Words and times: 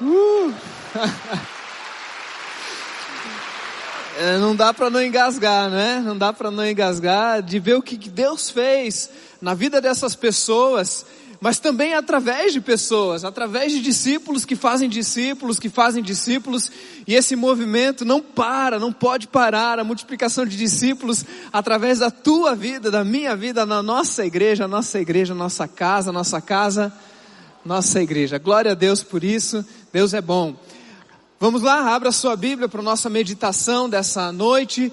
Uh. 0.00 0.54
É, 4.18 4.38
não 4.38 4.56
dá 4.56 4.72
para 4.72 4.88
não 4.88 5.02
engasgar, 5.02 5.68
né? 5.68 6.02
Não 6.02 6.16
dá 6.16 6.32
para 6.32 6.50
não 6.50 6.66
engasgar 6.66 7.42
de 7.42 7.58
ver 7.58 7.74
o 7.74 7.82
que 7.82 7.98
Deus 8.08 8.48
fez 8.48 9.10
na 9.42 9.52
vida 9.52 9.78
dessas 9.78 10.14
pessoas, 10.14 11.04
mas 11.38 11.58
também 11.58 11.92
através 11.94 12.54
de 12.54 12.60
pessoas, 12.62 13.24
através 13.24 13.72
de 13.72 13.80
discípulos 13.82 14.46
que 14.46 14.56
fazem 14.56 14.88
discípulos, 14.88 15.58
que 15.58 15.68
fazem 15.68 16.02
discípulos, 16.02 16.70
e 17.06 17.14
esse 17.14 17.36
movimento 17.36 18.06
não 18.06 18.22
para, 18.22 18.78
não 18.78 18.90
pode 18.90 19.28
parar, 19.28 19.78
a 19.78 19.84
multiplicação 19.84 20.46
de 20.46 20.56
discípulos 20.56 21.22
através 21.52 21.98
da 21.98 22.10
tua 22.10 22.54
vida, 22.54 22.90
da 22.90 23.04
minha 23.04 23.36
vida, 23.36 23.66
na 23.66 23.82
nossa 23.82 24.24
igreja, 24.24 24.66
nossa 24.66 24.98
igreja, 24.98 25.34
nossa 25.34 25.68
casa, 25.68 26.10
nossa 26.10 26.40
casa, 26.40 26.90
nossa 27.66 28.00
igreja. 28.00 28.38
Glória 28.38 28.70
a 28.70 28.74
Deus 28.74 29.02
por 29.02 29.24
isso, 29.24 29.66
Deus 29.92 30.14
é 30.14 30.20
bom. 30.20 30.54
Vamos 31.38 31.62
lá, 31.62 31.94
abra 31.94 32.12
sua 32.12 32.36
Bíblia 32.36 32.68
para 32.68 32.80
a 32.80 32.84
nossa 32.84 33.10
meditação 33.10 33.90
dessa 33.90 34.32
noite. 34.32 34.92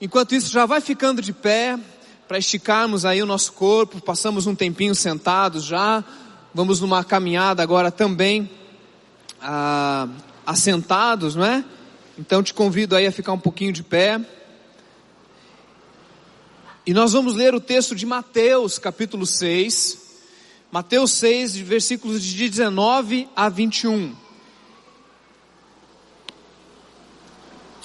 Enquanto 0.00 0.34
isso, 0.34 0.50
já 0.50 0.64
vai 0.64 0.80
ficando 0.80 1.20
de 1.20 1.32
pé 1.32 1.78
para 2.26 2.38
esticarmos 2.38 3.04
aí 3.04 3.22
o 3.22 3.26
nosso 3.26 3.52
corpo. 3.52 4.00
Passamos 4.00 4.46
um 4.46 4.54
tempinho 4.54 4.94
sentados 4.94 5.64
já. 5.64 6.02
Vamos 6.54 6.80
numa 6.80 7.02
caminhada 7.02 7.62
agora 7.62 7.90
também 7.90 8.50
ah, 9.40 10.08
assentados, 10.46 11.34
não 11.34 11.44
é? 11.44 11.64
Então 12.16 12.42
te 12.42 12.54
convido 12.54 12.94
aí 12.94 13.06
a 13.06 13.12
ficar 13.12 13.32
um 13.32 13.38
pouquinho 13.38 13.72
de 13.72 13.82
pé. 13.82 14.20
E 16.86 16.94
nós 16.94 17.12
vamos 17.12 17.34
ler 17.34 17.54
o 17.54 17.60
texto 17.60 17.94
de 17.94 18.06
Mateus, 18.06 18.78
capítulo 18.78 19.26
6. 19.26 20.01
Mateus 20.72 21.10
6, 21.10 21.56
versículos 21.58 22.22
de 22.22 22.48
19 22.48 23.28
a 23.36 23.50
21. 23.50 24.14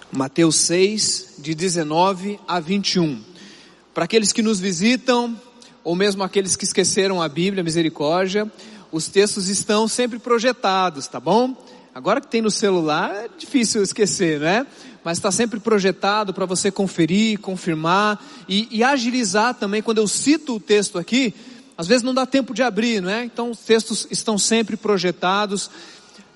Mateus 0.10 0.56
6, 0.56 1.34
de 1.40 1.54
19 1.54 2.40
a 2.48 2.62
21. 2.62 3.22
Para 3.94 4.06
aqueles 4.06 4.32
que 4.32 4.42
nos 4.42 4.62
visitam, 4.62 5.38
ou 5.84 5.98
mesmo 5.98 6.24
aqueles 6.24 6.56
que 6.56 6.64
esqueceram 6.64 7.22
a 7.22 7.28
Bíblia, 7.28 7.62
misericórdia, 7.62 8.50
os 8.90 9.10
textos 9.10 9.50
estão 9.50 9.86
sempre 9.86 10.18
projetados, 10.18 11.08
tá 11.08 11.20
bom? 11.20 11.58
Agora 11.94 12.22
que 12.22 12.28
tem 12.28 12.42
no 12.42 12.50
celular, 12.50 13.14
é 13.14 13.30
difícil 13.38 13.84
esquecer, 13.84 14.40
né? 14.40 14.66
Mas 15.04 15.18
está 15.18 15.30
sempre 15.30 15.60
projetado 15.60 16.34
para 16.34 16.46
você 16.46 16.72
conferir, 16.72 17.40
confirmar 17.40 18.24
e, 18.48 18.66
e 18.72 18.82
agilizar 18.82 19.56
também. 19.56 19.82
Quando 19.82 19.98
eu 19.98 20.08
cito 20.08 20.56
o 20.56 20.60
texto 20.60 20.98
aqui, 20.98 21.34
às 21.78 21.88
vezes 21.88 22.04
não 22.04 22.14
dá 22.14 22.26
tempo 22.26 22.54
de 22.54 22.64
abrir, 22.64 23.02
não 23.02 23.10
é? 23.10 23.24
Então 23.24 23.52
os 23.52 23.60
textos 23.60 24.08
estão 24.10 24.38
sempre 24.38 24.76
projetados 24.76 25.70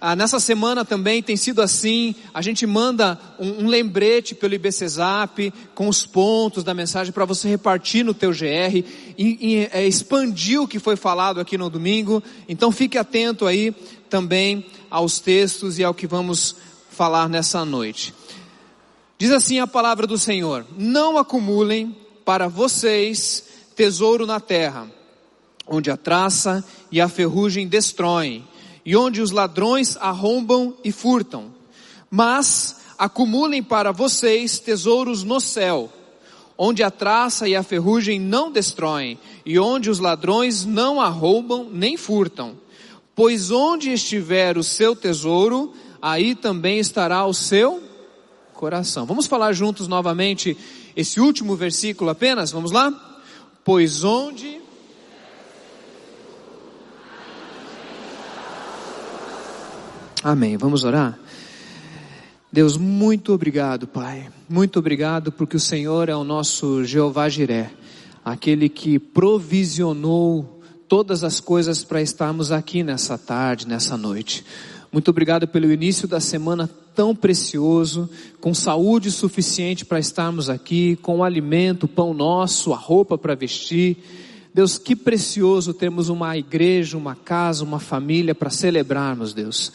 ah, 0.03 0.16
nessa 0.16 0.39
semana 0.39 0.84
também 0.84 1.22
tem 1.22 1.38
sido 1.38 1.61
assim, 1.61 2.16
a 2.34 2.42
gente 2.42 2.66
manda 2.66 3.20
um, 3.38 3.66
um 3.66 3.67
lembrete 3.67 4.34
pelo 4.34 4.56
IBCZAP 4.56 5.53
com 5.75 5.88
os 5.88 6.08
pontos 6.08 6.64
da 6.64 6.73
mensagem 6.73 7.14
para 7.14 7.23
você 7.23 7.47
repartir 7.47 8.03
no 8.03 8.12
teu 8.12 8.31
GR 8.31 8.75
e, 8.75 8.84
e 9.16 9.69
é, 9.72 9.86
expandir 9.86 10.59
o 10.59 10.67
que 10.67 10.80
foi 10.80 10.95
falado 10.95 11.39
aqui 11.39 11.56
no 11.56 11.69
domingo. 11.69 12.23
Então 12.50 12.72
fique 12.72 12.97
atento 12.97 13.45
aí 13.45 13.75
também 14.09 14.66
aos 14.89 15.19
textos 15.19 15.78
e 15.78 15.84
ao 15.84 15.94
que 15.94 16.08
vamos 16.08 16.56
falar 16.89 17.30
nessa 17.30 17.64
noite. 17.64 18.12
Diz 19.19 19.30
assim 19.30 19.59
a 19.59 19.67
palavra 19.67 20.08
do 20.08 20.17
Senhor: 20.17 20.66
Não 20.80 21.16
acumulem 21.16 21.95
para 22.25 22.47
vocês 22.47 23.44
tesouro 23.75 24.25
na 24.25 24.39
terra, 24.39 24.88
onde 25.72 25.90
a 25.90 25.98
traça 25.98 26.64
e 26.92 27.00
a 27.00 27.08
ferrugem 27.08 27.68
destroem 27.68 28.46
e 28.86 28.96
onde 28.96 29.22
os 29.22 29.32
ladrões 29.32 29.98
arrombam 29.98 30.76
e 30.84 30.92
furtam. 30.92 31.54
Mas 32.10 32.78
acumulem 32.98 33.64
para 33.64 33.92
vocês 33.92 34.60
tesouros 34.60 35.24
no 35.24 35.40
céu, 35.40 35.92
onde 36.58 36.84
a 36.84 36.92
traça 36.92 37.48
e 37.48 37.56
a 37.56 37.64
ferrugem 37.64 38.20
não 38.20 38.52
destroem, 38.52 39.18
e 39.46 39.58
onde 39.58 39.90
os 39.90 40.00
ladrões 40.00 40.66
não 40.66 41.00
arrombam 41.00 41.68
nem 41.72 41.98
furtam. 41.98 42.58
Pois 43.16 43.52
onde 43.52 43.92
estiver 43.92 44.58
o 44.58 44.64
seu 44.64 44.96
tesouro, 44.96 45.74
aí 46.02 46.36
também 46.36 46.80
estará 46.80 47.26
o 47.26 47.34
seu 47.34 47.81
coração. 48.54 49.06
Vamos 49.06 49.26
falar 49.26 49.54
juntos 49.54 49.88
novamente 49.88 50.58
esse 50.96 51.20
último 51.20 51.56
versículo 51.56 52.10
apenas? 52.10 52.52
Vamos 52.52 52.72
lá? 52.72 52.92
Pois 53.64 54.04
onde 54.04 54.61
Amém. 60.24 60.56
Vamos 60.56 60.84
orar? 60.84 61.18
Deus, 62.52 62.78
muito 62.78 63.34
obrigado, 63.34 63.88
Pai. 63.88 64.30
Muito 64.48 64.78
obrigado 64.78 65.32
porque 65.32 65.58
o 65.58 65.59
Senhor 65.59 66.09
é 66.09 66.16
o 66.16 66.24
nosso 66.24 66.84
Jeová 66.84 67.28
Jiré, 67.28 67.72
aquele 68.24 68.70
que 68.70 69.00
provisionou 69.00 70.62
todas 70.88 71.24
as 71.24 71.40
coisas 71.40 71.84
para 71.84 72.04
estarmos 72.04 72.52
aqui 72.52 72.84
nessa 72.84 73.18
tarde, 73.18 73.68
nessa 73.68 73.98
noite. 73.98 74.46
Muito 74.92 75.10
obrigado 75.10 75.48
pelo 75.48 75.72
início 75.72 76.08
da 76.08 76.20
semana 76.20 76.70
tão 76.94 77.16
precioso, 77.16 78.08
com 78.40 78.54
saúde 78.54 79.10
suficiente 79.10 79.86
para 79.86 80.00
estarmos 80.00 80.52
aqui, 80.52 80.98
com 80.98 81.20
o 81.20 81.24
alimento, 81.24 81.86
o 81.86 81.88
pão 81.88 82.14
nosso, 82.14 82.74
a 82.74 82.78
roupa 82.78 83.18
para 83.18 83.34
vestir. 83.34 83.98
Deus, 84.54 84.78
que 84.78 84.96
precioso 84.96 85.74
termos 85.74 86.10
uma 86.10 86.38
igreja, 86.38 86.96
uma 86.96 87.16
casa, 87.16 87.64
uma 87.64 87.80
família 87.80 88.36
para 88.36 88.52
celebrarmos, 88.52 89.34
Deus. 89.34 89.72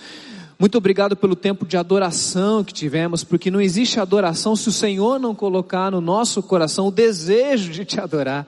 Muito 0.58 0.78
obrigado 0.78 1.14
pelo 1.14 1.36
tempo 1.36 1.66
de 1.66 1.76
adoração 1.76 2.64
que 2.64 2.72
tivemos, 2.72 3.22
porque 3.22 3.50
não 3.50 3.60
existe 3.60 4.00
adoração 4.00 4.56
se 4.56 4.68
o 4.70 4.72
Senhor 4.72 5.20
não 5.20 5.34
colocar 5.34 5.90
no 5.90 6.00
nosso 6.00 6.42
coração 6.42 6.88
o 6.88 6.90
desejo 6.90 7.72
de 7.72 7.84
te 7.84 8.00
adorar. 8.00 8.46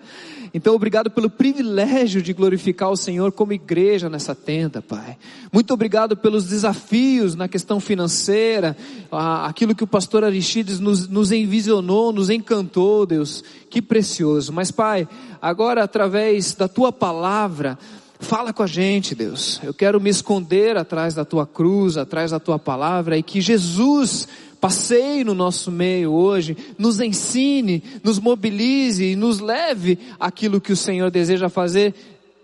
Então, 0.54 0.74
obrigado 0.74 1.10
pelo 1.10 1.28
privilégio 1.28 2.22
de 2.22 2.32
glorificar 2.32 2.90
o 2.90 2.96
Senhor 2.96 3.30
como 3.32 3.52
igreja 3.52 4.08
nessa 4.08 4.34
tenda, 4.34 4.80
Pai. 4.80 5.18
Muito 5.52 5.74
obrigado 5.74 6.16
pelos 6.16 6.46
desafios 6.46 7.34
na 7.34 7.46
questão 7.46 7.78
financeira, 7.78 8.74
aquilo 9.10 9.74
que 9.74 9.84
o 9.84 9.86
pastor 9.86 10.24
Aristides 10.24 10.80
nos, 10.80 11.06
nos 11.06 11.30
envisionou, 11.30 12.10
nos 12.10 12.30
encantou, 12.30 13.04
Deus. 13.04 13.44
Que 13.68 13.82
precioso. 13.82 14.50
Mas, 14.50 14.70
Pai, 14.70 15.06
agora 15.42 15.84
através 15.84 16.54
da 16.54 16.66
tua 16.66 16.90
palavra, 16.90 17.78
Fala 18.20 18.52
com 18.52 18.62
a 18.62 18.66
gente, 18.66 19.14
Deus. 19.14 19.60
Eu 19.62 19.72
quero 19.72 20.00
me 20.00 20.10
esconder 20.10 20.76
atrás 20.76 21.14
da 21.14 21.24
tua 21.24 21.46
cruz, 21.46 21.96
atrás 21.96 22.32
da 22.32 22.40
tua 22.40 22.58
palavra 22.58 23.16
e 23.16 23.22
que 23.22 23.40
Jesus 23.40 24.26
passeie 24.60 25.22
no 25.22 25.34
nosso 25.34 25.70
meio 25.70 26.12
hoje, 26.12 26.56
nos 26.76 27.00
ensine, 27.00 27.82
nos 28.02 28.18
mobilize 28.18 29.04
e 29.04 29.16
nos 29.16 29.38
leve 29.38 29.98
aquilo 30.18 30.60
que 30.60 30.72
o 30.72 30.76
Senhor 30.76 31.10
deseja 31.10 31.48
fazer 31.48 31.94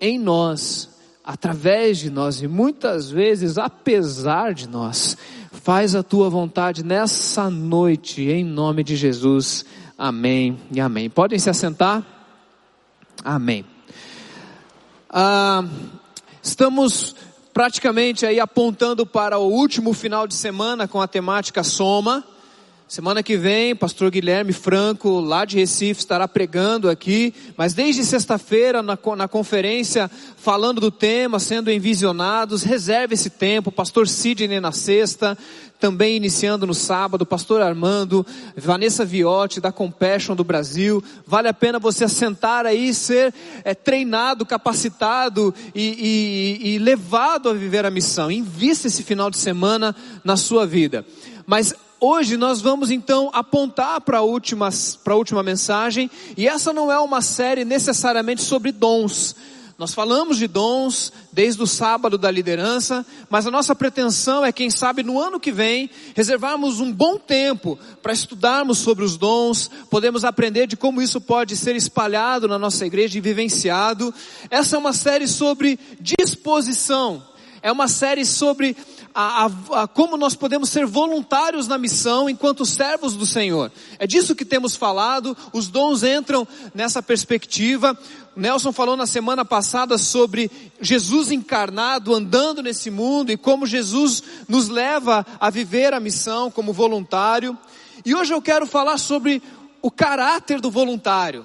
em 0.00 0.18
nós, 0.18 0.88
através 1.24 1.98
de 1.98 2.10
nós 2.10 2.40
e 2.40 2.46
muitas 2.46 3.10
vezes 3.10 3.58
apesar 3.58 4.54
de 4.54 4.68
nós. 4.68 5.16
Faz 5.50 5.94
a 5.94 6.02
tua 6.02 6.28
vontade 6.28 6.84
nessa 6.84 7.50
noite, 7.50 8.22
em 8.22 8.44
nome 8.44 8.84
de 8.84 8.96
Jesus. 8.96 9.64
Amém 9.96 10.58
e 10.70 10.80
amém. 10.80 11.08
Podem 11.08 11.38
se 11.38 11.48
assentar? 11.48 12.04
Amém. 13.24 13.73
Ah, 15.16 15.64
estamos 16.42 17.14
praticamente 17.52 18.26
aí 18.26 18.40
apontando 18.40 19.06
para 19.06 19.38
o 19.38 19.48
último 19.48 19.92
final 19.92 20.26
de 20.26 20.34
semana 20.34 20.88
com 20.88 21.00
a 21.00 21.06
temática 21.06 21.62
Soma. 21.62 22.24
Semana 22.88 23.22
que 23.22 23.36
vem, 23.36 23.76
pastor 23.76 24.10
Guilherme 24.10 24.52
Franco, 24.52 25.20
lá 25.20 25.44
de 25.44 25.56
Recife, 25.56 26.00
estará 26.00 26.26
pregando 26.26 26.90
aqui, 26.90 27.32
mas 27.56 27.74
desde 27.74 28.04
sexta-feira, 28.04 28.82
na, 28.82 28.98
na 29.16 29.28
conferência, 29.28 30.10
falando 30.36 30.80
do 30.80 30.90
tema, 30.90 31.38
sendo 31.38 31.70
envisionados, 31.70 32.64
reserve 32.64 33.14
esse 33.14 33.30
tempo, 33.30 33.70
pastor 33.70 34.08
Sidney 34.08 34.58
na 34.58 34.72
sexta, 34.72 35.38
também 35.84 36.16
iniciando 36.16 36.66
no 36.66 36.72
sábado, 36.72 37.26
pastor 37.26 37.60
Armando, 37.60 38.24
Vanessa 38.56 39.04
Viotti, 39.04 39.60
da 39.60 39.70
Compassion 39.70 40.34
do 40.34 40.42
Brasil. 40.42 41.04
Vale 41.26 41.46
a 41.46 41.52
pena 41.52 41.78
você 41.78 42.04
assentar 42.04 42.64
aí, 42.64 42.94
ser 42.94 43.34
é, 43.62 43.74
treinado, 43.74 44.46
capacitado 44.46 45.54
e, 45.74 46.62
e, 46.62 46.68
e 46.70 46.78
levado 46.78 47.50
a 47.50 47.52
viver 47.52 47.84
a 47.84 47.90
missão. 47.90 48.30
Invista 48.30 48.86
esse 48.86 49.02
final 49.02 49.28
de 49.28 49.36
semana 49.36 49.94
na 50.24 50.38
sua 50.38 50.66
vida. 50.66 51.04
Mas 51.46 51.74
hoje 52.00 52.38
nós 52.38 52.62
vamos 52.62 52.90
então 52.90 53.28
apontar 53.34 54.00
para 54.00 54.20
a 54.20 54.22
última, 54.22 54.70
para 55.04 55.12
a 55.12 55.18
última 55.18 55.42
mensagem, 55.42 56.10
e 56.34 56.48
essa 56.48 56.72
não 56.72 56.90
é 56.90 56.98
uma 56.98 57.20
série 57.20 57.62
necessariamente 57.62 58.40
sobre 58.40 58.72
dons 58.72 59.36
nós 59.76 59.92
falamos 59.92 60.38
de 60.38 60.46
dons 60.46 61.12
desde 61.32 61.60
o 61.60 61.66
sábado 61.66 62.16
da 62.16 62.30
liderança, 62.30 63.04
mas 63.28 63.44
a 63.44 63.50
nossa 63.50 63.74
pretensão 63.74 64.44
é, 64.44 64.52
quem 64.52 64.70
sabe, 64.70 65.02
no 65.02 65.20
ano 65.20 65.40
que 65.40 65.50
vem, 65.50 65.90
reservarmos 66.14 66.78
um 66.78 66.92
bom 66.92 67.18
tempo 67.18 67.76
para 68.00 68.12
estudarmos 68.12 68.78
sobre 68.78 69.04
os 69.04 69.16
dons, 69.16 69.68
podemos 69.90 70.24
aprender 70.24 70.68
de 70.68 70.76
como 70.76 71.02
isso 71.02 71.20
pode 71.20 71.56
ser 71.56 71.74
espalhado 71.74 72.46
na 72.46 72.58
nossa 72.58 72.86
igreja 72.86 73.18
e 73.18 73.20
vivenciado. 73.20 74.14
Essa 74.48 74.76
é 74.76 74.78
uma 74.78 74.92
série 74.92 75.26
sobre 75.26 75.78
disposição, 76.00 77.20
é 77.60 77.72
uma 77.72 77.88
série 77.88 78.24
sobre 78.24 78.76
a, 79.14 79.44
a, 79.44 79.82
a, 79.82 79.88
como 79.88 80.16
nós 80.16 80.34
podemos 80.34 80.68
ser 80.68 80.84
voluntários 80.84 81.68
na 81.68 81.78
missão 81.78 82.28
enquanto 82.28 82.66
servos 82.66 83.14
do 83.14 83.24
Senhor. 83.24 83.70
É 83.98 84.06
disso 84.06 84.34
que 84.34 84.44
temos 84.44 84.74
falado, 84.74 85.36
os 85.52 85.68
dons 85.68 86.02
entram 86.02 86.46
nessa 86.74 87.00
perspectiva. 87.00 87.96
Nelson 88.36 88.72
falou 88.72 88.96
na 88.96 89.06
semana 89.06 89.44
passada 89.44 89.96
sobre 89.96 90.50
Jesus 90.80 91.30
encarnado 91.30 92.14
andando 92.14 92.62
nesse 92.62 92.90
mundo 92.90 93.30
e 93.30 93.36
como 93.36 93.66
Jesus 93.66 94.22
nos 94.48 94.68
leva 94.68 95.24
a 95.38 95.50
viver 95.50 95.94
a 95.94 96.00
missão 96.00 96.50
como 96.50 96.72
voluntário. 96.72 97.56
E 98.04 98.14
hoje 98.14 98.34
eu 98.34 98.42
quero 98.42 98.66
falar 98.66 98.98
sobre 98.98 99.42
o 99.80 99.90
caráter 99.90 100.60
do 100.60 100.70
voluntário 100.70 101.44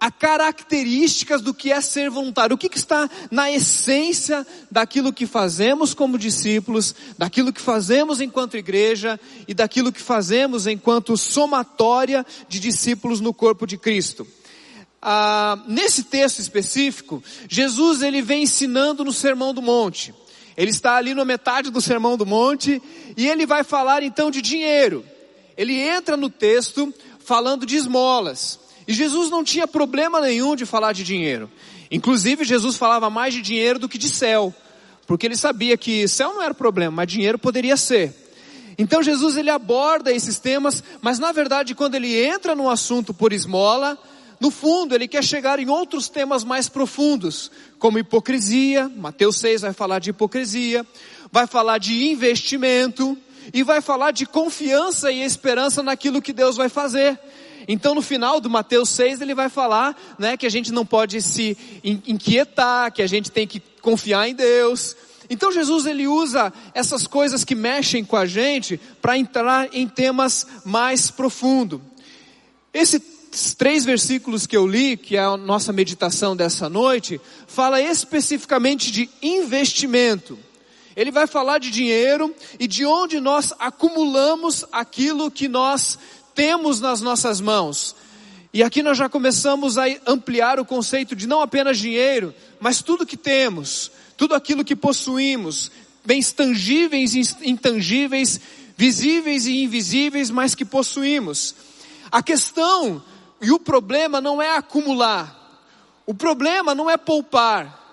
a 0.00 0.10
características 0.10 1.40
do 1.40 1.54
que 1.54 1.72
é 1.72 1.80
ser 1.80 2.10
voluntário, 2.10 2.54
o 2.54 2.58
que, 2.58 2.68
que, 2.68 2.76
está 2.76 3.08
na 3.30 3.50
essência 3.50 4.46
daquilo 4.70 5.12
que 5.12 5.26
fazemos 5.26 5.94
como 5.94 6.18
discípulos, 6.18 6.94
daquilo 7.16 7.52
que 7.52 7.60
fazemos 7.60 8.20
enquanto 8.20 8.56
igreja 8.56 9.18
e 9.48 9.54
daquilo 9.54 9.90
que 9.90 10.02
fazemos 10.02 10.66
enquanto 10.66 11.16
somatória 11.16 12.26
de 12.48 12.60
discípulos 12.60 13.20
no 13.20 13.32
corpo 13.32 13.66
de 13.66 13.78
Cristo. 13.78 14.26
Ah, 15.00 15.58
nesse 15.66 16.04
texto 16.04 16.38
específico, 16.38 17.22
Jesus 17.48 18.02
ele 18.02 18.22
vem 18.22 18.42
ensinando 18.42 19.04
no 19.04 19.12
Sermão 19.12 19.52
do 19.52 19.62
Monte. 19.62 20.14
Ele 20.56 20.70
está 20.70 20.96
ali 20.96 21.14
na 21.14 21.24
metade 21.24 21.70
do 21.70 21.80
Sermão 21.80 22.16
do 22.16 22.24
Monte 22.24 22.82
e 23.16 23.28
ele 23.28 23.44
vai 23.44 23.62
falar 23.62 24.02
então 24.02 24.30
de 24.30 24.40
dinheiro. 24.40 25.04
Ele 25.56 25.74
entra 25.78 26.16
no 26.16 26.30
texto 26.30 26.92
falando 27.18 27.66
de 27.66 27.76
esmolas. 27.76 28.58
E 28.88 28.94
Jesus 28.94 29.30
não 29.30 29.44
tinha 29.44 29.66
problema 29.66 30.20
nenhum 30.20 30.56
de 30.56 30.64
falar 30.64 30.92
de 30.92 31.04
dinheiro. 31.04 31.50
Inclusive, 31.90 32.44
Jesus 32.44 32.76
falava 32.76 33.10
mais 33.10 33.34
de 33.34 33.42
dinheiro 33.42 33.78
do 33.78 33.88
que 33.88 33.98
de 33.98 34.08
céu. 34.08 34.54
Porque 35.06 35.26
ele 35.26 35.36
sabia 35.36 35.76
que 35.76 36.08
céu 36.08 36.34
não 36.34 36.42
era 36.42 36.54
problema, 36.54 36.90
mas 36.96 37.08
dinheiro 37.08 37.38
poderia 37.38 37.76
ser. 37.76 38.14
Então 38.78 39.02
Jesus 39.02 39.36
ele 39.36 39.48
aborda 39.48 40.12
esses 40.12 40.38
temas, 40.38 40.82
mas 41.00 41.18
na 41.18 41.32
verdade 41.32 41.74
quando 41.74 41.94
ele 41.94 42.14
entra 42.14 42.54
no 42.54 42.68
assunto 42.68 43.14
por 43.14 43.32
esmola, 43.32 43.98
no 44.38 44.50
fundo 44.50 44.94
ele 44.94 45.08
quer 45.08 45.24
chegar 45.24 45.58
em 45.58 45.68
outros 45.68 46.08
temas 46.08 46.44
mais 46.44 46.68
profundos, 46.68 47.50
como 47.78 47.98
hipocrisia, 47.98 48.90
Mateus 48.94 49.38
6 49.38 49.62
vai 49.62 49.72
falar 49.72 49.98
de 49.98 50.10
hipocrisia, 50.10 50.86
vai 51.32 51.46
falar 51.46 51.78
de 51.78 52.08
investimento 52.08 53.16
e 53.52 53.62
vai 53.62 53.80
falar 53.80 54.10
de 54.10 54.26
confiança 54.26 55.10
e 55.10 55.22
esperança 55.22 55.82
naquilo 55.82 56.20
que 56.20 56.32
Deus 56.32 56.56
vai 56.56 56.68
fazer. 56.68 57.18
Então 57.66 57.94
no 57.94 58.02
final 58.02 58.40
do 58.40 58.50
Mateus 58.50 58.90
6 58.90 59.20
ele 59.20 59.34
vai 59.34 59.48
falar, 59.48 59.96
né, 60.18 60.36
que 60.36 60.46
a 60.46 60.50
gente 60.50 60.70
não 60.72 60.84
pode 60.84 61.20
se 61.22 61.56
inquietar, 61.82 62.92
que 62.92 63.02
a 63.02 63.06
gente 63.06 63.30
tem 63.30 63.46
que 63.46 63.60
confiar 63.80 64.28
em 64.28 64.34
Deus. 64.34 64.94
Então 65.30 65.50
Jesus 65.50 65.86
ele 65.86 66.06
usa 66.06 66.52
essas 66.74 67.06
coisas 67.06 67.42
que 67.42 67.54
mexem 67.54 68.04
com 68.04 68.16
a 68.16 68.26
gente 68.26 68.78
para 69.00 69.18
entrar 69.18 69.68
em 69.72 69.88
temas 69.88 70.46
mais 70.64 71.10
profundos. 71.10 71.80
Esses 72.72 73.15
três 73.54 73.84
versículos 73.84 74.46
que 74.46 74.56
eu 74.56 74.66
li, 74.66 74.96
que 74.96 75.16
é 75.16 75.20
a 75.20 75.36
nossa 75.36 75.72
meditação 75.72 76.34
dessa 76.34 76.68
noite, 76.68 77.20
fala 77.46 77.80
especificamente 77.80 78.90
de 78.90 79.10
investimento. 79.22 80.38
Ele 80.96 81.10
vai 81.10 81.26
falar 81.26 81.58
de 81.58 81.70
dinheiro 81.70 82.34
e 82.58 82.66
de 82.66 82.86
onde 82.86 83.20
nós 83.20 83.52
acumulamos 83.58 84.64
aquilo 84.72 85.30
que 85.30 85.48
nós 85.48 85.98
temos 86.34 86.80
nas 86.80 87.02
nossas 87.02 87.40
mãos. 87.40 87.94
E 88.52 88.62
aqui 88.62 88.82
nós 88.82 88.96
já 88.96 89.06
começamos 89.06 89.76
a 89.76 89.84
ampliar 90.06 90.58
o 90.58 90.64
conceito 90.64 91.14
de 91.14 91.26
não 91.26 91.42
apenas 91.42 91.78
dinheiro, 91.78 92.34
mas 92.58 92.80
tudo 92.80 93.04
que 93.04 93.16
temos, 93.16 93.90
tudo 94.16 94.34
aquilo 94.34 94.64
que 94.64 94.74
possuímos, 94.74 95.70
bens 96.02 96.32
tangíveis 96.32 97.14
e 97.14 97.50
intangíveis, 97.50 98.40
visíveis 98.74 99.44
e 99.44 99.62
invisíveis, 99.62 100.30
mas 100.30 100.54
que 100.54 100.64
possuímos. 100.64 101.54
A 102.10 102.22
questão 102.22 103.02
e 103.40 103.50
o 103.50 103.58
problema 103.58 104.20
não 104.20 104.40
é 104.40 104.56
acumular, 104.56 105.34
o 106.06 106.14
problema 106.14 106.74
não 106.74 106.88
é 106.88 106.96
poupar, 106.96 107.86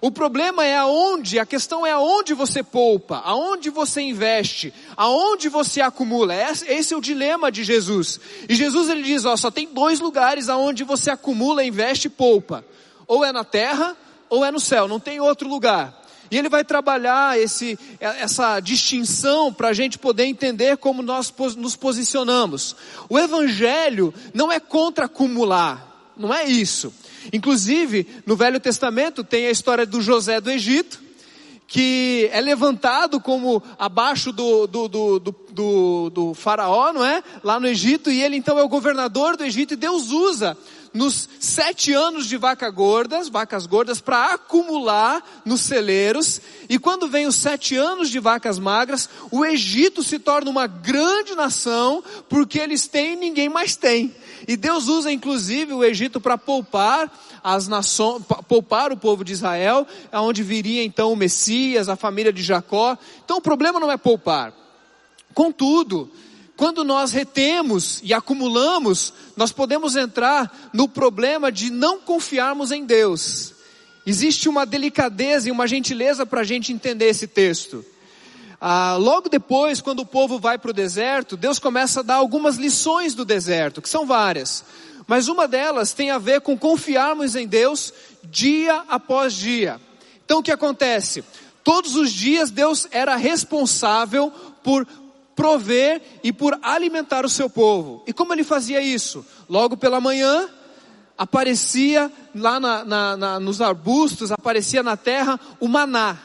o 0.00 0.10
problema 0.12 0.64
é 0.64 0.76
aonde, 0.76 1.40
a 1.40 1.46
questão 1.46 1.84
é 1.84 1.90
aonde 1.90 2.32
você 2.32 2.62
poupa, 2.62 3.20
aonde 3.24 3.68
você 3.68 4.00
investe, 4.00 4.72
aonde 4.96 5.48
você 5.48 5.80
acumula. 5.80 6.32
Esse 6.34 6.94
é 6.94 6.96
o 6.96 7.00
dilema 7.00 7.50
de 7.50 7.64
Jesus. 7.64 8.20
E 8.48 8.54
Jesus 8.54 8.88
ele 8.88 9.02
diz, 9.02 9.24
ó, 9.24 9.36
só 9.36 9.50
tem 9.50 9.66
dois 9.66 9.98
lugares 9.98 10.48
aonde 10.48 10.84
você 10.84 11.10
acumula, 11.10 11.64
investe 11.64 12.06
e 12.06 12.10
poupa. 12.10 12.64
Ou 13.08 13.24
é 13.24 13.32
na 13.32 13.42
terra, 13.42 13.96
ou 14.30 14.44
é 14.44 14.52
no 14.52 14.60
céu, 14.60 14.86
não 14.86 15.00
tem 15.00 15.18
outro 15.18 15.48
lugar. 15.48 16.00
E 16.30 16.36
ele 16.36 16.48
vai 16.48 16.64
trabalhar 16.64 17.38
esse, 17.38 17.78
essa 18.00 18.60
distinção 18.60 19.52
para 19.52 19.68
a 19.68 19.72
gente 19.72 19.98
poder 19.98 20.24
entender 20.24 20.76
como 20.76 21.02
nós 21.02 21.32
nos 21.56 21.74
posicionamos. 21.74 22.76
O 23.08 23.18
evangelho 23.18 24.12
não 24.34 24.52
é 24.52 24.60
contra 24.60 25.06
acumular, 25.06 26.12
não 26.16 26.32
é 26.32 26.44
isso. 26.44 26.92
Inclusive, 27.32 28.06
no 28.26 28.36
Velho 28.36 28.60
Testamento 28.60 29.24
tem 29.24 29.46
a 29.46 29.50
história 29.50 29.86
do 29.86 30.00
José 30.00 30.40
do 30.40 30.50
Egito, 30.50 31.08
que 31.66 32.30
é 32.32 32.40
levantado 32.40 33.20
como 33.20 33.62
abaixo 33.78 34.32
do, 34.32 34.66
do, 34.66 34.88
do, 34.88 35.18
do, 35.20 36.10
do 36.10 36.34
faraó, 36.34 36.92
não 36.94 37.04
é? 37.04 37.22
Lá 37.44 37.60
no 37.60 37.66
Egito, 37.66 38.10
e 38.10 38.22
ele 38.22 38.36
então 38.36 38.58
é 38.58 38.62
o 38.62 38.68
governador 38.68 39.36
do 39.36 39.44
Egito, 39.44 39.74
e 39.74 39.76
Deus 39.76 40.10
usa 40.10 40.56
nos 40.92 41.28
sete 41.38 41.92
anos 41.92 42.26
de 42.26 42.36
vaca 42.36 42.70
gordas, 42.70 43.28
vacas 43.28 43.66
gordas, 43.66 44.00
para 44.00 44.34
acumular 44.34 45.22
nos 45.44 45.62
celeiros, 45.62 46.40
e 46.68 46.78
quando 46.78 47.08
vem 47.08 47.26
os 47.26 47.36
sete 47.36 47.76
anos 47.76 48.10
de 48.10 48.18
vacas 48.18 48.58
magras, 48.58 49.08
o 49.30 49.44
Egito 49.44 50.02
se 50.02 50.18
torna 50.18 50.50
uma 50.50 50.66
grande 50.66 51.34
nação, 51.34 52.02
porque 52.28 52.58
eles 52.58 52.86
têm 52.86 53.12
e 53.12 53.16
ninguém 53.16 53.48
mais 53.48 53.76
tem. 53.76 54.14
E 54.46 54.56
Deus 54.56 54.86
usa 54.88 55.10
inclusive 55.10 55.72
o 55.72 55.84
Egito 55.84 56.20
para 56.20 56.38
poupar 56.38 57.10
as 57.42 57.68
nações, 57.68 58.22
poupar 58.46 58.92
o 58.92 58.96
povo 58.96 59.24
de 59.24 59.32
Israel, 59.32 59.86
aonde 60.12 60.42
viria 60.42 60.84
então 60.84 61.12
o 61.12 61.16
Messias, 61.16 61.88
a 61.88 61.96
família 61.96 62.32
de 62.32 62.42
Jacó. 62.42 62.96
Então 63.24 63.38
o 63.38 63.42
problema 63.42 63.80
não 63.80 63.90
é 63.90 63.96
poupar. 63.96 64.52
Contudo, 65.34 66.10
quando 66.58 66.82
nós 66.82 67.12
retemos 67.12 68.00
e 68.02 68.12
acumulamos, 68.12 69.12
nós 69.36 69.52
podemos 69.52 69.94
entrar 69.94 70.70
no 70.72 70.88
problema 70.88 71.52
de 71.52 71.70
não 71.70 72.00
confiarmos 72.00 72.72
em 72.72 72.84
Deus. 72.84 73.54
Existe 74.04 74.48
uma 74.48 74.66
delicadeza 74.66 75.48
e 75.48 75.52
uma 75.52 75.68
gentileza 75.68 76.26
para 76.26 76.40
a 76.40 76.44
gente 76.44 76.72
entender 76.72 77.10
esse 77.10 77.28
texto. 77.28 77.84
Ah, 78.60 78.96
logo 78.98 79.28
depois, 79.28 79.80
quando 79.80 80.00
o 80.00 80.06
povo 80.06 80.40
vai 80.40 80.58
para 80.58 80.72
o 80.72 80.74
deserto, 80.74 81.36
Deus 81.36 81.60
começa 81.60 82.00
a 82.00 82.02
dar 82.02 82.16
algumas 82.16 82.56
lições 82.56 83.14
do 83.14 83.24
deserto, 83.24 83.80
que 83.80 83.88
são 83.88 84.04
várias. 84.04 84.64
Mas 85.06 85.28
uma 85.28 85.46
delas 85.46 85.92
tem 85.92 86.10
a 86.10 86.18
ver 86.18 86.40
com 86.40 86.58
confiarmos 86.58 87.36
em 87.36 87.46
Deus 87.46 87.94
dia 88.24 88.82
após 88.88 89.32
dia. 89.32 89.80
Então 90.24 90.40
o 90.40 90.42
que 90.42 90.50
acontece? 90.50 91.22
Todos 91.62 91.94
os 91.94 92.12
dias 92.12 92.50
Deus 92.50 92.88
era 92.90 93.14
responsável 93.14 94.32
por 94.60 94.84
prover 95.38 96.02
e 96.24 96.32
por 96.32 96.58
alimentar 96.60 97.24
o 97.24 97.28
seu 97.28 97.48
povo. 97.48 98.02
E 98.08 98.12
como 98.12 98.32
ele 98.32 98.42
fazia 98.42 98.80
isso? 98.80 99.24
Logo 99.48 99.76
pela 99.76 100.00
manhã, 100.00 100.48
aparecia 101.16 102.10
lá 102.34 102.58
na, 102.58 102.84
na, 102.84 103.16
na, 103.16 103.40
nos 103.40 103.60
arbustos, 103.60 104.32
aparecia 104.32 104.82
na 104.82 104.96
terra 104.96 105.38
o 105.60 105.68
maná. 105.68 106.18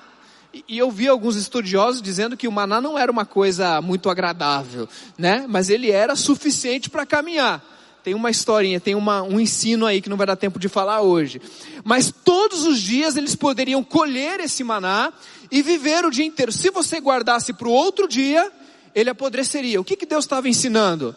E 0.68 0.80
eu 0.80 0.90
vi 0.90 1.08
alguns 1.08 1.36
estudiosos 1.36 2.02
dizendo 2.02 2.36
que 2.36 2.48
o 2.48 2.52
maná 2.52 2.82
não 2.82 2.98
era 2.98 3.12
uma 3.12 3.24
coisa 3.24 3.80
muito 3.82 4.10
agradável, 4.10 4.90
né? 5.16 5.46
Mas 5.48 5.70
ele 5.70 5.92
era 5.92 6.16
suficiente 6.16 6.90
para 6.90 7.06
caminhar. 7.06 7.64
Tem 8.04 8.16
uma 8.16 8.32
historinha, 8.32 8.80
tem 8.80 8.96
uma, 8.96 9.22
um 9.22 9.40
ensino 9.40 9.86
aí 9.86 10.02
que 10.02 10.10
não 10.10 10.18
vai 10.18 10.26
dar 10.26 10.36
tempo 10.36 10.58
de 10.58 10.68
falar 10.68 11.02
hoje. 11.02 11.40
Mas 11.84 12.12
todos 12.12 12.66
os 12.66 12.82
dias 12.82 13.16
eles 13.16 13.36
poderiam 13.36 13.84
colher 13.84 14.40
esse 14.40 14.64
maná 14.64 15.14
e 15.52 15.62
viver 15.62 16.04
o 16.04 16.10
dia 16.10 16.26
inteiro. 16.26 16.52
Se 16.52 16.72
você 16.72 17.00
guardasse 17.00 17.54
para 17.54 17.68
o 17.68 17.72
outro 17.72 18.08
dia, 18.08 18.52
ele 18.96 19.10
apodreceria. 19.10 19.80
O 19.80 19.84
que, 19.84 19.96
que 19.96 20.06
Deus 20.06 20.26
estava 20.26 20.48
ensinando? 20.48 21.16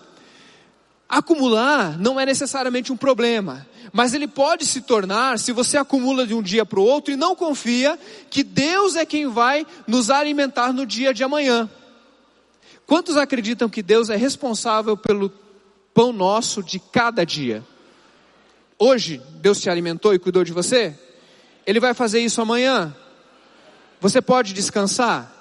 Acumular 1.09 1.99
não 1.99 2.19
é 2.19 2.27
necessariamente 2.27 2.93
um 2.93 2.97
problema, 2.97 3.67
mas 3.93 4.13
ele 4.13 4.27
pode 4.27 4.67
se 4.67 4.81
tornar, 4.81 5.39
se 5.39 5.53
você 5.53 5.77
acumula 5.77 6.27
de 6.27 6.35
um 6.35 6.43
dia 6.43 6.67
para 6.67 6.81
o 6.81 6.85
outro 6.85 7.13
e 7.13 7.17
não 7.17 7.37
confia 7.37 7.99
que 8.29 8.43
Deus 8.43 8.97
é 8.97 9.07
quem 9.07 9.29
vai 9.29 9.65
nos 9.87 10.11
alimentar 10.11 10.73
no 10.73 10.85
dia 10.85 11.15
de 11.15 11.23
amanhã. 11.23 11.71
Quantos 12.87 13.17
acreditam 13.17 13.69
que 13.69 13.83
Deus 13.83 14.11
é 14.11 14.17
responsável 14.17 14.97
pelo 14.97 15.31
pão 15.95 16.13
nosso 16.13 16.63
de 16.63 16.79
cada 16.79 17.25
dia? 17.25 17.65
Hoje, 18.79 19.23
Deus 19.41 19.61
te 19.61 19.71
alimentou 19.71 20.13
e 20.13 20.19
cuidou 20.19 20.45
de 20.45 20.53
você? 20.53 20.97
Ele 21.67 21.81
vai 21.81 21.95
fazer 21.95 22.21
isso 22.21 22.41
amanhã? 22.41 22.95
Você 24.01 24.21
pode 24.21 24.53
descansar? 24.53 25.36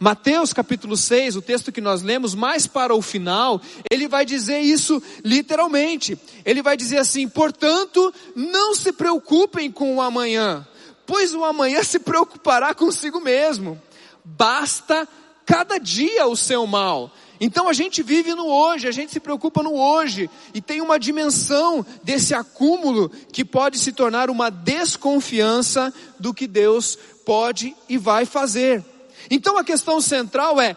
Mateus 0.00 0.52
capítulo 0.52 0.96
6, 0.96 1.34
o 1.34 1.42
texto 1.42 1.72
que 1.72 1.80
nós 1.80 2.02
lemos, 2.02 2.32
mais 2.34 2.68
para 2.68 2.94
o 2.94 3.02
final, 3.02 3.60
ele 3.90 4.06
vai 4.06 4.24
dizer 4.24 4.60
isso 4.60 5.02
literalmente. 5.24 6.16
Ele 6.44 6.62
vai 6.62 6.76
dizer 6.76 6.98
assim: 6.98 7.28
portanto, 7.28 8.14
não 8.34 8.74
se 8.76 8.92
preocupem 8.92 9.70
com 9.72 9.96
o 9.96 10.00
amanhã, 10.00 10.66
pois 11.04 11.34
o 11.34 11.44
amanhã 11.44 11.82
se 11.82 11.98
preocupará 11.98 12.74
consigo 12.74 13.20
mesmo. 13.20 13.80
basta 14.24 15.08
cada 15.44 15.78
dia 15.78 16.26
o 16.26 16.36
seu 16.36 16.66
mal. 16.66 17.10
Então 17.40 17.68
a 17.68 17.72
gente 17.72 18.02
vive 18.02 18.34
no 18.34 18.46
hoje, 18.46 18.86
a 18.86 18.92
gente 18.92 19.12
se 19.12 19.20
preocupa 19.20 19.62
no 19.62 19.74
hoje 19.74 20.28
e 20.52 20.60
tem 20.60 20.80
uma 20.80 20.98
dimensão 20.98 21.86
desse 22.02 22.34
acúmulo 22.34 23.10
que 23.32 23.44
pode 23.44 23.78
se 23.78 23.92
tornar 23.92 24.28
uma 24.28 24.50
desconfiança 24.50 25.92
do 26.18 26.34
que 26.34 26.46
Deus 26.46 26.98
pode 27.24 27.74
e 27.88 27.96
vai 27.96 28.26
fazer. 28.26 28.84
Então 29.30 29.56
a 29.58 29.64
questão 29.64 30.00
central 30.00 30.60
é 30.60 30.76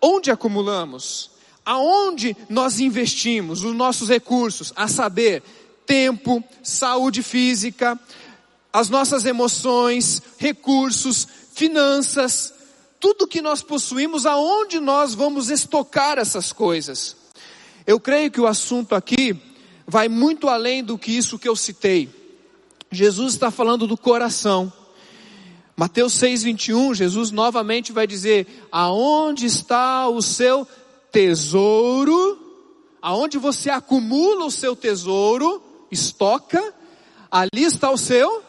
onde 0.00 0.30
acumulamos? 0.30 1.30
Aonde 1.64 2.36
nós 2.48 2.80
investimos 2.80 3.64
os 3.64 3.74
nossos 3.74 4.08
recursos, 4.08 4.72
a 4.74 4.88
saber, 4.88 5.42
tempo, 5.86 6.42
saúde 6.62 7.22
física, 7.22 7.98
as 8.72 8.88
nossas 8.88 9.24
emoções, 9.24 10.22
recursos, 10.38 11.26
finanças, 11.52 12.54
tudo 12.98 13.26
que 13.26 13.42
nós 13.42 13.62
possuímos, 13.62 14.26
aonde 14.26 14.78
nós 14.78 15.14
vamos 15.14 15.50
estocar 15.50 16.18
essas 16.18 16.52
coisas. 16.52 17.16
Eu 17.86 17.98
creio 17.98 18.30
que 18.30 18.40
o 18.40 18.46
assunto 18.46 18.94
aqui 18.94 19.36
vai 19.86 20.08
muito 20.08 20.48
além 20.48 20.84
do 20.84 20.96
que 20.96 21.10
isso 21.10 21.38
que 21.38 21.48
eu 21.48 21.56
citei. 21.56 22.08
Jesus 22.90 23.34
está 23.34 23.50
falando 23.50 23.86
do 23.86 23.96
coração. 23.96 24.72
Mateus 25.80 26.12
6:21, 26.12 26.92
Jesus 26.94 27.30
novamente 27.30 27.90
vai 27.90 28.06
dizer: 28.06 28.46
"Aonde 28.70 29.46
está 29.46 30.10
o 30.10 30.20
seu 30.20 30.68
tesouro? 31.10 32.38
Aonde 33.00 33.38
você 33.38 33.70
acumula 33.70 34.44
o 34.44 34.50
seu 34.50 34.76
tesouro, 34.76 35.62
estoca, 35.90 36.62
ali 37.30 37.64
está 37.64 37.90
o 37.90 37.96
seu 37.96 38.42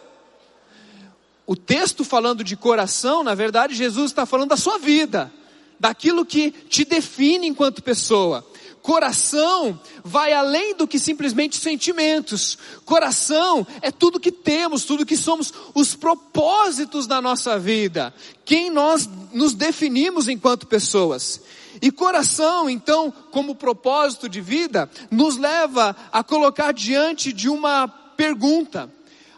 o 1.48 1.56
texto 1.56 2.04
falando 2.04 2.44
de 2.44 2.58
coração, 2.58 3.24
na 3.24 3.34
verdade, 3.34 3.76
Jesus 3.76 4.12
está 4.12 4.26
falando 4.26 4.50
da 4.50 4.58
sua 4.58 4.78
vida, 4.78 5.32
daquilo 5.80 6.26
que 6.26 6.52
te 6.52 6.84
define 6.84 7.48
enquanto 7.48 7.82
pessoa. 7.82 8.46
Coração 8.82 9.80
vai 10.04 10.34
além 10.34 10.76
do 10.76 10.88
que 10.88 10.98
simplesmente 10.98 11.58
sentimentos. 11.58 12.58
Coração 12.84 13.66
é 13.82 13.92
tudo 13.92 14.20
que 14.20 14.32
temos, 14.32 14.86
tudo 14.86 15.06
que 15.06 15.16
somos, 15.16 15.54
os 15.76 15.96
propósitos 15.96 17.06
da 17.06 17.22
nossa 17.22 17.60
vida, 17.60 18.14
quem 18.44 18.70
nós 18.70 19.08
nos 19.32 19.54
definimos 19.54 20.28
enquanto 20.28 20.66
pessoas. 20.66 21.42
E 21.82 21.92
coração, 21.92 22.70
então, 22.70 23.14
como 23.32 23.56
propósito 23.56 24.28
de 24.28 24.42
vida, 24.42 24.90
nos 25.10 25.38
leva 25.38 25.96
a 26.12 26.24
colocar 26.24 26.74
diante 26.74 27.32
de 27.32 27.48
uma 27.50 27.88
pergunta: 27.88 28.92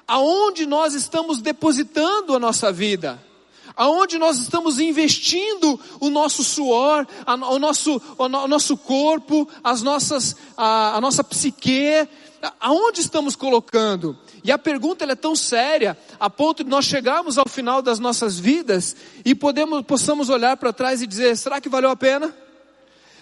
aonde 0.08 0.66
nós 0.66 0.94
estamos 0.94 1.42
depositando 1.42 2.34
a 2.34 2.40
nossa 2.40 2.72
vida, 2.72 3.22
aonde 3.76 4.18
nós 4.18 4.38
estamos 4.38 4.80
investindo 4.80 5.80
o 6.00 6.10
nosso 6.10 6.44
suor, 6.44 7.08
o 7.28 7.60
nosso, 7.60 8.02
o 8.18 8.28
nosso 8.28 8.78
corpo, 8.78 9.48
as 9.64 9.82
nossas, 9.82 10.36
a, 10.58 10.98
a 10.98 11.02
nossa 11.02 11.24
psique, 11.24 12.08
aonde 12.60 13.02
estamos 13.02 13.36
colocando? 13.36 14.18
E 14.44 14.52
a 14.52 14.58
pergunta 14.58 15.06
é 15.06 15.16
tão 15.16 15.36
séria, 15.36 15.98
a 16.20 16.30
ponto 16.30 16.64
de 16.64 16.70
nós 16.70 16.86
chegarmos 16.86 17.38
ao 17.38 17.48
final 17.48 17.82
das 17.82 18.00
nossas 18.00 18.38
vidas 18.38 18.96
e 19.24 19.34
podemos, 19.34 19.82
possamos 19.84 20.30
olhar 20.30 20.58
para 20.58 20.74
trás 20.74 21.02
e 21.02 21.08
dizer: 21.08 21.38
será 21.38 21.62
que 21.62 21.70
valeu 21.70 21.90
a 21.90 21.96
pena? 21.96 22.36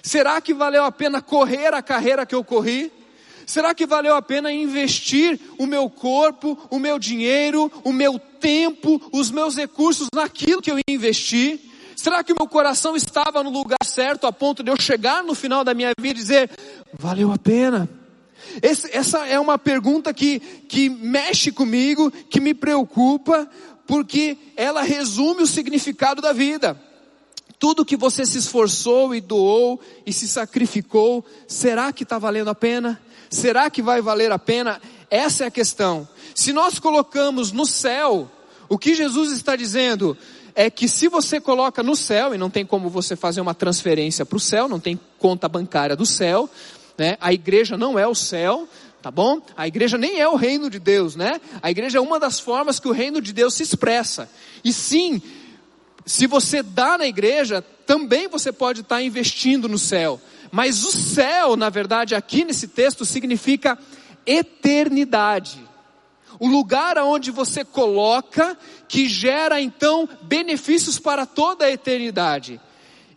Será 0.02 0.42
que 0.42 0.54
valeu 0.54 0.84
a 0.84 0.92
pena 0.92 1.22
correr 1.22 1.74
a 1.74 1.82
carreira 1.82 2.26
que 2.26 2.34
eu 2.34 2.44
corri? 2.44 2.92
Será 3.46 3.74
que 3.74 3.86
valeu 3.86 4.16
a 4.16 4.22
pena 4.22 4.52
investir 4.52 5.40
o 5.58 5.66
meu 5.66 5.90
corpo, 5.90 6.58
o 6.70 6.80
meu 6.80 6.98
dinheiro, 6.98 7.72
o 7.84 7.92
meu 7.92 8.20
tempo, 8.20 9.02
os 9.12 9.32
meus 9.32 9.56
recursos 9.56 10.08
naquilo 10.14 10.62
que 10.62 10.72
eu 10.72 10.80
investi? 10.88 11.60
Será 11.96 12.24
que 12.24 12.34
o 12.34 12.36
meu 12.38 12.48
coração 12.48 12.96
estava 12.96 13.44
no 13.44 13.50
lugar 13.50 13.78
certo 13.86 14.26
a 14.26 14.34
ponto 14.34 14.64
de 14.64 14.72
eu 14.72 14.80
chegar 14.80 15.24
no 15.24 15.36
final 15.36 15.64
da 15.64 15.74
minha 15.74 15.92
vida 16.00 16.18
e 16.18 16.22
dizer, 16.22 16.50
valeu 16.98 17.32
a 17.32 17.38
pena? 17.38 17.88
Esse, 18.62 18.90
essa 18.92 19.28
é 19.28 19.40
uma 19.40 19.58
pergunta 19.58 20.14
que, 20.14 20.40
que 20.40 20.90
mexe 20.90 21.52
comigo, 21.52 22.10
que 22.10 22.40
me 22.40 22.54
preocupa, 22.54 23.48
porque 23.86 24.38
ela 24.56 24.82
resume 24.82 25.44
o 25.44 25.48
significado 25.48 26.22
da 26.22 26.34
vida. 26.34 26.80
Tudo 27.60 27.86
que 27.86 27.96
você 27.96 28.26
se 28.26 28.40
esforçou 28.40 29.14
e 29.14 29.22
doou 29.22 29.80
e 30.04 30.12
se 30.12 30.28
sacrificou, 30.28 31.24
será 31.48 31.94
que 31.94 32.02
está 32.02 32.18
valendo 32.18 32.50
a 32.50 32.56
pena? 32.56 33.00
Será 33.32 33.70
que 33.70 33.82
vai 33.82 34.02
valer 34.02 34.30
a 34.32 34.38
pena? 34.38 34.82
Essa 35.10 35.46
é 35.46 35.48
a 35.48 35.52
questão. 35.52 36.08
Se 36.36 36.52
nós 36.52 36.78
colocamos 36.78 37.54
no 37.54 37.66
céu, 37.66 38.30
o 38.68 38.78
que 38.78 38.94
Jesus 38.94 39.32
está 39.32 39.56
dizendo 39.56 40.18
é 40.54 40.70
que 40.70 40.88
se 40.88 41.08
você 41.08 41.40
coloca 41.40 41.82
no 41.82 41.96
céu, 41.96 42.36
e 42.36 42.38
não 42.38 42.50
tem 42.50 42.66
como 42.66 42.90
você 42.90 43.16
fazer 43.16 43.40
uma 43.40 43.54
transferência 43.54 44.26
para 44.26 44.36
o 44.36 44.40
céu, 44.40 44.68
não 44.68 44.82
tem 44.82 45.00
conta 45.18 45.48
bancária 45.48 45.96
do 45.96 46.06
céu, 46.06 46.50
né? 46.98 47.18
a 47.22 47.32
igreja 47.32 47.78
não 47.78 47.98
é 47.98 48.06
o 48.06 48.14
céu, 48.14 48.68
tá 49.02 49.10
bom? 49.10 49.42
A 49.56 49.66
igreja 49.66 49.98
nem 49.98 50.20
é 50.20 50.28
o 50.28 50.36
reino 50.36 50.70
de 50.70 50.78
Deus, 50.78 51.16
né? 51.16 51.40
A 51.62 51.72
igreja 51.72 52.00
é 52.00 52.02
uma 52.02 52.20
das 52.20 52.38
formas 52.38 52.80
que 52.82 52.88
o 52.88 52.92
reino 52.92 53.22
de 53.22 53.32
Deus 53.32 53.54
se 53.54 53.64
expressa. 53.64 54.30
E 54.64 54.74
sim, 54.74 55.22
se 56.06 56.28
você 56.28 56.62
dá 56.62 56.98
na 56.98 57.08
igreja, 57.08 57.64
também 57.86 58.28
você 58.28 58.52
pode 58.52 58.82
estar 58.82 59.02
investindo 59.02 59.68
no 59.68 59.80
céu. 59.80 60.20
Mas 60.52 60.84
o 60.84 60.92
céu, 60.92 61.56
na 61.56 61.70
verdade, 61.70 62.14
aqui 62.14 62.44
nesse 62.44 62.68
texto 62.68 63.06
significa 63.06 63.78
eternidade. 64.26 65.64
O 66.40 66.48
lugar 66.48 66.98
aonde 66.98 67.32
você 67.32 67.64
coloca 67.64 68.58
que 68.88 69.08
gera 69.08 69.62
então 69.62 70.10
benefícios 70.24 71.00
para 71.00 71.26
toda 71.26 71.66
a 71.66 71.72
eternidade. 71.72 72.60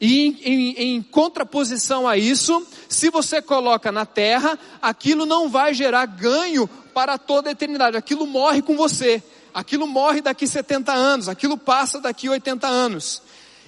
E 0.01 0.27
em, 0.27 0.39
em, 0.45 0.71
em, 0.97 1.03
contraposição 1.03 2.07
a 2.07 2.17
isso, 2.17 2.67
se 2.89 3.11
você 3.11 3.41
coloca 3.41 3.91
na 3.91 4.05
terra, 4.05 4.59
aquilo 4.83 5.25
não 5.25 5.49
vai 5.49 5.73
gerar 5.73 6.05
ganho 6.07 6.69
para 6.93 7.17
toda 7.17 7.49
a 7.49 7.53
eternidade, 7.53 7.97
aquilo 7.97 8.27
morre 8.27 8.61
com 8.61 8.77
você, 8.77 9.23
aquilo 9.53 9.87
morre 9.87 10.21
daqui 10.21 10.47
70 10.47 10.93
anos, 10.93 11.29
aquilo 11.29 11.57
passa 11.57 12.01
daqui 12.01 12.29
80 12.29 12.67
anos. 12.67 13.23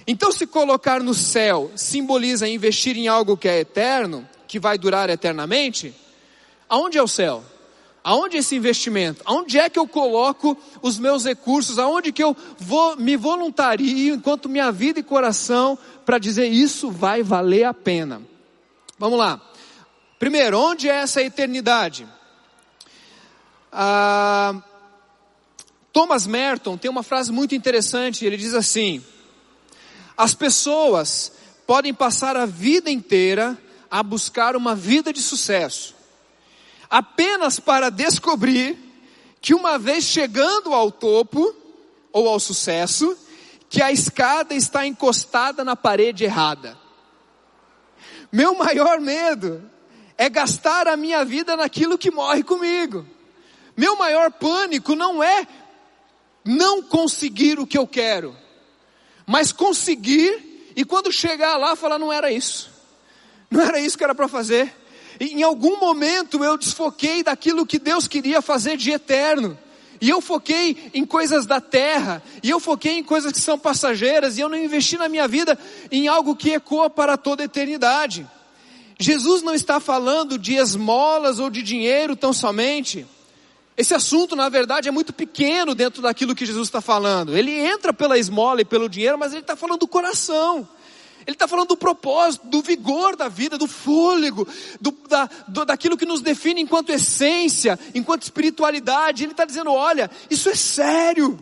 Então, 0.07 0.31
se 0.31 0.47
colocar 0.47 1.01
no 1.03 1.13
céu 1.13 1.69
simboliza 1.75 2.47
investir 2.47 2.95
em 2.97 3.09
algo 3.09 3.35
que 3.35 3.49
é 3.49 3.59
eterno, 3.59 4.27
que 4.47 4.57
vai 4.57 4.77
durar 4.77 5.09
eternamente, 5.09 5.93
aonde 6.69 6.97
é 6.97 7.03
o 7.03 7.07
céu? 7.07 7.43
Aonde 8.01 8.37
é 8.37 8.39
esse 8.39 8.55
investimento? 8.55 9.21
Aonde 9.25 9.59
é 9.59 9.69
que 9.69 9.77
eu 9.77 9.85
coloco 9.85 10.57
os 10.81 10.97
meus 10.97 11.25
recursos? 11.25 11.77
Aonde 11.77 12.13
que 12.13 12.23
eu 12.23 12.37
vou 12.57 12.95
me 12.95 13.17
voluntario 13.17 14.15
enquanto 14.15 14.47
minha 14.47 14.71
vida 14.71 15.01
e 15.01 15.03
coração 15.03 15.77
para 16.05 16.17
dizer 16.17 16.47
isso 16.47 16.89
vai 16.89 17.21
valer 17.21 17.65
a 17.65 17.73
pena? 17.73 18.21
Vamos 18.97 19.19
lá. 19.19 19.41
Primeiro, 20.17 20.57
onde 20.57 20.89
é 20.89 20.95
essa 20.95 21.21
eternidade? 21.21 22.07
Ah, 23.73 24.55
Thomas 25.91 26.25
Merton 26.25 26.77
tem 26.77 26.89
uma 26.89 27.03
frase 27.03 27.29
muito 27.29 27.53
interessante. 27.53 28.25
Ele 28.25 28.37
diz 28.37 28.53
assim: 28.53 29.03
as 30.17 30.33
pessoas 30.33 31.31
podem 31.67 31.93
passar 31.93 32.35
a 32.35 32.45
vida 32.45 32.89
inteira 32.89 33.55
a 33.89 34.01
buscar 34.01 34.55
uma 34.55 34.75
vida 34.75 35.13
de 35.13 35.21
sucesso, 35.21 35.95
apenas 36.89 37.59
para 37.59 37.91
descobrir 37.91 38.77
que 39.39 39.53
uma 39.53 39.77
vez 39.77 40.03
chegando 40.03 40.73
ao 40.73 40.91
topo 40.91 41.55
ou 42.11 42.27
ao 42.27 42.39
sucesso, 42.39 43.15
que 43.69 43.81
a 43.81 43.91
escada 43.91 44.55
está 44.55 44.87
encostada 44.87 45.63
na 45.63 45.75
parede 45.75 46.23
errada. 46.23 46.77
Meu 48.31 48.55
maior 48.55 48.99
medo 48.99 49.69
é 50.17 50.27
gastar 50.29 50.87
a 50.87 50.97
minha 50.97 51.23
vida 51.23 51.55
naquilo 51.55 51.97
que 51.97 52.09
morre 52.09 52.43
comigo. 52.43 53.05
Meu 53.75 53.95
maior 53.95 54.31
pânico 54.31 54.95
não 54.95 55.21
é 55.21 55.47
não 56.43 56.81
conseguir 56.81 57.59
o 57.59 57.67
que 57.67 57.77
eu 57.77 57.85
quero 57.85 58.35
mas 59.27 59.51
conseguir 59.51 60.71
e 60.73 60.85
quando 60.85 61.11
chegar 61.11 61.57
lá 61.57 61.75
falar 61.75 61.99
não 61.99 62.13
era 62.13 62.31
isso. 62.31 62.71
Não 63.51 63.61
era 63.61 63.79
isso 63.79 63.97
que 63.97 64.03
era 64.03 64.15
para 64.15 64.29
fazer. 64.29 64.73
E 65.19 65.33
em 65.33 65.43
algum 65.43 65.79
momento 65.79 66.43
eu 66.43 66.57
desfoquei 66.57 67.23
daquilo 67.23 67.65
que 67.65 67.77
Deus 67.77 68.07
queria 68.07 68.41
fazer 68.41 68.77
de 68.77 68.91
eterno. 68.91 69.57
E 69.99 70.09
eu 70.09 70.21
foquei 70.21 70.91
em 70.93 71.03
coisas 71.03 71.45
da 71.47 71.59
terra, 71.59 72.21
e 72.43 72.51
eu 72.51 72.59
foquei 72.59 72.99
em 72.99 73.03
coisas 73.03 73.31
que 73.31 73.41
são 73.41 73.57
passageiras, 73.57 74.37
e 74.37 74.41
eu 74.41 74.47
não 74.47 74.55
investi 74.57 74.95
na 74.95 75.09
minha 75.09 75.27
vida 75.27 75.57
em 75.91 76.07
algo 76.07 76.35
que 76.35 76.51
ecoa 76.51 76.87
para 76.87 77.17
toda 77.17 77.41
a 77.41 77.45
eternidade. 77.45 78.27
Jesus 78.99 79.41
não 79.41 79.55
está 79.55 79.79
falando 79.79 80.37
de 80.37 80.53
esmolas 80.53 81.39
ou 81.39 81.49
de 81.49 81.63
dinheiro 81.63 82.15
tão 82.15 82.31
somente. 82.31 83.07
Esse 83.77 83.93
assunto, 83.93 84.35
na 84.35 84.49
verdade, 84.49 84.89
é 84.89 84.91
muito 84.91 85.13
pequeno 85.13 85.75
dentro 85.75 86.01
daquilo 86.01 86.33
que 86.33 86.47
Jesus 86.47 86.67
está 86.67 86.81
falando. 86.81 87.37
Ele 87.37 87.51
entra 87.51 87.93
pela 87.93 88.17
esmola 88.17 88.61
e 88.61 88.65
pelo 88.65 88.89
dinheiro, 88.89 89.19
mas 89.19 89.33
ele 89.33 89.41
está 89.41 89.55
falando 89.55 89.81
do 89.81 89.87
coração. 89.87 90.67
Ele 91.27 91.35
está 91.35 91.47
falando 91.47 91.67
do 91.67 91.77
propósito, 91.77 92.47
do 92.47 92.61
vigor 92.61 93.15
da 93.15 93.27
vida, 93.27 93.55
do 93.55 93.67
fôlego, 93.67 94.47
do, 94.81 94.91
da, 95.07 95.29
do, 95.47 95.63
daquilo 95.63 95.97
que 95.97 96.05
nos 96.05 96.21
define 96.21 96.61
enquanto 96.61 96.89
essência, 96.89 97.77
enquanto 97.93 98.23
espiritualidade. 98.23 99.23
Ele 99.23 99.33
está 99.33 99.45
dizendo: 99.45 99.71
olha, 99.71 100.09
isso 100.29 100.49
é 100.49 100.55
sério. 100.55 101.37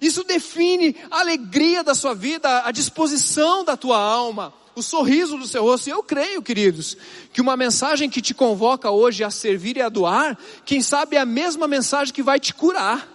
Isso 0.00 0.24
define 0.24 0.96
a 1.10 1.20
alegria 1.20 1.84
da 1.84 1.94
sua 1.94 2.14
vida, 2.14 2.62
a 2.64 2.72
disposição 2.72 3.62
da 3.62 3.76
tua 3.76 3.98
alma, 3.98 4.52
o 4.80 4.82
sorriso 4.82 5.38
do 5.38 5.46
seu 5.46 5.62
rosto. 5.62 5.86
E 5.86 5.90
eu 5.90 6.02
creio, 6.02 6.42
queridos, 6.42 6.96
que 7.32 7.40
uma 7.40 7.56
mensagem 7.56 8.10
que 8.10 8.20
te 8.20 8.34
convoca 8.34 8.90
hoje 8.90 9.22
a 9.22 9.30
servir 9.30 9.76
e 9.76 9.82
a 9.82 9.88
doar, 9.88 10.36
quem 10.64 10.82
sabe 10.82 11.16
é 11.16 11.20
a 11.20 11.26
mesma 11.26 11.68
mensagem 11.68 12.12
que 12.12 12.22
vai 12.22 12.40
te 12.40 12.52
curar. 12.52 13.08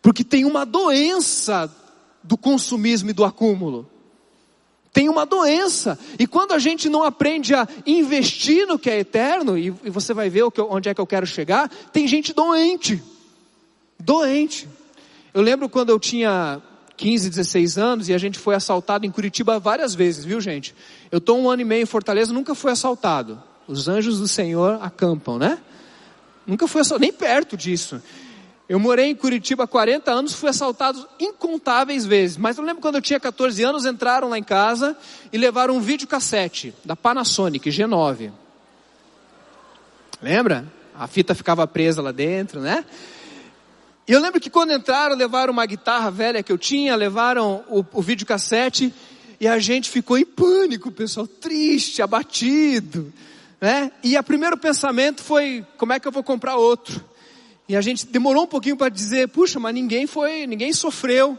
Porque 0.00 0.24
tem 0.24 0.44
uma 0.44 0.64
doença 0.64 1.70
do 2.22 2.36
consumismo 2.36 3.10
e 3.10 3.12
do 3.12 3.24
acúmulo. 3.24 3.88
Tem 4.92 5.08
uma 5.08 5.24
doença. 5.24 5.98
E 6.18 6.26
quando 6.26 6.52
a 6.52 6.58
gente 6.58 6.88
não 6.88 7.02
aprende 7.02 7.54
a 7.54 7.66
investir 7.86 8.66
no 8.66 8.78
que 8.78 8.90
é 8.90 8.98
eterno, 8.98 9.56
e, 9.56 9.70
você 9.70 10.12
vai 10.12 10.28
ver 10.28 10.44
onde 10.68 10.88
é 10.88 10.94
que 10.94 11.00
eu 11.00 11.06
quero 11.06 11.26
chegar, 11.26 11.68
tem 11.92 12.06
gente 12.06 12.32
doente. 12.32 13.02
Doente. 13.98 14.68
Eu 15.32 15.40
lembro 15.40 15.68
quando 15.68 15.90
eu 15.90 15.98
tinha 15.98 16.60
15, 17.02 17.30
16 17.30 17.78
anos 17.78 18.08
e 18.08 18.14
a 18.14 18.18
gente 18.18 18.38
foi 18.38 18.54
assaltado 18.54 19.04
em 19.04 19.10
Curitiba 19.10 19.58
várias 19.58 19.92
vezes, 19.92 20.24
viu 20.24 20.40
gente? 20.40 20.72
Eu 21.10 21.18
estou 21.18 21.36
um 21.36 21.50
ano 21.50 21.62
e 21.62 21.64
meio 21.64 21.82
em 21.82 21.86
Fortaleza, 21.86 22.32
nunca 22.32 22.54
fui 22.54 22.70
assaltado. 22.70 23.42
Os 23.66 23.88
anjos 23.88 24.20
do 24.20 24.28
Senhor 24.28 24.78
acampam, 24.80 25.36
né? 25.36 25.58
Nunca 26.46 26.68
fui 26.68 26.80
assaltado, 26.80 27.00
nem 27.00 27.12
perto 27.12 27.56
disso. 27.56 28.00
Eu 28.68 28.78
morei 28.78 29.06
em 29.06 29.16
Curitiba 29.16 29.64
há 29.64 29.66
40 29.66 30.12
anos, 30.12 30.32
fui 30.32 30.48
assaltado 30.48 31.04
incontáveis 31.18 32.06
vezes. 32.06 32.36
Mas 32.36 32.56
eu 32.56 32.62
lembro 32.62 32.80
quando 32.80 32.94
eu 32.94 33.02
tinha 33.02 33.18
14 33.18 33.60
anos, 33.64 33.84
entraram 33.84 34.28
lá 34.28 34.38
em 34.38 34.44
casa 34.44 34.96
e 35.32 35.36
levaram 35.36 35.74
um 35.74 35.80
videocassete 35.80 36.72
da 36.84 36.94
Panasonic 36.94 37.68
G9. 37.68 38.30
Lembra? 40.22 40.72
A 40.96 41.08
fita 41.08 41.34
ficava 41.34 41.66
presa 41.66 42.00
lá 42.00 42.12
dentro, 42.12 42.60
né? 42.60 42.84
E 44.06 44.12
eu 44.12 44.20
lembro 44.20 44.40
que 44.40 44.50
quando 44.50 44.72
entraram, 44.72 45.14
levaram 45.14 45.52
uma 45.52 45.64
guitarra 45.64 46.10
velha 46.10 46.42
que 46.42 46.50
eu 46.50 46.58
tinha, 46.58 46.96
levaram 46.96 47.64
o, 47.68 47.84
o 47.92 48.02
videocassete 48.02 48.92
e 49.40 49.46
a 49.46 49.58
gente 49.60 49.90
ficou 49.90 50.18
em 50.18 50.24
pânico, 50.24 50.90
pessoal, 50.90 51.26
triste, 51.26 52.02
abatido, 52.02 53.12
né? 53.60 53.92
E 54.02 54.16
o 54.16 54.22
primeiro 54.24 54.56
pensamento 54.56 55.22
foi, 55.22 55.64
como 55.76 55.92
é 55.92 56.00
que 56.00 56.08
eu 56.08 56.12
vou 56.12 56.22
comprar 56.22 56.56
outro? 56.56 57.04
E 57.68 57.76
a 57.76 57.80
gente 57.80 58.06
demorou 58.06 58.44
um 58.44 58.46
pouquinho 58.48 58.76
para 58.76 58.88
dizer, 58.88 59.28
puxa, 59.28 59.60
mas 59.60 59.72
ninguém 59.72 60.06
foi, 60.06 60.48
ninguém 60.48 60.72
sofreu. 60.72 61.38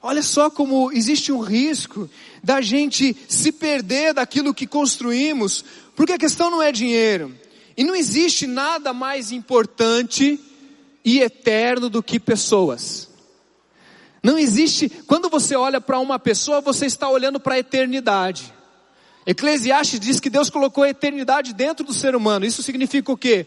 Olha 0.00 0.22
só 0.22 0.48
como 0.48 0.92
existe 0.92 1.32
um 1.32 1.40
risco 1.40 2.08
da 2.42 2.60
gente 2.60 3.16
se 3.28 3.50
perder 3.50 4.14
daquilo 4.14 4.54
que 4.54 4.66
construímos, 4.66 5.64
porque 5.96 6.12
a 6.12 6.18
questão 6.18 6.50
não 6.50 6.62
é 6.62 6.70
dinheiro. 6.70 7.34
E 7.76 7.82
não 7.82 7.96
existe 7.96 8.46
nada 8.46 8.92
mais 8.92 9.32
importante 9.32 10.38
e 11.04 11.20
eterno 11.20 11.90
do 11.90 12.02
que 12.02 12.18
pessoas. 12.18 13.08
Não 14.22 14.38
existe, 14.38 14.88
quando 15.06 15.28
você 15.28 15.54
olha 15.54 15.80
para 15.80 15.98
uma 15.98 16.18
pessoa, 16.18 16.62
você 16.62 16.86
está 16.86 17.08
olhando 17.10 17.38
para 17.38 17.56
a 17.56 17.58
eternidade. 17.58 18.52
Eclesiastes 19.26 20.00
diz 20.00 20.18
que 20.18 20.30
Deus 20.30 20.48
colocou 20.48 20.84
a 20.84 20.88
eternidade 20.88 21.52
dentro 21.52 21.84
do 21.84 21.92
ser 21.92 22.16
humano. 22.16 22.46
Isso 22.46 22.62
significa 22.62 23.12
o 23.12 23.16
quê? 23.16 23.46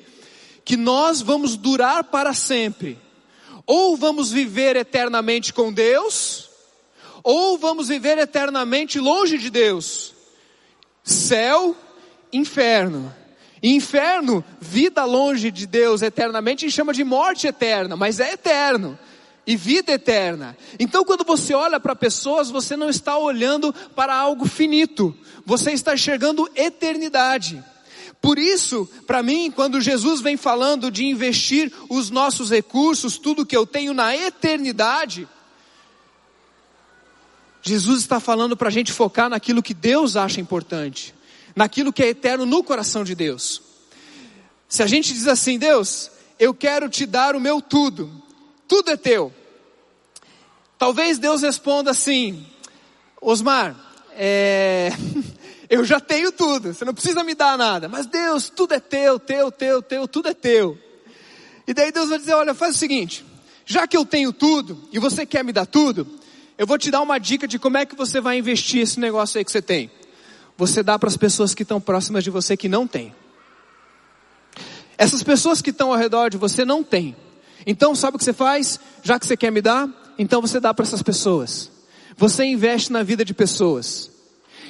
Que 0.64 0.78
nós 0.78 1.22
vamos 1.22 1.56
durar 1.56 2.04
para 2.04 2.34
sempre. 2.34 3.00
Ou 3.66 3.98
vamos 3.98 4.32
viver 4.32 4.76
eternamente 4.76 5.52
com 5.52 5.74
Deus, 5.74 6.50
ou 7.22 7.58
vamos 7.58 7.90
viver 7.90 8.18
eternamente 8.18 9.00
longe 9.00 9.38
de 9.38 9.50
Deus. 9.50 10.14
Céu, 11.04 11.76
inferno. 12.32 13.14
Inferno, 13.76 14.44
vida 14.62 15.04
longe 15.04 15.52
de 15.52 15.68
Deus 15.68 16.02
eternamente, 16.02 16.62
gente 16.62 16.74
chama 16.74 16.94
de 16.94 17.04
morte 17.04 17.48
eterna, 17.48 17.98
mas 17.98 18.20
é 18.20 18.34
eterno. 18.34 18.98
E 19.46 19.56
vida 19.56 19.94
eterna. 19.94 20.58
Então, 20.80 21.04
quando 21.06 21.24
você 21.24 21.54
olha 21.54 21.80
para 21.80 21.96
pessoas, 21.96 22.50
você 22.50 22.76
não 22.76 22.90
está 22.90 23.18
olhando 23.18 23.74
para 23.96 24.16
algo 24.16 24.46
finito, 24.46 25.16
você 25.46 25.72
está 25.72 25.94
enxergando 25.94 26.50
eternidade. 26.56 27.64
Por 28.22 28.38
isso, 28.38 28.90
para 29.06 29.24
mim, 29.24 29.52
quando 29.52 29.80
Jesus 29.80 30.22
vem 30.22 30.36
falando 30.36 30.92
de 30.92 31.06
investir 31.06 31.72
os 31.90 32.10
nossos 32.10 32.50
recursos, 32.50 33.18
tudo 33.18 33.46
que 33.46 33.56
eu 33.56 33.66
tenho 33.66 33.94
na 33.94 34.16
eternidade, 34.16 35.28
Jesus 37.62 38.02
está 38.02 38.20
falando 38.20 38.56
para 38.58 38.68
a 38.68 38.72
gente 38.72 38.92
focar 38.92 39.30
naquilo 39.30 39.64
que 39.64 39.74
Deus 39.74 40.16
acha 40.16 40.42
importante 40.42 41.17
naquilo 41.58 41.92
que 41.92 42.04
é 42.04 42.10
eterno 42.10 42.46
no 42.46 42.64
coração 42.64 43.04
de 43.04 43.16
Deus. 43.16 43.64
Se 44.70 44.84
a 44.84 44.88
gente 44.88 45.12
diz 45.12 45.26
assim, 45.26 45.58
Deus, 45.58 46.12
eu 46.38 46.54
quero 46.54 46.88
te 46.88 47.04
dar 47.04 47.36
o 47.36 47.40
meu 47.40 47.60
tudo, 47.60 48.12
tudo 48.68 48.92
é 48.92 48.96
teu. 48.96 49.34
Talvez 50.78 51.18
Deus 51.18 51.42
responda 51.42 51.90
assim, 51.90 52.46
Osmar, 53.20 53.76
é, 54.12 54.92
eu 55.68 55.84
já 55.84 56.00
tenho 56.00 56.32
tudo, 56.32 56.76
você 56.76 56.86
não 56.86 56.94
precisa 56.94 57.24
me 57.24 57.34
dar 57.34 57.58
nada, 57.58 57.90
mas 57.90 58.06
Deus, 58.06 58.52
tudo 58.52 58.76
é 58.76 58.80
teu, 58.80 59.20
teu, 59.20 59.52
teu, 59.52 59.82
teu, 59.82 60.08
tudo 60.08 60.30
é 60.30 60.36
teu. 60.36 60.78
E 61.66 61.74
daí 61.74 61.92
Deus 61.92 62.10
vai 62.10 62.20
dizer: 62.20 62.36
olha, 62.36 62.54
faz 62.54 62.76
o 62.76 62.78
seguinte, 62.78 63.26
já 63.66 63.88
que 63.88 63.98
eu 63.98 64.06
tenho 64.06 64.32
tudo 64.32 64.88
e 64.92 65.00
você 65.00 65.26
quer 65.26 65.44
me 65.44 65.52
dar 65.52 65.66
tudo, 65.66 66.08
eu 66.56 66.68
vou 66.68 66.78
te 66.78 66.92
dar 66.92 67.02
uma 67.02 67.18
dica 67.18 67.48
de 67.48 67.58
como 67.58 67.78
é 67.78 67.86
que 67.86 67.96
você 67.96 68.22
vai 68.22 68.38
investir 68.38 68.82
esse 68.82 69.00
negócio 69.00 69.40
aí 69.40 69.44
que 69.44 69.52
você 69.52 69.62
tem 69.62 69.90
você 70.58 70.82
dá 70.82 70.98
para 70.98 71.10
as 71.10 71.18
pessoas 71.18 71.54
que 71.54 71.64
estão 71.64 71.80
próximas 71.80 72.24
de 72.24 72.30
você 72.30 72.58
que 72.58 72.68
não 72.68 72.88
têm. 72.88 73.14
Essas 74.98 75.22
pessoas 75.22 75.62
que 75.62 75.70
estão 75.70 75.92
ao 75.92 75.98
redor 75.98 76.30
de 76.30 76.38
você 76.38 76.66
não 76.66 76.84
têm. 76.84 77.16
Então, 77.66 77.94
sabe 77.94 78.16
o 78.16 78.18
que 78.18 78.26
você 78.26 78.34
faz? 78.34 78.80
Já 79.04 79.20
que 79.20 79.28
você 79.28 79.38
quer 79.38 79.52
me 79.52 79.62
dar, 79.62 79.88
então 80.18 80.42
você 80.42 80.60
dá 80.60 80.74
para 80.74 80.84
essas 80.84 81.04
pessoas. 81.04 81.70
Você 82.18 82.44
investe 82.46 82.92
na 82.92 83.04
vida 83.04 83.24
de 83.24 83.34
pessoas. 83.34 84.10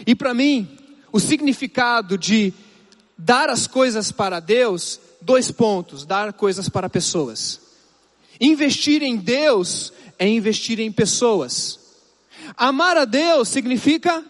E 0.05 0.13
para 0.13 0.33
mim, 0.33 0.67
o 1.11 1.19
significado 1.19 2.17
de 2.17 2.53
dar 3.17 3.49
as 3.49 3.65
coisas 3.65 4.11
para 4.11 4.41
Deus, 4.41 4.99
dois 5.21 5.49
pontos: 5.49 6.05
dar 6.05 6.33
coisas 6.33 6.67
para 6.67 6.89
pessoas. 6.89 7.61
Investir 8.39 9.01
em 9.01 9.15
Deus 9.15 9.93
é 10.19 10.27
investir 10.27 10.79
em 10.79 10.91
pessoas. 10.91 11.79
Amar 12.55 12.97
a 12.97 13.05
Deus 13.05 13.47
significa 13.47 14.23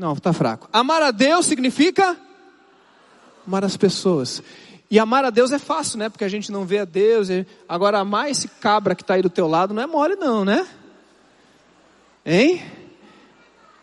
não, 0.00 0.14
está 0.14 0.32
fraco. 0.32 0.66
Amar 0.72 1.02
a 1.02 1.10
Deus 1.10 1.44
significa 1.44 2.16
amar 3.46 3.62
as 3.62 3.76
pessoas. 3.76 4.42
E 4.90 4.98
amar 4.98 5.26
a 5.26 5.30
Deus 5.30 5.52
é 5.52 5.58
fácil, 5.58 5.98
né? 5.98 6.08
Porque 6.08 6.24
a 6.24 6.28
gente 6.28 6.50
não 6.50 6.64
vê 6.64 6.78
a 6.78 6.86
Deus. 6.86 7.28
Agora, 7.68 7.98
amar 7.98 8.30
esse 8.30 8.48
cabra 8.48 8.94
que 8.94 9.02
está 9.02 9.14
aí 9.14 9.22
do 9.22 9.28
teu 9.28 9.46
lado 9.46 9.74
não 9.74 9.82
é 9.82 9.86
mole, 9.86 10.16
não, 10.16 10.42
né? 10.42 10.66
Hein? 12.24 12.64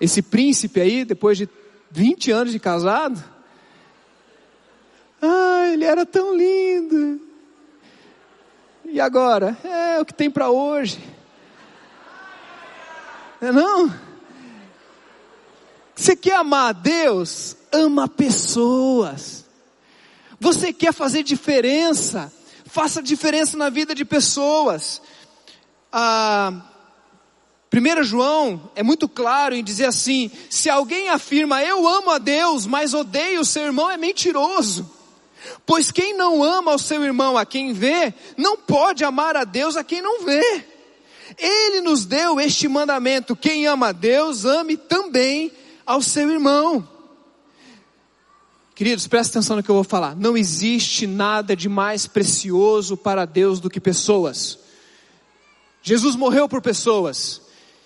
Esse 0.02 0.24
príncipe 0.24 0.82
aí, 0.82 1.06
depois 1.06 1.38
de 1.38 1.48
20 1.92 2.32
anos 2.32 2.52
de 2.52 2.60
casado. 2.60 3.24
Ah, 5.22 5.70
ele 5.72 5.86
era 5.86 6.04
tão 6.04 6.36
lindo. 6.36 7.22
E 8.86 9.00
agora? 9.00 9.56
É 9.64 10.02
o 10.02 10.06
que 10.06 10.16
tem 10.16 10.32
para 10.32 10.50
hoje. 10.50 10.98
Não 13.40 13.50
é 13.50 13.52
não? 13.52 14.07
Você 15.98 16.16
quer 16.16 16.36
amar 16.36 16.70
a 16.70 16.74
Deus? 16.74 17.56
Ama 17.72 18.08
pessoas. 18.08 19.44
Você 20.40 20.72
quer 20.72 20.94
fazer 20.94 21.24
diferença? 21.24 22.32
Faça 22.68 23.02
diferença 23.02 23.58
na 23.58 23.70
vida 23.70 23.96
de 23.96 24.06
pessoas. 24.06 25.02
Ah, 25.92 26.54
1 27.74 28.04
João 28.04 28.70
é 28.76 28.84
muito 28.84 29.10
claro 29.10 29.56
em 29.56 29.64
dizer 29.64 29.86
assim: 29.86 30.30
se 30.52 30.70
alguém 30.70 31.10
afirma 31.10 31.64
eu 31.64 31.88
amo 31.88 32.12
a 32.12 32.20
Deus, 32.20 32.68
mas 32.68 32.94
odeio 32.94 33.42
o 33.42 33.46
seu 33.46 33.64
irmão, 33.64 33.90
é 33.90 33.98
mentiroso. 33.98 34.88
Pois 35.66 35.90
quem 35.90 36.16
não 36.16 36.44
ama 36.44 36.76
o 36.76 36.80
seu 36.80 37.04
irmão 37.04 37.36
a 37.36 37.46
quem 37.46 37.74
vê, 37.74 38.14
não 38.38 38.56
pode 38.56 39.04
amar 39.04 39.36
a 39.36 39.44
Deus 39.44 39.76
a 39.76 39.84
quem 39.84 40.02
não 40.02 40.24
vê. 40.24 40.64
Ele 41.40 41.82
nos 41.82 42.06
deu 42.06 42.40
este 42.40 42.68
mandamento: 42.68 43.36
quem 43.36 43.66
ama 43.66 43.88
a 43.88 43.92
Deus, 43.92 44.46
ame 44.46 44.78
também 44.78 45.52
ao 45.88 46.02
seu 46.02 46.30
irmão. 46.30 46.88
Queridos, 48.76 49.08
presta 49.08 49.40
atenção 49.40 49.56
no 49.56 49.64
que 49.64 49.72
eu 49.72 49.76
vou 49.76 49.84
falar. 49.84 50.16
Não 50.16 50.38
existe 50.38 51.08
nada 51.08 51.56
de 51.56 51.68
mais 51.68 52.06
precioso 52.06 52.96
para 52.98 53.26
Deus 53.26 53.60
do 53.60 53.70
que 53.70 53.80
pessoas. 53.80 54.60
Jesus 55.82 56.16
morreu 56.16 56.48
por 56.48 56.62
pessoas. 56.62 57.42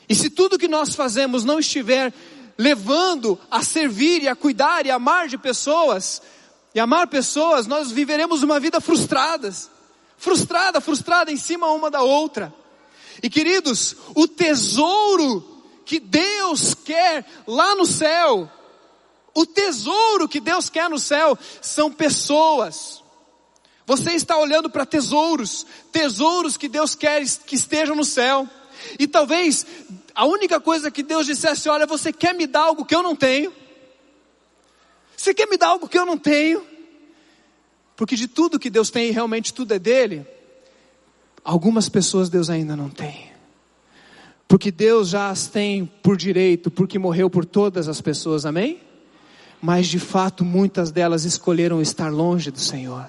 E 0.09 0.15
se 0.15 0.29
tudo 0.29 0.57
que 0.57 0.67
nós 0.67 0.95
fazemos 0.95 1.45
não 1.45 1.59
estiver 1.59 2.11
levando 2.57 3.39
a 3.49 3.63
servir 3.63 4.23
e 4.23 4.27
a 4.27 4.35
cuidar 4.35 4.85
e 4.85 4.91
amar 4.91 5.27
de 5.27 5.37
pessoas, 5.37 6.21
e 6.73 6.79
amar 6.79 7.07
pessoas, 7.07 7.67
nós 7.67 7.91
viveremos 7.91 8.43
uma 8.43 8.59
vida 8.59 8.81
frustrada. 8.81 9.53
Frustrada, 10.17 10.81
frustrada 10.81 11.31
em 11.31 11.37
cima 11.37 11.71
uma 11.71 11.89
da 11.89 12.01
outra. 12.01 12.53
E 13.21 13.29
queridos, 13.29 13.95
o 14.15 14.27
tesouro 14.27 15.50
que 15.85 15.99
Deus 15.99 16.73
quer 16.73 17.25
lá 17.47 17.75
no 17.75 17.85
céu, 17.85 18.49
o 19.33 19.45
tesouro 19.45 20.27
que 20.27 20.39
Deus 20.39 20.69
quer 20.69 20.89
no 20.89 20.99
céu 20.99 21.37
são 21.61 21.91
pessoas. 21.91 23.01
Você 23.85 24.11
está 24.11 24.37
olhando 24.37 24.69
para 24.69 24.85
tesouros, 24.85 25.65
tesouros 25.91 26.57
que 26.57 26.67
Deus 26.67 26.95
quer 26.95 27.25
que 27.45 27.55
estejam 27.55 27.95
no 27.95 28.05
céu. 28.05 28.47
E 28.97 29.07
talvez 29.07 29.65
a 30.15 30.25
única 30.25 30.59
coisa 30.59 30.91
que 30.91 31.03
Deus 31.03 31.25
dissesse: 31.25 31.69
Olha, 31.69 31.85
você 31.85 32.11
quer 32.13 32.33
me 32.33 32.47
dar 32.47 32.61
algo 32.61 32.85
que 32.85 32.95
eu 32.95 33.03
não 33.03 33.15
tenho? 33.15 33.53
Você 35.15 35.33
quer 35.33 35.47
me 35.47 35.57
dar 35.57 35.67
algo 35.67 35.87
que 35.87 35.97
eu 35.97 36.05
não 36.05 36.17
tenho? 36.17 36.65
Porque 37.95 38.15
de 38.15 38.27
tudo 38.27 38.59
que 38.59 38.69
Deus 38.69 38.89
tem, 38.89 39.11
realmente 39.11 39.53
tudo 39.53 39.73
é 39.73 39.79
dele. 39.79 40.25
Algumas 41.43 41.89
pessoas 41.89 42.29
Deus 42.29 42.49
ainda 42.49 42.75
não 42.75 42.89
tem. 42.89 43.30
Porque 44.51 44.69
Deus 44.69 45.07
já 45.07 45.29
as 45.29 45.47
tem 45.47 45.85
por 45.85 46.17
direito, 46.17 46.69
porque 46.69 46.99
morreu 46.99 47.29
por 47.29 47.45
todas 47.45 47.87
as 47.87 48.01
pessoas, 48.01 48.45
amém? 48.45 48.81
Mas 49.61 49.87
de 49.87 49.97
fato 49.97 50.43
muitas 50.43 50.91
delas 50.91 51.23
escolheram 51.23 51.81
estar 51.81 52.11
longe 52.11 52.51
do 52.51 52.59
Senhor. 52.59 53.05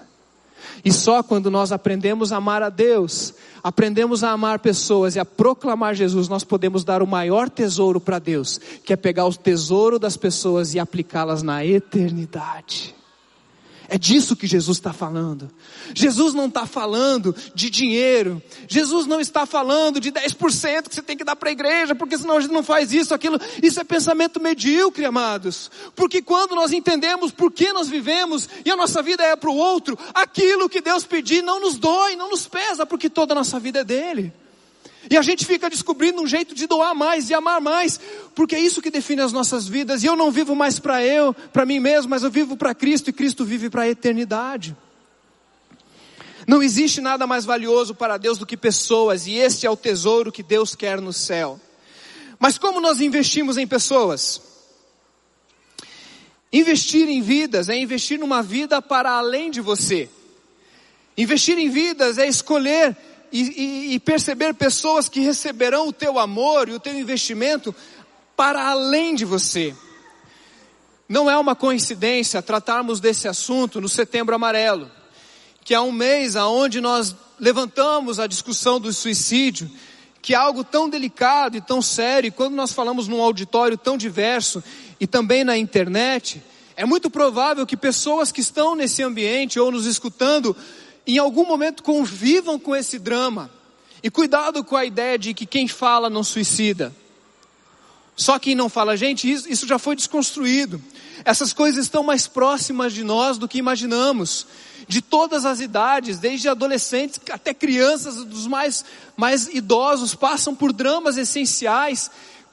E 0.84 0.92
só 0.92 1.20
quando 1.20 1.50
nós 1.50 1.72
aprendemos 1.72 2.30
a 2.30 2.36
amar 2.36 2.62
a 2.62 2.68
Deus, 2.68 3.34
aprendemos 3.60 4.22
a 4.22 4.30
amar 4.30 4.60
pessoas 4.60 5.16
e 5.16 5.18
a 5.18 5.24
proclamar 5.24 5.96
Jesus, 5.96 6.28
nós 6.28 6.44
podemos 6.44 6.84
dar 6.84 7.02
o 7.02 7.08
maior 7.08 7.50
tesouro 7.50 8.00
para 8.00 8.20
Deus, 8.20 8.60
que 8.84 8.92
é 8.92 8.96
pegar 8.96 9.26
o 9.26 9.34
tesouro 9.36 9.98
das 9.98 10.16
pessoas 10.16 10.74
e 10.74 10.78
aplicá-las 10.78 11.42
na 11.42 11.66
eternidade. 11.66 12.94
É 13.92 13.98
disso 13.98 14.34
que 14.34 14.46
Jesus 14.46 14.78
está 14.78 14.90
falando. 14.90 15.50
Jesus 15.94 16.32
não 16.32 16.46
está 16.46 16.64
falando 16.64 17.36
de 17.54 17.68
dinheiro. 17.68 18.42
Jesus 18.66 19.06
não 19.06 19.20
está 19.20 19.44
falando 19.44 20.00
de 20.00 20.10
10% 20.10 20.88
que 20.88 20.94
você 20.94 21.02
tem 21.02 21.14
que 21.14 21.22
dar 21.22 21.36
para 21.36 21.50
a 21.50 21.52
igreja, 21.52 21.94
porque 21.94 22.16
senão 22.16 22.38
a 22.38 22.40
gente 22.40 22.54
não 22.54 22.62
faz 22.62 22.90
isso, 22.90 23.12
aquilo. 23.12 23.38
Isso 23.62 23.78
é 23.78 23.84
pensamento 23.84 24.40
medíocre, 24.40 25.04
amados. 25.04 25.70
Porque 25.94 26.22
quando 26.22 26.54
nós 26.54 26.72
entendemos 26.72 27.32
por 27.32 27.52
que 27.52 27.70
nós 27.70 27.86
vivemos 27.86 28.48
e 28.64 28.70
a 28.70 28.76
nossa 28.76 29.02
vida 29.02 29.24
é 29.24 29.36
para 29.36 29.50
o 29.50 29.56
outro, 29.56 29.98
aquilo 30.14 30.70
que 30.70 30.80
Deus 30.80 31.04
pedir 31.04 31.42
não 31.42 31.60
nos 31.60 31.76
dói, 31.76 32.16
não 32.16 32.30
nos 32.30 32.48
pesa, 32.48 32.86
porque 32.86 33.10
toda 33.10 33.34
a 33.34 33.36
nossa 33.36 33.60
vida 33.60 33.80
é 33.80 33.84
dele. 33.84 34.32
E 35.10 35.16
a 35.16 35.22
gente 35.22 35.44
fica 35.44 35.68
descobrindo 35.68 36.22
um 36.22 36.26
jeito 36.26 36.54
de 36.54 36.66
doar 36.66 36.94
mais 36.94 37.28
e 37.28 37.34
amar 37.34 37.60
mais, 37.60 37.98
porque 38.34 38.54
é 38.54 38.60
isso 38.60 38.80
que 38.80 38.90
define 38.90 39.22
as 39.22 39.32
nossas 39.32 39.66
vidas. 39.66 40.02
E 40.02 40.06
eu 40.06 40.14
não 40.14 40.30
vivo 40.30 40.54
mais 40.54 40.78
para 40.78 41.04
eu, 41.04 41.34
para 41.52 41.66
mim 41.66 41.80
mesmo, 41.80 42.10
mas 42.10 42.22
eu 42.22 42.30
vivo 42.30 42.56
para 42.56 42.74
Cristo 42.74 43.10
e 43.10 43.12
Cristo 43.12 43.44
vive 43.44 43.68
para 43.68 43.82
a 43.82 43.88
eternidade. 43.88 44.76
Não 46.46 46.62
existe 46.62 47.00
nada 47.00 47.26
mais 47.26 47.44
valioso 47.44 47.94
para 47.94 48.16
Deus 48.16 48.38
do 48.38 48.46
que 48.46 48.56
pessoas, 48.56 49.26
e 49.26 49.34
este 49.34 49.66
é 49.66 49.70
o 49.70 49.76
tesouro 49.76 50.32
que 50.32 50.42
Deus 50.42 50.74
quer 50.74 51.00
no 51.00 51.12
céu. 51.12 51.60
Mas 52.38 52.58
como 52.58 52.80
nós 52.80 53.00
investimos 53.00 53.56
em 53.56 53.66
pessoas? 53.66 54.40
Investir 56.52 57.08
em 57.08 57.22
vidas 57.22 57.68
é 57.68 57.76
investir 57.76 58.18
numa 58.18 58.42
vida 58.42 58.82
para 58.82 59.12
além 59.12 59.50
de 59.50 59.60
você. 59.60 60.08
Investir 61.16 61.58
em 61.58 61.68
vidas 61.68 62.18
é 62.18 62.26
escolher 62.26 62.96
e, 63.32 63.40
e, 63.40 63.94
e 63.94 63.98
perceber 63.98 64.54
pessoas 64.54 65.08
que 65.08 65.20
receberão 65.20 65.88
o 65.88 65.92
teu 65.92 66.18
amor 66.18 66.68
e 66.68 66.72
o 66.72 66.80
teu 66.80 66.96
investimento 66.98 67.74
para 68.36 68.68
além 68.68 69.14
de 69.14 69.24
você. 69.24 69.74
Não 71.08 71.30
é 71.30 71.36
uma 71.36 71.56
coincidência 71.56 72.42
tratarmos 72.42 73.00
desse 73.00 73.26
assunto 73.26 73.80
no 73.80 73.88
Setembro 73.88 74.34
Amarelo, 74.34 74.90
que 75.64 75.74
é 75.74 75.80
um 75.80 75.92
mês 75.92 76.36
aonde 76.36 76.80
nós 76.80 77.14
levantamos 77.38 78.20
a 78.20 78.26
discussão 78.26 78.78
do 78.78 78.92
suicídio, 78.92 79.70
que 80.20 80.34
é 80.34 80.36
algo 80.36 80.62
tão 80.62 80.88
delicado 80.88 81.56
e 81.56 81.60
tão 81.60 81.82
sério, 81.82 82.28
e 82.28 82.30
quando 82.30 82.54
nós 82.54 82.72
falamos 82.72 83.08
num 83.08 83.20
auditório 83.20 83.76
tão 83.76 83.96
diverso 83.96 84.62
e 85.00 85.06
também 85.06 85.42
na 85.42 85.56
internet, 85.58 86.42
é 86.76 86.84
muito 86.84 87.10
provável 87.10 87.66
que 87.66 87.76
pessoas 87.76 88.30
que 88.30 88.40
estão 88.40 88.74
nesse 88.74 89.02
ambiente 89.02 89.58
ou 89.58 89.70
nos 89.70 89.86
escutando 89.86 90.56
em 91.06 91.18
algum 91.18 91.46
momento 91.46 91.82
convivam 91.82 92.58
com 92.58 92.74
esse 92.74 92.98
drama. 92.98 93.50
E 94.02 94.10
cuidado 94.10 94.64
com 94.64 94.76
a 94.76 94.84
ideia 94.84 95.18
de 95.18 95.32
que 95.32 95.46
quem 95.46 95.68
fala 95.68 96.10
não 96.10 96.24
suicida. 96.24 96.92
Só 98.16 98.38
quem 98.38 98.54
não 98.54 98.68
fala, 98.68 98.96
gente, 98.96 99.30
isso, 99.30 99.48
isso 99.48 99.66
já 99.66 99.78
foi 99.78 99.96
desconstruído. 99.96 100.82
Essas 101.24 101.52
coisas 101.52 101.84
estão 101.84 102.02
mais 102.02 102.26
próximas 102.26 102.92
de 102.92 103.04
nós 103.04 103.38
do 103.38 103.48
que 103.48 103.58
imaginamos. 103.58 104.46
De 104.88 105.00
todas 105.00 105.46
as 105.46 105.60
idades, 105.60 106.18
desde 106.18 106.48
adolescentes 106.48 107.20
até 107.30 107.54
crianças, 107.54 108.16
dos 108.24 108.46
mais, 108.46 108.84
mais 109.16 109.46
idosos, 109.48 110.14
passam 110.14 110.54
por 110.54 110.72
dramas 110.72 111.16
essenciais 111.16 112.10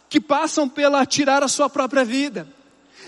que 0.08 0.22
passam 0.22 0.70
pela 0.70 1.06
tirar 1.06 1.44
a 1.44 1.48
sua 1.48 1.70
própria 1.70 2.06
vida. 2.06 2.48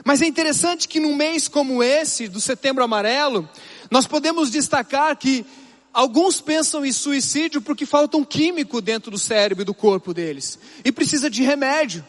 Mas 0.04 0.21
é 0.21 0.25
interessante 0.25 0.88
que 0.88 0.99
num 0.99 1.15
mês 1.15 1.47
como 1.47 1.84
esse, 1.84 2.27
do 2.27 2.41
Setembro 2.41 2.84
Amarelo, 2.84 3.47
nós 3.91 4.08
podemos 4.08 4.49
destacar 4.49 5.17
que 5.17 5.45
alguns 5.93 6.39
pensam 6.39 6.86
em 6.86 6.93
suicídio 6.93 7.62
porque 7.62 7.86
falta 7.86 8.15
um 8.15 8.23
químico 8.23 8.80
dentro 8.82 9.12
do 9.12 9.19
cérebro 9.19 9.63
e 9.63 9.65
do 9.65 9.73
corpo 9.73 10.13
deles. 10.13 10.58
E 10.86 10.93
precisa 10.93 11.30
de 11.30 11.43
remédio. 11.43 12.06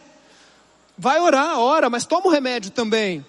Vai 0.97 1.19
orar, 1.19 1.59
ora, 1.59 1.89
mas 1.89 2.05
toma 2.05 2.27
o 2.27 2.31
remédio 2.31 2.71
também. 2.71 3.25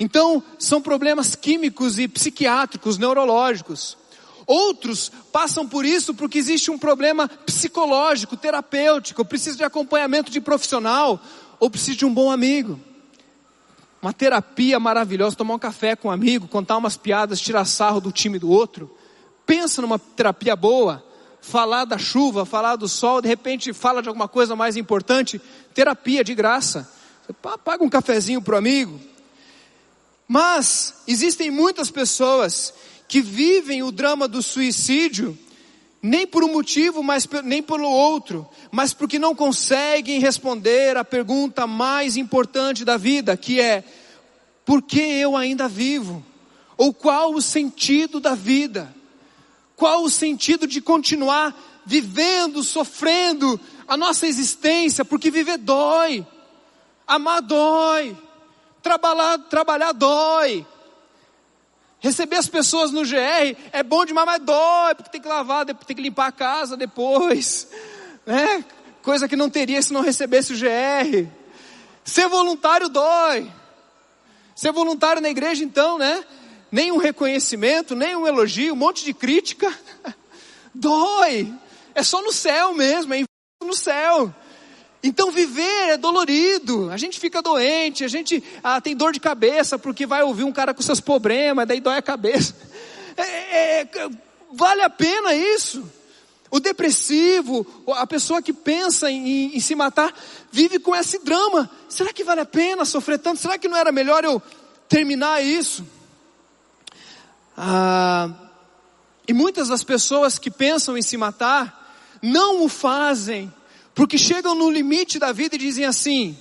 Então, 0.00 0.42
são 0.58 0.80
problemas 0.80 1.36
químicos 1.36 1.98
e 1.98 2.08
psiquiátricos, 2.08 2.96
neurológicos. 2.96 3.98
Outros 4.46 5.12
passam 5.30 5.68
por 5.68 5.84
isso 5.84 6.14
porque 6.14 6.38
existe 6.38 6.70
um 6.70 6.78
problema 6.78 7.28
psicológico, 7.28 8.38
terapêutico, 8.38 9.22
precisa 9.22 9.58
de 9.58 9.64
acompanhamento 9.64 10.30
de 10.30 10.40
profissional, 10.40 11.22
ou 11.60 11.68
precisa 11.68 11.98
de 11.98 12.06
um 12.06 12.12
bom 12.12 12.30
amigo 12.30 12.80
uma 14.02 14.12
terapia 14.12 14.80
maravilhosa, 14.80 15.36
tomar 15.36 15.54
um 15.54 15.58
café 15.60 15.94
com 15.94 16.08
um 16.08 16.10
amigo, 16.10 16.48
contar 16.48 16.76
umas 16.76 16.96
piadas, 16.96 17.40
tirar 17.40 17.64
sarro 17.64 18.00
do 18.00 18.10
time 18.10 18.36
do 18.36 18.50
outro. 18.50 18.90
Pensa 19.46 19.80
numa 19.80 19.96
terapia 19.96 20.56
boa, 20.56 21.04
falar 21.40 21.84
da 21.84 21.96
chuva, 21.96 22.44
falar 22.44 22.74
do 22.74 22.88
sol, 22.88 23.22
de 23.22 23.28
repente 23.28 23.72
fala 23.72 24.02
de 24.02 24.08
alguma 24.08 24.26
coisa 24.26 24.56
mais 24.56 24.76
importante, 24.76 25.40
terapia 25.72 26.24
de 26.24 26.34
graça. 26.34 26.90
Você 27.24 27.32
paga 27.32 27.84
um 27.84 27.88
cafezinho 27.88 28.42
para 28.42 28.56
o 28.56 28.58
amigo. 28.58 29.00
Mas 30.26 30.94
existem 31.06 31.48
muitas 31.50 31.88
pessoas 31.88 32.74
que 33.06 33.20
vivem 33.20 33.84
o 33.84 33.92
drama 33.92 34.26
do 34.26 34.42
suicídio 34.42 35.38
nem 36.02 36.26
por 36.26 36.42
um 36.42 36.52
motivo, 36.52 37.00
mas 37.00 37.28
nem 37.44 37.62
pelo 37.62 37.88
outro, 37.88 38.48
mas 38.72 38.92
porque 38.92 39.20
não 39.20 39.36
conseguem 39.36 40.18
responder 40.18 40.96
a 40.96 41.04
pergunta 41.04 41.64
mais 41.64 42.16
importante 42.16 42.84
da 42.84 42.96
vida, 42.96 43.36
que 43.36 43.60
é: 43.60 43.84
por 44.64 44.82
que 44.82 45.00
eu 45.00 45.36
ainda 45.36 45.68
vivo? 45.68 46.24
Ou 46.76 46.92
qual 46.92 47.32
o 47.32 47.40
sentido 47.40 48.18
da 48.18 48.34
vida? 48.34 48.92
Qual 49.76 50.02
o 50.02 50.10
sentido 50.10 50.66
de 50.66 50.80
continuar 50.80 51.56
vivendo, 51.86 52.64
sofrendo 52.64 53.60
a 53.86 53.96
nossa 53.96 54.26
existência? 54.26 55.04
Porque 55.04 55.30
viver 55.30 55.58
dói, 55.58 56.26
amar 57.06 57.42
dói, 57.42 58.16
trabalhar, 58.82 59.38
trabalhar 59.38 59.92
dói, 59.92 60.66
Receber 62.02 62.34
as 62.34 62.48
pessoas 62.48 62.90
no 62.90 63.02
GR 63.02 63.56
é 63.70 63.80
bom 63.84 64.04
demais, 64.04 64.26
mas 64.26 64.42
dói, 64.42 64.92
porque 64.96 65.12
tem 65.12 65.20
que 65.20 65.28
lavar, 65.28 65.64
tem 65.64 65.96
que 65.96 66.02
limpar 66.02 66.26
a 66.26 66.32
casa 66.32 66.76
depois. 66.76 67.68
Né? 68.24 68.64
Coisa 69.02 69.26
que 69.26 69.34
não 69.34 69.50
teria 69.50 69.82
se 69.82 69.92
não 69.92 70.00
recebesse 70.00 70.52
o 70.52 70.56
GR. 70.56 71.26
Ser 72.04 72.28
voluntário 72.28 72.88
dói. 72.88 73.50
Ser 74.54 74.70
voluntário 74.70 75.20
na 75.20 75.28
igreja, 75.28 75.64
então, 75.64 75.98
né? 75.98 76.24
Nem 76.70 76.92
um 76.92 76.98
reconhecimento, 76.98 77.96
nem 77.96 78.14
um 78.14 78.24
elogio, 78.24 78.74
um 78.74 78.76
monte 78.76 79.04
de 79.04 79.12
crítica. 79.12 79.76
Dói. 80.72 81.52
É 81.96 82.04
só 82.04 82.22
no 82.22 82.30
céu 82.30 82.72
mesmo, 82.74 83.12
é 83.12 83.24
no 83.60 83.74
céu. 83.74 84.32
Então 85.02 85.32
viver 85.32 85.90
é 85.90 85.96
dolorido, 85.96 86.88
a 86.90 86.96
gente 86.96 87.18
fica 87.18 87.42
doente, 87.42 88.04
a 88.04 88.08
gente 88.08 88.42
ah, 88.62 88.80
tem 88.80 88.94
dor 88.94 89.12
de 89.12 89.18
cabeça 89.18 89.76
porque 89.76 90.06
vai 90.06 90.22
ouvir 90.22 90.44
um 90.44 90.52
cara 90.52 90.72
com 90.72 90.80
seus 90.80 91.00
problemas, 91.00 91.66
daí 91.66 91.80
dói 91.80 91.96
a 91.96 92.02
cabeça. 92.02 92.54
É, 93.14 93.20
é, 93.20 93.80
é, 93.82 94.10
vale 94.54 94.80
a 94.80 94.88
pena 94.88 95.34
isso? 95.34 95.84
O 96.50 96.58
depressivo, 96.58 97.66
a 97.88 98.06
pessoa 98.06 98.40
que 98.40 98.54
pensa 98.54 99.10
em, 99.10 99.54
em, 99.54 99.60
se 99.60 99.74
matar, 99.74 100.14
vive 100.50 100.78
com 100.78 100.96
esse 100.96 101.18
drama. 101.18 101.70
Será 101.90 102.10
que 102.10 102.24
vale 102.24 102.40
a 102.40 102.46
pena 102.46 102.86
sofrer 102.86 103.18
tanto? 103.18 103.38
Será 103.38 103.58
que 103.58 103.68
não 103.68 103.76
era 103.76 103.92
melhor 103.92 104.24
eu 104.24 104.40
terminar 104.88 105.44
isso? 105.44 105.86
Ah, 107.54 108.30
e 109.28 109.34
muitas 109.34 109.68
das 109.68 109.84
pessoas 109.84 110.38
que 110.38 110.50
pensam 110.50 110.96
em 110.96 111.02
se 111.02 111.18
matar, 111.18 111.94
não 112.22 112.64
o 112.64 112.68
fazem 112.68 113.52
porque 113.94 114.16
chegam 114.16 114.54
no 114.54 114.70
limite 114.70 115.18
da 115.18 115.32
vida 115.32 115.54
e 115.56 115.58
dizem 115.58 115.84
assim: 115.84 116.36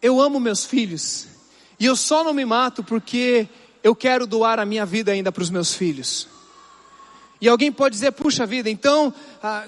Eu 0.00 0.20
amo 0.20 0.38
meus 0.38 0.64
filhos, 0.64 1.26
e 1.78 1.86
eu 1.86 1.96
só 1.96 2.22
não 2.22 2.32
me 2.32 2.44
mato 2.44 2.84
porque 2.84 3.48
eu 3.82 3.94
quero 3.94 4.26
doar 4.26 4.58
a 4.58 4.66
minha 4.66 4.86
vida 4.86 5.12
ainda 5.12 5.32
para 5.32 5.42
os 5.42 5.50
meus 5.50 5.74
filhos. 5.74 6.28
E 7.40 7.48
alguém 7.48 7.72
pode 7.72 7.94
dizer: 7.94 8.12
Puxa 8.12 8.46
vida, 8.46 8.68
então 8.68 9.12
ah, 9.42 9.66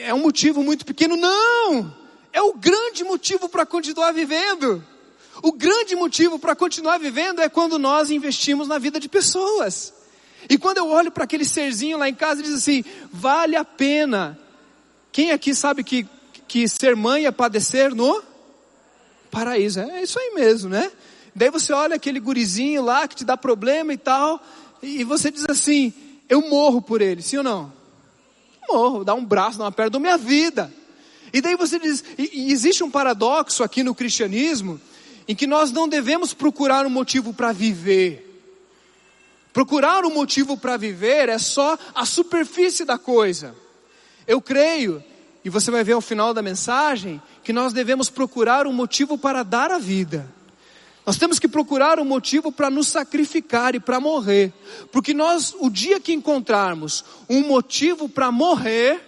é 0.00 0.12
um 0.14 0.20
motivo 0.20 0.62
muito 0.62 0.84
pequeno. 0.84 1.16
Não! 1.16 1.94
É 2.32 2.40
o 2.40 2.54
grande 2.54 3.04
motivo 3.04 3.48
para 3.48 3.66
continuar 3.66 4.12
vivendo. 4.12 4.82
O 5.42 5.52
grande 5.52 5.94
motivo 5.94 6.38
para 6.38 6.56
continuar 6.56 6.98
vivendo 6.98 7.40
é 7.40 7.48
quando 7.48 7.78
nós 7.78 8.10
investimos 8.10 8.68
na 8.68 8.78
vida 8.78 8.98
de 8.98 9.08
pessoas. 9.08 9.92
E 10.48 10.58
quando 10.58 10.78
eu 10.78 10.88
olho 10.88 11.10
para 11.10 11.24
aquele 11.24 11.44
serzinho 11.44 11.98
lá 11.98 12.08
em 12.08 12.14
casa, 12.14 12.42
diz 12.42 12.54
assim: 12.54 12.84
vale 13.12 13.56
a 13.56 13.64
pena. 13.64 14.38
Quem 15.12 15.30
aqui 15.30 15.54
sabe 15.54 15.84
que, 15.84 16.06
que 16.48 16.66
ser 16.66 16.96
mãe 16.96 17.26
é 17.26 17.30
padecer 17.30 17.94
no 17.94 18.22
paraíso? 19.30 19.80
É 19.80 20.02
isso 20.02 20.18
aí 20.18 20.32
mesmo, 20.34 20.70
né? 20.70 20.90
Daí 21.34 21.50
você 21.50 21.72
olha 21.72 21.96
aquele 21.96 22.18
gurizinho 22.18 22.82
lá 22.82 23.06
que 23.06 23.16
te 23.16 23.24
dá 23.24 23.36
problema 23.36 23.92
e 23.92 23.98
tal, 23.98 24.42
e 24.82 25.04
você 25.04 25.30
diz 25.30 25.44
assim: 25.48 25.92
eu 26.28 26.48
morro 26.48 26.80
por 26.80 27.02
ele, 27.02 27.20
sim 27.20 27.36
ou 27.36 27.42
não? 27.42 27.72
Morro, 28.68 29.04
dá 29.04 29.14
um 29.14 29.24
braço, 29.24 29.58
dá 29.58 29.64
uma 29.64 29.72
perna, 29.72 29.90
dou 29.90 30.00
minha 30.00 30.16
vida. 30.16 30.72
E 31.30 31.42
daí 31.42 31.56
você 31.56 31.78
diz: 31.78 32.02
e, 32.18 32.46
e 32.46 32.52
existe 32.52 32.82
um 32.82 32.90
paradoxo 32.90 33.62
aqui 33.62 33.82
no 33.82 33.94
cristianismo, 33.94 34.80
em 35.28 35.34
que 35.34 35.46
nós 35.46 35.70
não 35.70 35.86
devemos 35.86 36.32
procurar 36.32 36.86
um 36.86 36.90
motivo 36.90 37.34
para 37.34 37.52
viver. 37.52 38.28
Procurar 39.52 40.04
um 40.06 40.10
motivo 40.10 40.56
para 40.56 40.78
viver 40.78 41.28
é 41.28 41.38
só 41.38 41.78
a 41.94 42.06
superfície 42.06 42.86
da 42.86 42.96
coisa. 42.96 43.54
Eu 44.26 44.40
creio, 44.40 45.02
e 45.44 45.50
você 45.50 45.70
vai 45.70 45.82
ver 45.82 45.92
ao 45.92 46.00
final 46.00 46.32
da 46.32 46.42
mensagem, 46.42 47.20
que 47.42 47.52
nós 47.52 47.72
devemos 47.72 48.08
procurar 48.08 48.66
um 48.66 48.72
motivo 48.72 49.18
para 49.18 49.42
dar 49.42 49.70
a 49.70 49.78
vida. 49.78 50.28
Nós 51.04 51.16
temos 51.16 51.40
que 51.40 51.48
procurar 51.48 51.98
um 51.98 52.04
motivo 52.04 52.52
para 52.52 52.70
nos 52.70 52.86
sacrificar 52.86 53.74
e 53.74 53.80
para 53.80 53.98
morrer. 53.98 54.52
Porque 54.92 55.12
nós, 55.12 55.54
o 55.58 55.68
dia 55.68 55.98
que 55.98 56.12
encontrarmos 56.12 57.04
um 57.28 57.40
motivo 57.46 58.08
para 58.08 58.30
morrer, 58.30 59.00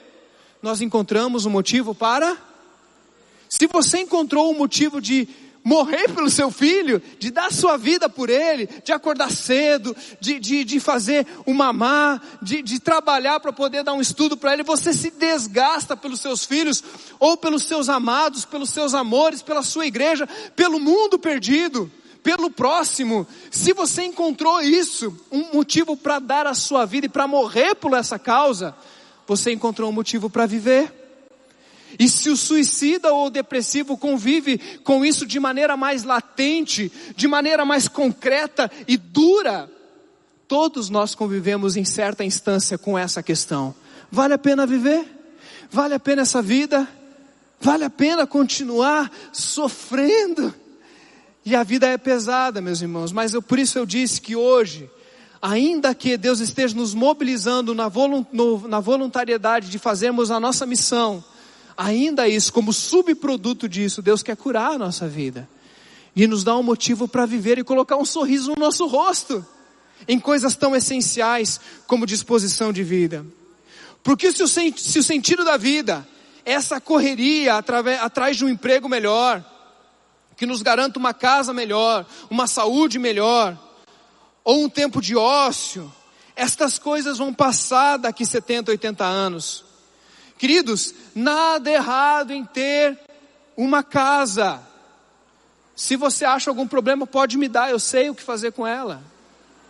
nós 0.61 0.81
encontramos 0.81 1.47
um 1.47 1.51
motivo 1.51 1.95
para. 1.95 2.37
Se 3.49 3.69
você 3.69 3.99
encontrou 3.99 4.51
um 4.51 4.59
motivo 4.59 5.01
de 5.01 5.29
morrer 5.65 6.13
pelo 6.13 6.29
seu 6.29 6.51
filho, 6.51 7.03
de 7.19 7.31
dar 7.31 7.51
sua 7.51 7.79
vida 7.79 8.07
por 8.07 8.29
ele, 8.29 8.69
de 8.85 8.93
acordar 8.93 9.31
cedo, 9.31 9.97
de, 10.21 10.39
de, 10.39 10.63
de 10.63 10.79
fazer 10.79 11.27
uma 11.47 11.73
má, 11.73 12.21
de, 12.43 12.61
de 12.61 12.79
trabalhar 12.79 13.41
para 13.41 13.53
poder 13.53 13.83
dar 13.83 13.95
um 13.95 14.01
estudo 14.01 14.37
para 14.37 14.53
ele, 14.53 14.63
você 14.63 14.93
se 14.93 15.11
desgasta 15.11 15.97
pelos 15.97 16.21
seus 16.21 16.45
filhos, 16.45 16.85
ou 17.19 17.35
pelos 17.35 17.65
seus 17.65 17.89
amados, 17.89 18.45
pelos 18.45 18.69
seus 18.69 18.93
amores, 18.93 19.41
pela 19.41 19.63
sua 19.63 19.87
igreja, 19.87 20.29
pelo 20.55 20.79
mundo 20.79 21.19
perdido, 21.19 21.91
pelo 22.23 22.51
próximo. 22.51 23.27
Se 23.51 23.73
você 23.73 24.05
encontrou 24.05 24.61
isso, 24.61 25.19
um 25.33 25.55
motivo 25.55 25.97
para 25.97 26.19
dar 26.19 26.47
a 26.47 26.55
sua 26.55 26.85
vida 26.85 27.07
e 27.07 27.09
para 27.09 27.27
morrer 27.27 27.75
por 27.75 27.95
essa 27.95 28.19
causa, 28.19 28.75
você 29.27 29.51
encontrou 29.51 29.89
um 29.89 29.93
motivo 29.93 30.29
para 30.29 30.45
viver. 30.45 31.04
E 31.99 32.09
se 32.09 32.29
o 32.31 32.37
suicida 32.37 33.13
ou 33.13 33.27
o 33.27 33.31
depressivo 33.31 33.97
convive 33.97 34.59
com 34.83 35.05
isso 35.05 35.27
de 35.27 35.39
maneira 35.39 35.77
mais 35.77 36.05
latente, 36.05 36.91
de 37.17 37.29
maneira 37.29 37.65
mais 37.65 37.89
concreta 37.89 38.71
e 38.89 38.97
dura, 38.97 39.71
todos 40.49 40.89
nós 40.89 41.15
convivemos 41.15 41.77
em 41.77 41.85
certa 41.85 42.25
instância 42.25 42.77
com 42.77 42.99
essa 42.99 43.23
questão. 43.23 43.75
Vale 44.11 44.35
a 44.35 44.39
pena 44.39 44.67
viver? 44.67 45.05
Vale 45.71 45.95
a 45.95 46.01
pena 46.01 46.23
essa 46.23 46.43
vida? 46.43 46.89
Vale 47.61 47.85
a 47.85 47.91
pena 47.91 48.27
continuar 48.27 49.11
sofrendo? 49.33 50.55
E 51.45 51.55
a 51.55 51.63
vida 51.63 51.87
é 51.87 51.99
pesada, 51.99 52.61
meus 52.61 52.81
irmãos, 52.81 53.13
mas 53.13 53.35
eu, 53.35 53.43
por 53.43 53.59
isso 53.59 53.79
eu 53.79 53.85
disse 53.85 54.21
que 54.21 54.35
hoje, 54.35 54.89
ainda 55.43 55.95
que 55.95 56.17
Deus 56.17 56.41
esteja 56.41 56.75
nos 56.75 56.95
mobilizando 56.95 57.75
na, 57.75 57.89
voluntariedade 58.81 59.69
de 59.69 59.79
fazermos 59.79 60.31
a 60.31 60.41
nossa 60.41 60.65
missão, 60.65 61.23
ainda 61.77 62.29
isso, 62.29 62.53
como 62.53 62.73
subproduto 62.73 63.69
disso, 63.69 64.03
Deus 64.03 64.23
quer 64.23 64.37
curar 64.37 64.73
a 64.73 64.79
nossa 64.79 65.09
vida. 65.09 65.49
E 66.15 66.27
nos 66.27 66.45
dá 66.45 66.57
um 66.57 66.63
motivo 66.63 67.09
para 67.09 67.27
viver 67.27 67.59
e 67.59 67.65
colocar 67.65 67.97
um 67.97 68.05
sorriso 68.05 68.51
no 68.51 68.61
nosso 68.61 68.87
rosto. 68.87 69.45
Em 70.07 70.19
coisas 70.19 70.55
tão 70.55 70.75
essenciais 70.77 71.61
como 71.87 72.07
disposição 72.07 72.73
de 72.73 72.83
vida. 72.83 73.25
Porque 74.03 74.31
se 74.33 74.43
o, 74.43 74.49
se 74.49 74.99
o 74.99 75.03
sentido 75.03 75.45
da 75.45 75.57
vida 75.57 76.07
essa 76.45 76.81
correria 76.81 77.55
através, 77.55 78.01
atrás 78.03 78.37
de 78.37 78.45
um 78.45 78.49
emprego 78.49 78.89
melhor, 78.89 79.43
que 80.37 80.47
nos 80.47 80.63
garanta 80.63 80.99
uma 80.99 81.15
casa 81.15 81.53
melhor, 81.53 82.05
uma 82.29 82.47
saúde 82.47 82.99
melhor, 82.99 83.59
ou 84.43 84.65
um 84.65 84.69
tempo 84.69 85.01
de 85.01 85.17
ócio, 85.17 85.91
estas 86.37 86.79
coisas 86.79 87.19
vão 87.19 87.33
passar 87.33 87.97
daqui 87.97 88.27
70, 88.27 88.73
80 88.73 89.05
anos. 89.05 89.65
Queridos, 90.45 90.95
nada 91.15 91.71
errado 91.71 92.31
em 92.31 92.45
ter 92.45 93.01
uma 93.57 93.83
casa. 93.83 94.61
Se 95.75 95.97
você 95.97 96.27
acha 96.27 96.51
algum 96.51 96.69
problema, 96.69 97.07
pode 97.07 97.39
me 97.39 97.49
dar, 97.49 97.71
eu 97.71 97.79
sei 97.79 98.11
o 98.11 98.15
que 98.15 98.23
fazer 98.23 98.53
com 98.53 98.67
ela. 98.67 99.03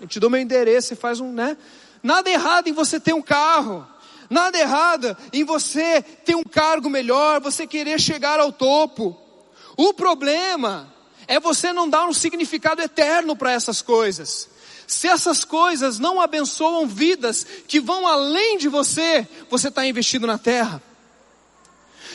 Eu 0.00 0.08
te 0.08 0.18
dou 0.18 0.28
meu 0.28 0.40
endereço 0.40 0.92
e 0.92 0.96
faz 0.96 1.20
um, 1.20 1.30
né? 1.30 1.56
Nada 2.02 2.28
errado 2.28 2.66
em 2.66 2.72
você 2.72 2.98
ter 2.98 3.12
um 3.12 3.22
carro. 3.22 3.87
Nada 4.28 4.58
errado 4.58 5.16
em 5.32 5.44
você 5.44 6.02
ter 6.02 6.34
um 6.34 6.42
cargo 6.42 6.90
melhor, 6.90 7.40
você 7.40 7.68
querer 7.68 8.00
chegar 8.00 8.40
ao 8.40 8.50
topo. 8.50 9.16
O 9.76 9.94
problema 9.94 10.92
é 11.28 11.38
você 11.38 11.72
não 11.72 11.88
dar 11.88 12.04
um 12.08 12.12
significado 12.12 12.82
eterno 12.82 13.37
para 13.37 13.52
essas 13.52 13.80
coisas. 13.80 14.48
Se 14.94 15.09
essas 15.09 15.44
coisas 15.44 15.98
não 15.98 16.20
abençoam 16.20 16.87
vidas 16.87 17.44
que 17.66 17.80
vão 17.80 18.07
além 18.07 18.57
de 18.57 18.68
você, 18.68 19.26
você 19.50 19.66
está 19.66 19.85
investido 19.85 20.24
na 20.24 20.38
terra. 20.38 20.80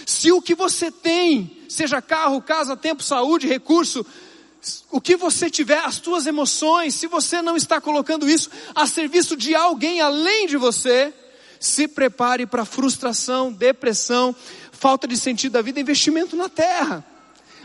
Se 0.05 0.31
o 0.31 0.41
que 0.41 0.55
você 0.55 0.89
tem, 0.89 1.57
seja 1.67 2.01
carro, 2.01 2.41
casa, 2.41 2.77
tempo, 2.77 3.03
saúde, 3.03 3.47
recurso, 3.47 4.05
o 4.89 5.01
que 5.01 5.17
você 5.17 5.49
tiver, 5.49 5.79
as 5.79 5.95
suas 5.95 6.25
emoções, 6.25 6.95
se 6.95 7.05
você 7.05 7.41
não 7.41 7.57
está 7.57 7.81
colocando 7.81 8.29
isso 8.29 8.49
a 8.73 8.87
serviço 8.87 9.35
de 9.35 9.53
alguém 9.53 9.99
além 9.99 10.47
de 10.47 10.55
você, 10.55 11.13
se 11.59 11.85
prepare 11.85 12.45
para 12.45 12.63
frustração, 12.63 13.51
depressão, 13.51 14.33
falta 14.71 15.05
de 15.05 15.17
sentido 15.17 15.51
da 15.51 15.61
vida, 15.61 15.81
investimento 15.81 16.33
na 16.33 16.47
terra. 16.47 17.05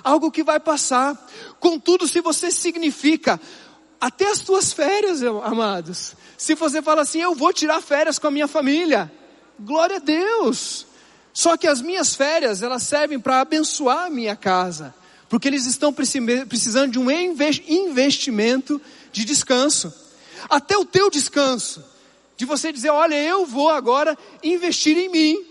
Algo 0.03 0.33
que 0.33 0.42
vai 0.42 0.59
passar. 0.59 1.16
Contudo, 1.61 2.09
se 2.09 2.20
você 2.20 2.50
significa 2.50 3.40
até 4.00 4.30
as 4.30 4.40
tuas 4.40 4.72
férias, 4.72 5.22
amados. 5.22 6.14
Se 6.37 6.54
você 6.54 6.83
fala 6.83 7.02
assim, 7.02 7.20
eu 7.20 7.35
vou 7.35 7.52
tirar 7.52 7.80
férias 7.80 8.18
com 8.18 8.26
a 8.26 8.30
minha 8.30 8.48
família, 8.48 9.11
glória 9.59 9.96
a 9.96 10.00
Deus. 10.00 10.87
Só 11.33 11.57
que 11.57 11.66
as 11.66 11.80
minhas 11.80 12.14
férias, 12.14 12.62
elas 12.62 12.83
servem 12.83 13.18
para 13.18 13.40
abençoar 13.40 14.07
a 14.07 14.11
minha 14.11 14.37
casa, 14.37 14.94
porque 15.28 15.48
eles 15.48 15.66
estão 15.66 15.92
precisando 15.92 16.92
de 16.92 16.98
um 16.98 17.11
investimento 17.11 18.80
de 19.11 19.24
descanso. 19.24 19.92
Até 20.48 20.76
o 20.76 20.85
teu 20.85 21.11
descanso, 21.11 21.83
de 22.37 22.44
você 22.44 22.72
dizer, 22.72 22.90
olha, 22.90 23.14
eu 23.14 23.46
vou 23.46 23.70
agora 23.70 24.16
investir 24.42 24.96
em 24.96 25.09
mim. 25.09 25.44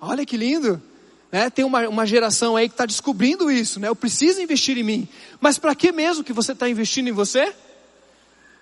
Olha 0.00 0.24
que 0.24 0.36
lindo. 0.36 0.82
Né? 1.30 1.50
Tem 1.50 1.64
uma, 1.64 1.86
uma 1.88 2.06
geração 2.06 2.56
aí 2.56 2.68
que 2.68 2.74
está 2.74 2.86
descobrindo 2.86 3.50
isso, 3.50 3.78
né? 3.78 3.88
Eu 3.88 3.96
preciso 3.96 4.40
investir 4.40 4.78
em 4.78 4.82
mim. 4.82 5.08
Mas 5.40 5.58
para 5.58 5.74
que 5.74 5.92
mesmo 5.92 6.24
que 6.24 6.32
você 6.32 6.52
está 6.52 6.68
investindo 6.68 7.08
em 7.08 7.12
você? 7.12 7.52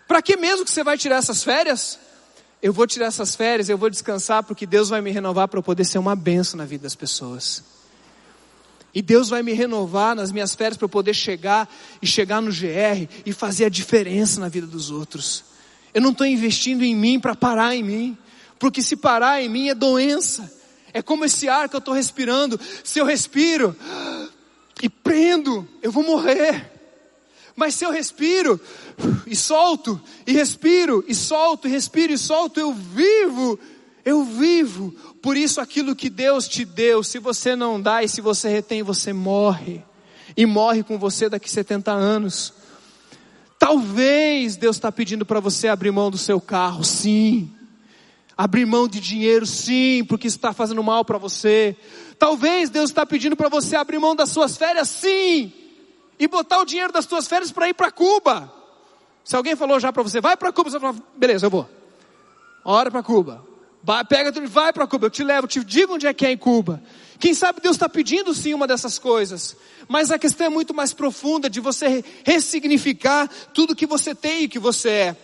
Para 0.06 0.22
que 0.22 0.36
mesmo 0.36 0.64
que 0.64 0.70
você 0.70 0.84
vai 0.84 0.96
tirar 0.96 1.16
essas 1.16 1.42
férias? 1.42 1.98
Eu 2.62 2.72
vou 2.72 2.86
tirar 2.86 3.06
essas 3.06 3.36
férias, 3.36 3.68
eu 3.68 3.76
vou 3.76 3.90
descansar, 3.90 4.42
porque 4.42 4.66
Deus 4.66 4.88
vai 4.88 5.00
me 5.00 5.10
renovar 5.10 5.48
para 5.48 5.58
eu 5.58 5.62
poder 5.62 5.84
ser 5.84 5.98
uma 5.98 6.16
benção 6.16 6.58
na 6.58 6.64
vida 6.64 6.84
das 6.84 6.94
pessoas. 6.94 7.62
E 8.94 9.02
Deus 9.02 9.28
vai 9.28 9.42
me 9.42 9.52
renovar 9.52 10.16
nas 10.16 10.32
minhas 10.32 10.54
férias 10.54 10.76
para 10.78 10.86
eu 10.86 10.88
poder 10.88 11.12
chegar 11.12 11.68
e 12.00 12.06
chegar 12.06 12.40
no 12.40 12.50
GR 12.50 13.06
e 13.26 13.32
fazer 13.32 13.66
a 13.66 13.68
diferença 13.68 14.40
na 14.40 14.48
vida 14.48 14.66
dos 14.66 14.90
outros. 14.90 15.44
Eu 15.92 16.00
não 16.00 16.12
estou 16.12 16.26
investindo 16.26 16.82
em 16.82 16.94
mim 16.94 17.20
para 17.20 17.34
parar 17.34 17.74
em 17.74 17.82
mim, 17.82 18.18
porque 18.58 18.82
se 18.82 18.96
parar 18.96 19.42
em 19.42 19.48
mim 19.48 19.68
é 19.68 19.74
doença. 19.74 20.50
É 20.94 21.02
como 21.02 21.26
esse 21.26 21.46
ar 21.46 21.68
que 21.68 21.76
eu 21.76 21.78
estou 21.78 21.92
respirando. 21.92 22.58
Se 22.82 22.98
eu 22.98 23.04
respiro 23.04 23.76
e 24.82 24.88
prendo, 24.88 25.68
eu 25.82 25.92
vou 25.92 26.02
morrer. 26.02 26.75
Mas 27.56 27.74
se 27.74 27.86
eu 27.86 27.90
respiro 27.90 28.60
e 29.26 29.34
solto, 29.34 29.98
e 30.26 30.32
respiro 30.32 31.02
e 31.08 31.14
solto, 31.14 31.66
e 31.66 31.70
respiro 31.70 32.12
e 32.12 32.18
solto, 32.18 32.60
eu 32.60 32.72
vivo, 32.72 33.58
eu 34.04 34.22
vivo. 34.22 34.94
Por 35.22 35.38
isso 35.38 35.58
aquilo 35.58 35.96
que 35.96 36.10
Deus 36.10 36.46
te 36.46 36.66
deu, 36.66 37.02
se 37.02 37.18
você 37.18 37.56
não 37.56 37.80
dá 37.80 38.04
e 38.04 38.08
se 38.08 38.20
você 38.20 38.50
retém, 38.50 38.82
você 38.82 39.10
morre. 39.10 39.82
E 40.36 40.44
morre 40.44 40.82
com 40.82 40.98
você 40.98 41.30
daqui 41.30 41.50
70 41.50 41.90
anos. 41.90 42.52
Talvez 43.58 44.54
Deus 44.56 44.76
está 44.76 44.92
pedindo 44.92 45.24
para 45.24 45.40
você 45.40 45.66
abrir 45.66 45.90
mão 45.90 46.10
do 46.10 46.18
seu 46.18 46.38
carro, 46.38 46.84
sim. 46.84 47.50
Abrir 48.36 48.66
mão 48.66 48.86
de 48.86 49.00
dinheiro, 49.00 49.46
sim, 49.46 50.04
porque 50.06 50.26
isso 50.26 50.36
está 50.36 50.52
fazendo 50.52 50.82
mal 50.82 51.06
para 51.06 51.16
você. 51.16 51.74
Talvez 52.18 52.68
Deus 52.68 52.90
está 52.90 53.06
pedindo 53.06 53.34
para 53.34 53.48
você 53.48 53.76
abrir 53.76 53.98
mão 53.98 54.14
das 54.14 54.28
suas 54.28 54.58
férias, 54.58 54.90
sim 54.90 55.65
e 56.18 56.26
botar 56.26 56.60
o 56.60 56.64
dinheiro 56.64 56.92
das 56.92 57.06
tuas 57.06 57.26
férias 57.26 57.50
para 57.50 57.68
ir 57.68 57.74
para 57.74 57.90
Cuba. 57.90 58.52
Se 59.24 59.34
alguém 59.34 59.56
falou 59.56 59.80
já 59.80 59.92
para 59.92 60.02
você, 60.02 60.20
vai 60.20 60.36
para 60.36 60.52
Cuba, 60.52 60.70
você 60.70 60.78
fala, 60.78 60.96
beleza, 61.16 61.46
eu 61.46 61.50
vou. 61.50 61.68
Hora 62.64 62.90
para 62.90 63.02
Cuba. 63.02 63.44
Vai, 63.82 64.04
pega 64.04 64.32
tudo, 64.32 64.48
vai 64.48 64.72
para 64.72 64.86
Cuba, 64.86 65.06
eu 65.06 65.10
te 65.10 65.22
levo, 65.22 65.46
te 65.46 65.62
digo 65.64 65.94
onde 65.94 66.06
é 66.06 66.14
que 66.14 66.26
é 66.26 66.32
em 66.32 66.36
Cuba. 66.36 66.82
Quem 67.18 67.32
sabe 67.34 67.60
Deus 67.60 67.76
está 67.76 67.88
pedindo 67.88 68.34
sim 68.34 68.52
uma 68.52 68.66
dessas 68.66 68.98
coisas. 68.98 69.56
Mas 69.88 70.10
a 70.10 70.18
questão 70.18 70.46
é 70.46 70.50
muito 70.50 70.74
mais 70.74 70.92
profunda 70.92 71.48
de 71.48 71.60
você 71.60 72.04
ressignificar 72.24 73.28
tudo 73.54 73.76
que 73.76 73.86
você 73.86 74.14
tem 74.14 74.42
e 74.42 74.48
que 74.48 74.58
você 74.58 74.90
é. 74.90 75.16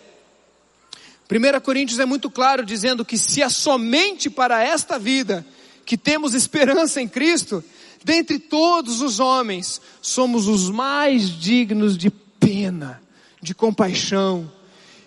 1 1.31 1.61
Coríntios 1.61 1.99
é 1.99 2.05
muito 2.05 2.31
claro 2.31 2.65
dizendo 2.65 3.05
que 3.05 3.17
se 3.17 3.43
é 3.43 3.49
somente 3.49 4.29
para 4.31 4.63
esta 4.63 4.99
vida 4.99 5.45
que 5.85 5.97
temos 5.97 6.35
esperança 6.35 7.01
em 7.01 7.09
Cristo, 7.09 7.65
dentre 8.05 8.39
todos 8.39 9.01
os 9.01 9.21
homens, 9.21 9.81
somos 10.01 10.49
os 10.49 10.71
mais 10.71 11.29
dignos 11.29 11.97
de 11.97 12.11
pena, 12.11 13.01
de 13.41 13.55
compaixão. 13.55 14.51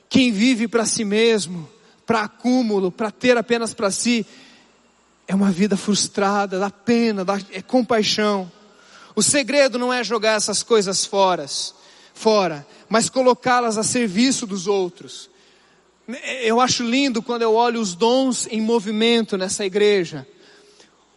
Quem 0.09 0.31
vive 0.31 0.67
para 0.67 0.85
si 0.85 1.03
mesmo, 1.03 1.67
para 2.05 2.21
acúmulo, 2.21 2.91
para 2.91 3.11
ter 3.11 3.37
apenas 3.37 3.73
para 3.73 3.91
si, 3.91 4.25
é 5.27 5.33
uma 5.33 5.51
vida 5.51 5.75
frustrada, 5.75 6.59
dá 6.59 6.69
pena, 6.69 7.25
dá, 7.25 7.39
é 7.51 7.61
compaixão. 7.61 8.51
O 9.15 9.23
segredo 9.23 9.79
não 9.79 9.91
é 9.91 10.03
jogar 10.03 10.33
essas 10.33 10.61
coisas 10.61 11.05
fora, 11.05 11.45
fora, 12.13 12.65
mas 12.87 13.09
colocá-las 13.09 13.77
a 13.77 13.83
serviço 13.83 14.45
dos 14.45 14.67
outros. 14.67 15.29
Eu 16.43 16.61
acho 16.61 16.83
lindo 16.83 17.21
quando 17.21 17.41
eu 17.41 17.55
olho 17.55 17.79
os 17.79 17.95
dons 17.95 18.47
em 18.51 18.61
movimento 18.61 19.37
nessa 19.37 19.65
igreja. 19.65 20.27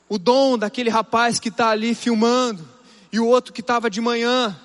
O 0.09 0.19
dom 0.19 0.57
daquele 0.57 0.91
rapaz 0.91 1.39
que 1.39 1.49
está 1.49 1.71
ali 1.71 1.95
filmando 1.95 2.67
e 3.13 3.21
o 3.21 3.27
outro 3.27 3.53
que 3.53 3.61
estava 3.61 3.91
de 3.91 4.01
manhã. 4.01 4.59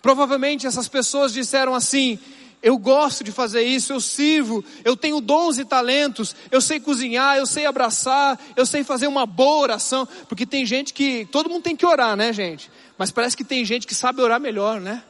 Provavelmente 0.00 0.66
essas 0.66 0.88
pessoas 0.88 1.32
disseram 1.32 1.74
assim: 1.74 2.18
eu 2.62 2.78
gosto 2.78 3.22
de 3.22 3.30
fazer 3.30 3.62
isso, 3.62 3.92
eu 3.92 4.00
sirvo, 4.00 4.64
eu 4.84 4.96
tenho 4.96 5.20
dons 5.20 5.58
e 5.58 5.64
talentos, 5.64 6.34
eu 6.50 6.60
sei 6.60 6.80
cozinhar, 6.80 7.36
eu 7.36 7.46
sei 7.46 7.66
abraçar, 7.66 8.38
eu 8.56 8.66
sei 8.66 8.82
fazer 8.82 9.06
uma 9.06 9.26
boa 9.26 9.62
oração, 9.62 10.08
porque 10.28 10.46
tem 10.46 10.64
gente 10.64 10.92
que, 10.92 11.26
todo 11.26 11.50
mundo 11.50 11.62
tem 11.62 11.76
que 11.76 11.86
orar, 11.86 12.16
né 12.16 12.32
gente? 12.32 12.70
Mas 12.98 13.10
parece 13.10 13.36
que 13.36 13.44
tem 13.44 13.64
gente 13.64 13.86
que 13.86 13.94
sabe 13.94 14.22
orar 14.22 14.40
melhor, 14.40 14.80
né? 14.80 15.02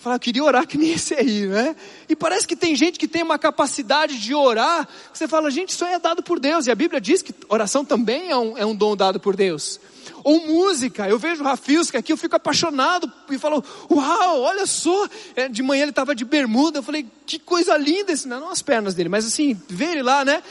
Fala, 0.00 0.16
eu 0.16 0.20
queria 0.20 0.42
orar 0.42 0.66
que 0.66 0.78
nem 0.78 0.92
esse 0.92 1.12
aí, 1.12 1.46
né? 1.46 1.76
E 2.08 2.16
parece 2.16 2.46
que 2.46 2.56
tem 2.56 2.74
gente 2.74 2.98
que 2.98 3.06
tem 3.06 3.22
uma 3.22 3.38
capacidade 3.38 4.18
de 4.18 4.34
orar, 4.34 4.88
você 5.12 5.28
fala, 5.28 5.50
gente, 5.50 5.68
isso 5.68 5.84
é 5.84 5.98
dado 5.98 6.22
por 6.22 6.40
Deus, 6.40 6.66
e 6.66 6.70
a 6.70 6.74
Bíblia 6.74 6.98
diz 6.98 7.20
que 7.20 7.34
oração 7.50 7.84
também 7.84 8.30
é 8.30 8.36
um, 8.36 8.56
é 8.56 8.64
um 8.64 8.74
dom 8.74 8.96
dado 8.96 9.20
por 9.20 9.36
Deus. 9.36 9.78
Ou 10.24 10.46
música, 10.46 11.06
eu 11.06 11.18
vejo 11.18 11.42
o 11.42 11.44
Rafilski 11.44 11.98
aqui, 11.98 12.14
eu 12.14 12.16
fico 12.16 12.34
apaixonado 12.34 13.12
e 13.28 13.36
falo, 13.36 13.62
uau, 13.90 14.40
olha 14.40 14.64
só. 14.64 15.06
É, 15.36 15.48
de 15.48 15.62
manhã 15.62 15.82
ele 15.82 15.90
estava 15.90 16.14
de 16.14 16.24
bermuda, 16.24 16.78
eu 16.78 16.82
falei, 16.82 17.06
que 17.26 17.38
coisa 17.38 17.76
linda, 17.76 18.10
esse, 18.10 18.26
não 18.26 18.48
as 18.48 18.62
pernas 18.62 18.94
dele, 18.94 19.10
mas 19.10 19.26
assim, 19.26 19.52
ver 19.68 19.90
ele 19.90 20.02
lá, 20.02 20.24
né? 20.24 20.42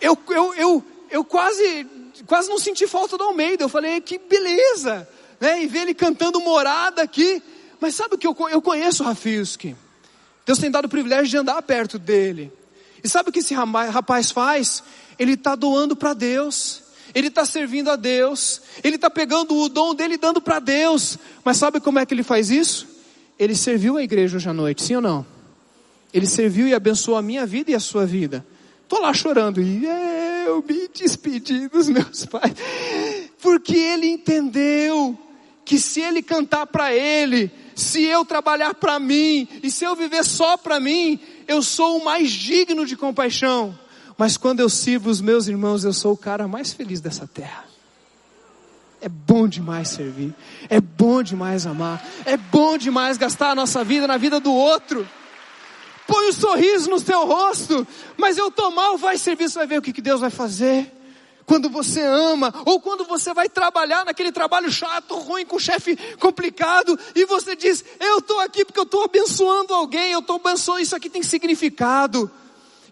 Eu, 0.00 0.16
eu, 0.28 0.54
eu, 0.54 0.84
eu 1.10 1.24
quase, 1.24 1.84
quase 2.24 2.48
não 2.48 2.58
senti 2.58 2.86
falta 2.86 3.18
do 3.18 3.24
Almeida, 3.24 3.64
eu 3.64 3.68
falei, 3.68 4.00
que 4.00 4.16
beleza, 4.16 5.08
né? 5.40 5.60
E 5.60 5.66
ver 5.66 5.80
ele 5.80 5.94
cantando 5.94 6.38
morada 6.38 7.02
aqui. 7.02 7.42
Mas 7.80 7.94
sabe 7.94 8.14
o 8.14 8.18
que 8.18 8.26
eu, 8.26 8.36
eu 8.50 8.60
conheço 8.60 9.04
o? 9.04 9.76
Deus 10.44 10.58
tem 10.58 10.70
dado 10.70 10.86
o 10.86 10.88
privilégio 10.88 11.28
de 11.28 11.36
andar 11.36 11.60
perto 11.62 11.98
dele. 11.98 12.52
E 13.02 13.08
sabe 13.08 13.30
o 13.30 13.32
que 13.32 13.40
esse 13.40 13.54
rapaz 13.54 14.30
faz? 14.30 14.82
Ele 15.18 15.34
está 15.34 15.54
doando 15.54 15.94
para 15.94 16.14
Deus 16.14 16.82
ele 17.14 17.28
está 17.28 17.44
servindo 17.44 17.90
a 17.90 17.96
Deus, 17.96 18.60
ele 18.82 18.96
está 18.96 19.08
pegando 19.08 19.56
o 19.56 19.68
dom 19.68 19.94
dele 19.94 20.14
e 20.14 20.18
dando 20.18 20.40
para 20.40 20.58
Deus. 20.58 21.18
Mas 21.44 21.56
sabe 21.56 21.80
como 21.80 21.98
é 21.98 22.06
que 22.06 22.14
ele 22.14 22.22
faz 22.22 22.50
isso? 22.50 22.86
Ele 23.38 23.54
serviu 23.54 23.96
a 23.96 24.02
igreja 24.02 24.36
hoje 24.36 24.48
à 24.48 24.52
noite, 24.52 24.82
sim 24.82 24.96
ou 24.96 25.02
não? 25.02 25.26
Ele 26.12 26.26
serviu 26.26 26.66
e 26.66 26.74
abençoou 26.74 27.16
a 27.16 27.22
minha 27.22 27.46
vida 27.46 27.70
e 27.70 27.74
a 27.74 27.80
sua 27.80 28.04
vida. 28.04 28.44
Estou 28.82 29.00
lá 29.00 29.12
chorando 29.12 29.60
e 29.60 29.84
eu 30.46 30.64
me 30.66 30.88
despedi 30.88 31.68
dos 31.68 31.88
meus 31.88 32.24
pais, 32.24 32.54
porque 33.40 33.76
ele 33.76 34.06
entendeu 34.06 35.18
que 35.68 35.78
se 35.78 36.00
ele 36.00 36.22
cantar 36.22 36.66
para 36.66 36.94
ele, 36.94 37.52
se 37.74 38.02
eu 38.02 38.24
trabalhar 38.24 38.72
para 38.72 38.98
mim 38.98 39.46
e 39.62 39.70
se 39.70 39.84
eu 39.84 39.94
viver 39.94 40.24
só 40.24 40.56
para 40.56 40.80
mim, 40.80 41.20
eu 41.46 41.62
sou 41.62 41.98
o 41.98 42.04
mais 42.06 42.30
digno 42.30 42.86
de 42.86 42.96
compaixão. 42.96 43.78
Mas 44.16 44.38
quando 44.38 44.60
eu 44.60 44.70
sirvo 44.70 45.10
os 45.10 45.20
meus 45.20 45.46
irmãos, 45.46 45.84
eu 45.84 45.92
sou 45.92 46.14
o 46.14 46.16
cara 46.16 46.48
mais 46.48 46.72
feliz 46.72 47.02
dessa 47.02 47.26
terra. 47.26 47.66
É 48.98 49.10
bom 49.10 49.46
demais 49.46 49.90
servir, 49.90 50.34
é 50.70 50.80
bom 50.80 51.22
demais 51.22 51.66
amar, 51.66 52.02
é 52.24 52.38
bom 52.38 52.78
demais 52.78 53.18
gastar 53.18 53.50
a 53.50 53.54
nossa 53.54 53.84
vida 53.84 54.06
na 54.06 54.16
vida 54.16 54.40
do 54.40 54.54
outro. 54.54 55.06
Põe 56.06 56.30
um 56.30 56.32
sorriso 56.32 56.88
no 56.88 56.98
seu 56.98 57.26
rosto, 57.26 57.86
mas 58.16 58.38
eu 58.38 58.50
tô 58.50 58.70
mal, 58.70 58.96
vai 58.96 59.18
servir, 59.18 59.50
você 59.50 59.58
vai 59.58 59.66
ver 59.66 59.78
o 59.80 59.82
que, 59.82 59.92
que 59.92 60.00
Deus 60.00 60.22
vai 60.22 60.30
fazer. 60.30 60.97
Quando 61.48 61.70
você 61.70 62.02
ama, 62.02 62.52
ou 62.66 62.78
quando 62.78 63.06
você 63.06 63.32
vai 63.32 63.48
trabalhar 63.48 64.04
naquele 64.04 64.30
trabalho 64.30 64.70
chato, 64.70 65.16
ruim, 65.16 65.46
com 65.46 65.58
chefe 65.58 65.96
complicado, 66.20 66.96
e 67.14 67.24
você 67.24 67.56
diz: 67.56 67.82
Eu 67.98 68.18
estou 68.18 68.38
aqui 68.40 68.66
porque 68.66 68.78
eu 68.78 68.84
estou 68.84 69.02
abençoando 69.02 69.72
alguém, 69.72 70.12
eu 70.12 70.18
estou 70.18 70.36
abençoando, 70.36 70.82
isso 70.82 70.94
aqui 70.94 71.08
tem 71.08 71.22
significado. 71.22 72.30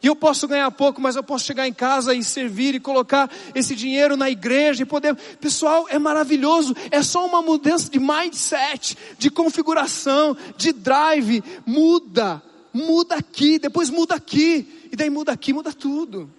E 0.03 0.07
eu 0.07 0.17
posso 0.17 0.49
ganhar 0.49 0.71
pouco, 0.71 1.03
mas 1.03 1.17
eu 1.17 1.23
posso 1.23 1.45
chegar 1.45 1.69
em 1.69 1.73
casa 1.73 2.15
e 2.15 2.25
servir 2.25 2.75
e 2.75 2.81
colocar 2.81 3.31
esse 3.55 3.75
dinheiro 3.75 4.17
na 4.17 4.31
igreja 4.31 4.83
e 4.83 4.87
poder. 4.87 5.15
Pessoal, 5.39 5.87
é 5.91 5.99
maravilhoso. 5.99 6.75
É 6.91 7.03
só 7.03 7.27
uma 7.27 7.43
mudança 7.43 7.91
de 7.91 7.99
mindset, 7.99 8.97
de 9.19 9.31
configuração, 9.31 10.35
de 10.57 10.73
drive. 10.73 11.45
Muda, 11.67 12.43
muda 12.73 13.17
aqui, 13.17 13.59
depois 13.59 13.91
muda 13.91 14.15
aqui, 14.15 14.89
e 14.91 14.97
daí 14.97 15.11
muda 15.11 15.31
aqui, 15.33 15.53
muda 15.53 15.75
tudo. 15.75 16.31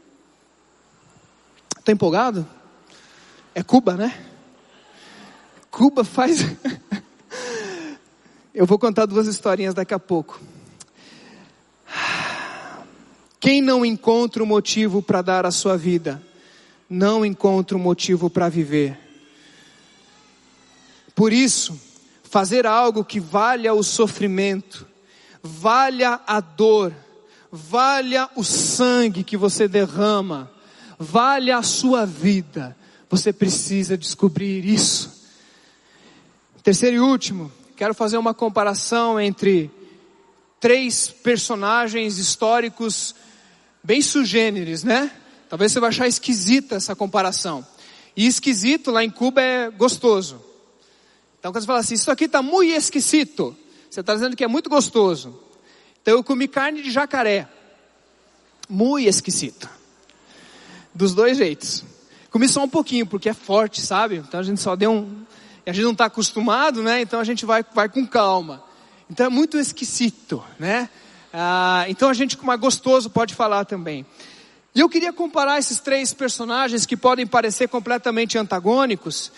Está 1.88 1.93
empolgado? 1.93 2.45
É 3.56 3.63
Cuba, 3.63 3.95
né? 3.95 4.13
Cuba 5.71 6.04
faz. 6.04 6.41
eu 8.54 8.65
vou 8.65 8.78
contar 8.78 9.06
duas 9.06 9.26
historinhas 9.26 9.73
daqui 9.73 9.93
a 9.93 10.00
pouco. 10.00 10.38
Quem 13.39 13.62
não 13.62 13.86
encontra 13.86 14.43
um 14.43 14.45
motivo 14.45 15.02
para 15.02 15.21
dar 15.21 15.45
a 15.45 15.52
sua 15.52 15.78
vida, 15.78 16.21
não 16.89 17.26
encontra 17.26 17.78
um 17.78 17.80
motivo 17.80 18.30
para 18.30 18.50
viver. 18.50 19.00
Por 21.15 21.32
isso, 21.32 21.80
fazer 22.21 22.67
algo 22.67 23.06
que 23.06 23.21
valha 23.21 23.73
o 23.73 23.82
sofrimento, 23.82 24.86
valha 25.41 26.19
a 26.28 26.41
dor, 26.41 26.93
valha 27.50 28.30
o 28.36 28.43
sangue 28.43 29.23
que 29.23 29.38
você 29.38 29.69
derrama, 29.69 30.52
valha 30.98 31.58
a 31.58 31.64
sua 31.64 32.06
vida, 32.06 32.76
você 33.10 33.32
precisa 33.32 33.98
descobrir 33.98 34.66
isso. 34.66 35.26
Terceiro 36.64 36.98
e 36.98 37.00
último, 37.00 37.52
quero 37.76 37.94
fazer 37.94 38.18
uma 38.18 38.34
comparação 38.34 39.20
entre 39.20 39.72
três 40.60 41.10
personagens 41.10 42.18
históricos 42.18 43.16
bem 43.84 44.02
sugêneres, 44.02 44.84
né? 44.84 45.12
Talvez 45.50 45.72
você 45.72 45.80
vai 45.80 45.90
achar 45.90 46.08
esquisita 46.08 46.76
essa 46.76 46.96
comparação. 46.96 47.66
E 48.16 48.26
esquisito 48.26 48.92
lá 48.92 49.04
em 49.04 49.10
Cuba 49.10 49.42
é 49.42 49.70
gostoso. 49.70 50.42
Então 51.40 51.52
quando 51.52 51.62
você 51.62 51.68
fala 51.68 51.80
assim, 51.80 51.94
isso 51.94 52.12
aqui 52.12 52.26
está 52.26 52.42
muito 52.42 52.74
esquisito, 52.76 53.56
você 53.90 54.02
está 54.02 54.14
dizendo 54.14 54.36
que 54.36 54.44
é 54.44 54.48
muito 54.48 54.70
gostoso. 54.70 55.40
Então 56.02 56.16
eu 56.16 56.24
comi 56.24 56.48
carne 56.48 56.82
de 56.82 56.92
jacaré. 56.92 57.48
Muito 58.68 59.08
esquisito. 59.08 59.77
Dos 60.98 61.14
dois 61.14 61.38
jeitos. 61.38 61.84
Comi 62.32 62.50
só 62.50 62.64
um 62.64 62.68
pouquinho, 62.68 63.06
porque 63.06 63.30
é 63.30 63.34
forte, 63.34 63.82
sabe? 63.82 64.16
Então 64.16 64.40
a 64.40 64.44
gente 64.44 64.60
só 64.60 64.76
deu 64.76 64.92
um. 64.92 65.24
A 65.64 65.72
gente 65.72 65.84
não 65.84 65.92
está 65.92 66.06
acostumado, 66.06 66.82
né? 66.82 67.02
Então 67.02 67.20
a 67.20 67.24
gente 67.24 67.46
vai, 67.46 67.64
vai 67.72 67.88
com 67.88 68.04
calma. 68.04 68.64
Então 69.08 69.28
é 69.28 69.30
muito 69.30 69.60
esquisito, 69.60 70.44
né? 70.58 70.90
Ah, 71.32 71.86
então 71.88 72.10
a 72.10 72.16
gente, 72.16 72.36
como 72.36 72.52
é 72.52 72.58
gostoso, 72.58 73.12
pode 73.12 73.36
falar 73.36 73.64
também. 73.64 74.08
E 74.74 74.80
eu 74.80 74.90
queria 74.90 75.14
comparar 75.14 75.60
esses 75.60 75.80
três 75.80 76.16
personagens 76.16 76.84
que 76.84 76.98
podem 76.98 77.28
parecer 77.28 77.68
completamente 77.70 78.36
antagônicos, 78.36 79.32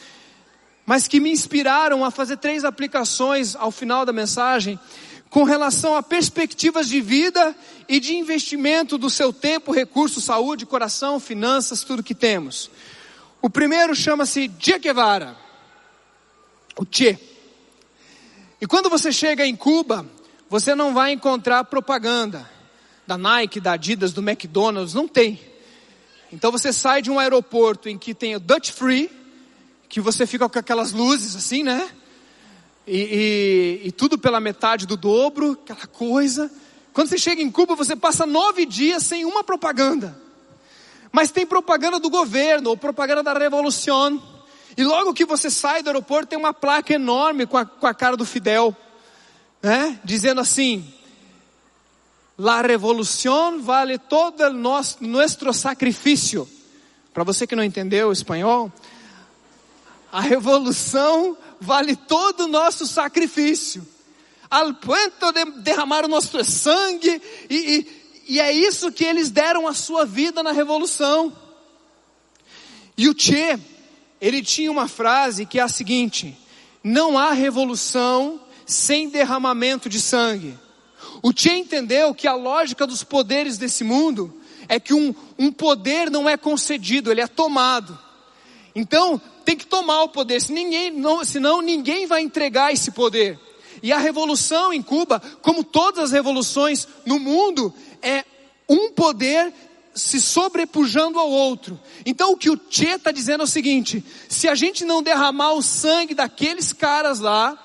mas 0.86 1.10
que 1.10 1.20
me 1.20 1.30
inspiraram 1.30 2.06
a 2.06 2.10
fazer 2.10 2.38
três 2.38 2.64
aplicações 2.64 3.54
ao 3.58 3.70
final 3.70 4.06
da 4.06 4.14
mensagem 4.14 4.80
com 5.30 5.44
relação 5.44 5.96
a 5.96 6.02
perspectivas 6.02 6.88
de 6.90 7.00
vida 7.00 7.56
e 7.88 8.00
de 8.00 8.16
investimento 8.16 8.98
do 8.98 9.10
seu 9.10 9.32
tempo, 9.32 9.72
recursos, 9.72 10.24
saúde, 10.24 10.66
coração, 10.66 11.20
finanças, 11.20 11.84
tudo 11.84 12.04
que 12.04 12.16
temos. 12.16 12.70
O 13.42 13.50
primeiro 13.50 13.96
chama-se 13.96 14.52
Che 14.60 14.80
Guevara, 14.80 15.38
o 16.76 16.86
Che. 16.90 17.18
E 18.60 18.68
quando 18.68 18.90
você 18.90 19.12
chega 19.12 19.46
em 19.46 19.56
Cuba, 19.56 20.06
você 20.50 20.74
não 20.74 20.94
vai 20.94 21.14
encontrar 21.14 21.64
propaganda 21.64 22.50
da 23.06 23.18
Nike, 23.18 23.60
da 23.60 23.74
Adidas, 23.74 24.12
do 24.12 24.22
McDonald's, 24.22 24.94
não 24.94 25.08
tem. 25.08 25.40
Então 26.32 26.52
você 26.52 26.74
sai 26.74 27.02
de 27.02 27.10
um 27.10 27.18
aeroporto 27.18 27.88
em 27.88 27.98
que 27.98 28.14
tem 28.14 28.36
o 28.36 28.40
Dutch 28.40 28.72
Free, 28.72 29.10
que 29.88 30.02
você 30.02 30.28
fica 30.28 30.48
com 30.50 30.60
aquelas 30.60 30.92
luzes 30.92 31.36
assim, 31.36 31.64
né? 31.64 31.90
E, 32.90 33.82
e, 33.84 33.88
e, 33.88 33.92
tudo 33.92 34.18
pela 34.18 34.40
metade 34.40 34.88
do 34.88 34.98
dobro, 34.98 35.52
aquela 35.52 35.86
coisa. 35.86 36.52
Quando 36.92 37.08
você 37.08 37.18
chega 37.18 37.42
em 37.42 37.52
Cuba, 37.52 37.76
você 37.76 37.96
passa 37.96 38.26
nove 38.26 38.66
dias 38.66 39.04
sem 39.04 39.26
uma 39.26 39.44
propaganda. 39.44 40.20
Mas 41.12 41.30
tem 41.32 41.46
propaganda 41.46 42.00
do 42.00 42.10
governo, 42.10 42.72
ou 42.72 42.78
propaganda 42.78 43.22
da 43.22 43.34
revolução. 43.38 44.22
E 44.76 44.84
logo 44.84 45.14
que 45.14 45.24
você 45.24 45.50
sai 45.50 45.84
do 45.84 45.88
aeroporto, 45.88 46.30
tem 46.30 46.40
uma 46.40 46.54
placa 46.54 46.94
enorme 46.94 47.46
com 47.46 47.58
a, 47.58 47.66
com 47.66 47.86
a 47.88 47.94
cara 47.94 48.18
do 48.18 48.26
Fidel 48.26 48.76
né? 49.62 50.00
Dizendo 50.04 50.42
assim: 50.42 50.94
La 52.38 52.62
revolución 52.62 53.64
vale 53.64 53.98
todo 53.98 54.46
el 54.46 54.54
nuestro 54.54 55.54
sacrifício. 55.54 56.48
Para 57.14 57.24
você 57.24 57.46
que 57.46 57.56
não 57.56 57.64
entendeu 57.64 58.10
o 58.10 58.14
espanhol, 58.14 58.72
a 60.12 60.22
revolução 60.22 61.38
vale 61.60 61.96
todo 61.96 62.46
o 62.46 62.48
nosso 62.48 62.88
sacrifício. 62.88 63.86
Al 64.50 64.74
ponto 64.76 65.32
de 65.32 65.46
derramar 65.62 66.06
o 66.06 66.08
nosso 66.08 66.44
sangue, 66.44 67.22
e, 67.50 67.56
e, 67.56 68.34
e 68.36 68.40
é 68.40 68.52
isso 68.52 68.92
que 68.92 69.04
eles 69.04 69.30
deram 69.30 69.68
a 69.68 69.74
sua 69.74 70.06
vida 70.06 70.42
na 70.42 70.52
revolução. 70.52 71.36
E 72.98 73.08
o 73.08 73.16
Che, 73.18 73.60
ele 74.20 74.42
tinha 74.42 74.72
uma 74.72 74.88
frase 74.88 75.46
que 75.46 75.60
é 75.60 75.62
a 75.62 75.68
seguinte: 75.68 76.36
não 76.84 77.18
há 77.18 77.32
revolução 77.32 78.42
sem 78.66 79.10
derramamento 79.10 79.88
de 79.88 80.02
sangue. 80.02 80.58
O 81.22 81.32
Che 81.36 81.54
entendeu 81.54 82.14
que 82.16 82.28
a 82.28 82.34
lógica 82.34 82.88
dos 82.88 83.04
poderes 83.04 83.58
desse 83.58 83.84
mundo 83.84 84.36
é 84.68 84.80
que 84.80 84.94
um, 84.94 85.14
um 85.38 85.52
poder 85.52 86.10
não 86.10 86.28
é 86.28 86.38
concedido, 86.38 87.12
ele 87.12 87.22
é 87.22 87.28
tomado. 87.28 87.98
Então, 88.76 89.22
tem 89.44 89.58
que 89.58 89.66
tomar 89.66 90.04
o 90.04 90.10
poder, 90.10 90.42
se 90.42 90.52
ninguém, 90.54 90.92
não, 90.92 91.24
senão 91.26 91.62
ninguém 91.62 92.06
vai 92.06 92.22
entregar 92.22 92.72
esse 92.72 92.92
poder. 92.92 93.40
E 93.82 93.92
a 93.92 93.98
revolução 93.98 94.74
em 94.74 94.82
Cuba, 94.82 95.22
como 95.42 95.64
todas 95.64 96.06
as 96.06 96.12
revoluções 96.12 96.88
no 97.06 97.20
mundo, 97.20 97.74
é 98.02 98.24
um 98.68 98.92
poder 98.92 99.54
se 99.96 100.22
sobrepujando 100.22 101.20
ao 101.20 101.30
outro. 101.30 101.80
Então 102.06 102.32
o 102.32 102.38
que 102.38 102.50
o 102.50 102.60
Che 102.70 102.86
está 102.86 103.12
dizendo 103.12 103.42
é 103.42 103.44
o 103.44 103.48
seguinte: 103.48 104.04
se 104.28 104.48
a 104.48 104.56
gente 104.56 104.86
não 104.86 105.02
derramar 105.02 105.54
o 105.54 105.62
sangue 105.62 106.14
daqueles 106.14 106.74
caras 106.74 107.20
lá, 107.20 107.58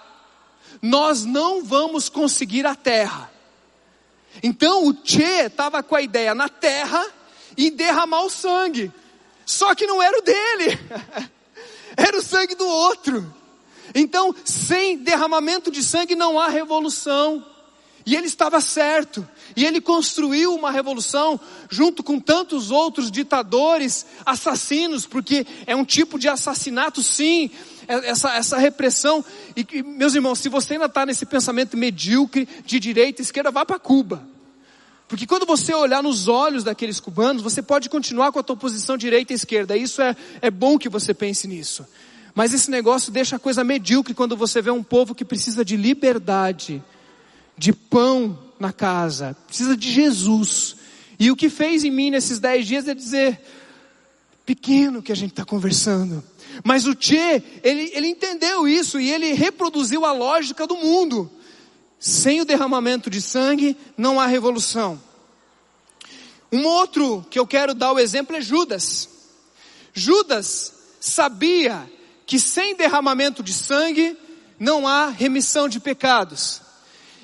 nós 0.80 1.24
não 1.24 1.64
vamos 1.64 2.08
conseguir 2.08 2.66
a 2.66 2.74
terra. 2.74 3.30
Então 4.42 4.88
o 4.88 4.96
Che 5.04 5.46
estava 5.46 5.82
com 5.82 5.94
a 5.94 6.02
ideia 6.02 6.34
na 6.34 6.48
terra 6.48 7.04
e 7.56 7.70
derramar 7.70 8.22
o 8.22 8.30
sangue. 8.30 8.92
Só 9.46 9.74
que 9.74 9.86
não 9.86 10.02
era 10.02 10.18
o 10.18 10.22
dele. 10.22 10.78
era 11.96 12.16
o 12.16 12.22
sangue 12.22 12.54
do 12.54 12.66
outro. 12.66 13.34
Então, 13.94 14.34
sem 14.44 14.98
derramamento 14.98 15.70
de 15.70 15.82
sangue 15.82 16.14
não 16.14 16.38
há 16.38 16.48
revolução. 16.48 17.44
E 18.06 18.14
ele 18.14 18.26
estava 18.26 18.60
certo. 18.60 19.26
E 19.56 19.64
ele 19.64 19.80
construiu 19.80 20.54
uma 20.54 20.70
revolução 20.70 21.40
junto 21.70 22.02
com 22.02 22.20
tantos 22.20 22.70
outros 22.70 23.10
ditadores, 23.10 24.04
assassinos, 24.26 25.06
porque 25.06 25.46
é 25.66 25.74
um 25.74 25.84
tipo 25.84 26.18
de 26.18 26.28
assassinato, 26.28 27.02
sim, 27.02 27.50
é, 27.88 28.10
essa, 28.10 28.34
essa 28.34 28.58
repressão. 28.58 29.24
E, 29.56 29.82
meus 29.82 30.14
irmãos, 30.14 30.38
se 30.38 30.48
você 30.48 30.74
ainda 30.74 30.86
está 30.86 31.06
nesse 31.06 31.24
pensamento 31.24 31.76
medíocre 31.76 32.46
de 32.64 32.78
direita 32.78 33.22
e 33.22 33.24
esquerda, 33.24 33.50
vá 33.50 33.64
para 33.64 33.78
Cuba. 33.78 34.33
Porque 35.14 35.28
quando 35.28 35.46
você 35.46 35.72
olhar 35.72 36.02
nos 36.02 36.26
olhos 36.26 36.64
daqueles 36.64 36.98
cubanos, 36.98 37.40
você 37.40 37.62
pode 37.62 37.88
continuar 37.88 38.32
com 38.32 38.40
a 38.40 38.42
tua 38.42 38.56
posição 38.56 38.96
direita 38.96 39.32
e 39.32 39.36
esquerda. 39.36 39.76
Isso 39.76 40.02
é, 40.02 40.16
é 40.42 40.50
bom 40.50 40.76
que 40.76 40.88
você 40.88 41.14
pense 41.14 41.46
nisso. 41.46 41.86
Mas 42.34 42.52
esse 42.52 42.68
negócio 42.68 43.12
deixa 43.12 43.36
a 43.36 43.38
coisa 43.38 43.62
medíocre 43.62 44.12
quando 44.12 44.36
você 44.36 44.60
vê 44.60 44.72
um 44.72 44.82
povo 44.82 45.14
que 45.14 45.24
precisa 45.24 45.64
de 45.64 45.76
liberdade, 45.76 46.82
de 47.56 47.72
pão 47.72 48.36
na 48.58 48.72
casa, 48.72 49.36
precisa 49.46 49.76
de 49.76 49.88
Jesus. 49.88 50.74
E 51.16 51.30
o 51.30 51.36
que 51.36 51.48
fez 51.48 51.84
em 51.84 51.92
mim 51.92 52.10
nesses 52.10 52.40
dez 52.40 52.66
dias 52.66 52.88
é 52.88 52.92
dizer, 52.92 53.40
pequeno 54.44 55.00
que 55.00 55.12
a 55.12 55.16
gente 55.16 55.30
está 55.30 55.44
conversando. 55.44 56.24
Mas 56.64 56.88
o 56.88 56.96
Che, 56.98 57.40
ele, 57.62 57.92
ele 57.94 58.08
entendeu 58.08 58.66
isso 58.66 58.98
e 58.98 59.12
ele 59.12 59.32
reproduziu 59.32 60.04
a 60.04 60.10
lógica 60.10 60.66
do 60.66 60.74
mundo. 60.74 61.30
Sem 62.04 62.42
o 62.42 62.44
derramamento 62.44 63.08
de 63.08 63.18
sangue, 63.18 63.74
não 63.96 64.20
há 64.20 64.26
revolução. 64.26 65.00
Um 66.52 66.66
outro 66.66 67.24
que 67.30 67.38
eu 67.38 67.46
quero 67.46 67.72
dar 67.72 67.92
o 67.92 67.98
exemplo 67.98 68.36
é 68.36 68.42
Judas. 68.42 69.08
Judas 69.94 70.74
sabia 71.00 71.90
que 72.26 72.38
sem 72.38 72.76
derramamento 72.76 73.42
de 73.42 73.54
sangue 73.54 74.18
não 74.60 74.86
há 74.86 75.08
remissão 75.08 75.66
de 75.66 75.80
pecados. 75.80 76.60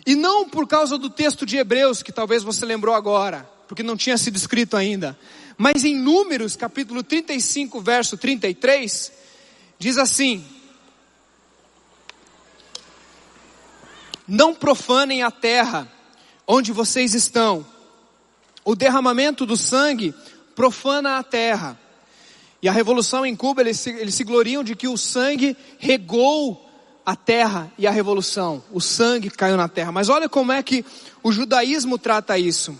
E 0.07 0.15
não 0.15 0.49
por 0.49 0.67
causa 0.67 0.97
do 0.97 1.11
texto 1.11 1.45
de 1.45 1.59
Hebreus, 1.59 2.03
que 2.03 2.11
talvez 2.11 2.43
você 2.43 2.65
lembrou 2.65 2.95
agora, 2.95 3.47
porque 3.69 3.83
não 3.83 3.99
tinha 3.99 4.17
sido 4.17 4.37
escrito 4.37 4.79
ainda, 4.79 5.15
mas 5.59 5.85
em 5.85 5.95
Números, 5.95 6.57
capítulo 6.57 7.03
35, 7.03 7.83
verso 7.83 8.17
33, 8.17 9.13
diz 9.79 9.99
assim: 9.99 10.43
Não 14.31 14.55
profanem 14.55 15.25
a 15.25 15.31
terra 15.33 15.91
onde 16.47 16.71
vocês 16.71 17.15
estão. 17.15 17.67
O 18.65 18.77
derramamento 18.77 19.45
do 19.45 19.57
sangue 19.57 20.15
profana 20.55 21.19
a 21.19 21.23
terra. 21.25 21.77
E 22.63 22.69
a 22.69 22.73
revolução 22.73 23.27
em 23.27 23.35
Cuba, 23.35 23.61
eles 23.61 23.81
se, 23.81 23.91
eles 23.91 24.15
se 24.15 24.23
gloriam 24.23 24.63
de 24.63 24.77
que 24.77 24.87
o 24.87 24.97
sangue 24.97 25.57
regou 25.81 26.65
a 27.05 27.17
terra 27.17 27.73
e 27.77 27.89
a 27.89 27.91
revolução. 27.91 28.63
O 28.71 28.81
sangue 28.81 29.31
caiu 29.31 29.57
na 29.57 29.67
terra. 29.67 29.91
Mas 29.91 30.09
olha 30.09 30.29
como 30.29 30.53
é 30.53 30.63
que 30.63 30.85
o 31.25 31.33
judaísmo 31.33 31.99
trata 31.99 32.39
isso. 32.39 32.79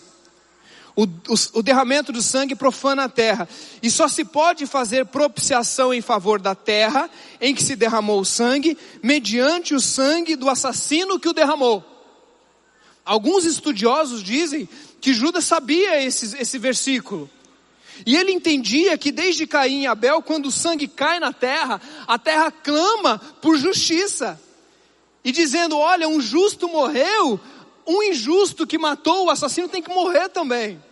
O, 1.01 1.05
o, 1.05 1.61
o, 1.61 1.63
derramamento 1.63 2.13
do 2.13 2.21
sangue 2.21 2.55
profana 2.55 3.05
a 3.05 3.09
terra. 3.09 3.49
E 3.83 3.91
só 3.91 4.07
se 4.07 4.23
pode 4.23 4.67
fazer 4.67 5.07
propiciação 5.07 5.95
em 5.95 6.03
favor 6.03 6.39
da 6.39 6.55
terra 6.55 7.09
em 7.41 7.55
que 7.55 7.63
se 7.63 7.75
derramou 7.75 8.21
o 8.21 8.25
sangue, 8.25 8.77
mediante 9.03 9.75
o 9.75 9.81
sangue 9.81 10.37
do 10.37 10.51
assassino 10.51 11.19
que 11.19 11.27
o 11.27 11.33
derramou. 11.33 11.83
Alguns 13.03 13.47
estudiosos 13.47 14.23
dizem 14.23 14.69
que 15.01 15.15
Judas 15.15 15.47
sabia 15.47 16.05
esse, 16.05 16.37
esse 16.37 16.59
versículo. 16.59 17.31
E 18.05 18.15
ele 18.15 18.33
entendia 18.33 18.99
que 18.99 19.11
desde 19.11 19.47
Caim 19.47 19.85
e 19.85 19.87
Abel, 19.87 20.21
quando 20.21 20.47
o 20.47 20.53
sangue 20.53 20.87
cai 20.87 21.19
na 21.19 21.33
terra, 21.33 21.81
a 22.07 22.19
terra 22.19 22.51
clama 22.51 23.19
por 23.41 23.57
justiça. 23.57 24.39
E 25.25 25.33
dizendo: 25.33 25.79
olha, 25.79 26.07
um 26.07 26.21
justo 26.21 26.69
morreu, 26.69 27.41
um 27.87 28.03
injusto 28.03 28.67
que 28.67 28.77
matou 28.77 29.25
o 29.25 29.31
assassino 29.31 29.67
tem 29.67 29.83
que 29.83 29.89
morrer 29.89 30.29
também. 30.29 30.90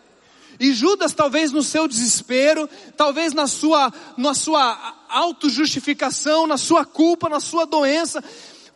E 0.61 0.73
Judas, 0.73 1.13
talvez 1.15 1.53
no 1.53 1.63
seu 1.63 1.87
desespero, 1.87 2.69
talvez 2.97 3.33
na 3.33 3.47
sua, 3.47 3.93
na 4.17 4.35
sua 4.35 4.97
autojustificação, 5.09 6.47
na 6.47 6.59
sua 6.59 6.85
culpa, 6.85 7.29
na 7.29 7.41
sua 7.41 7.65
doença, 7.65 8.23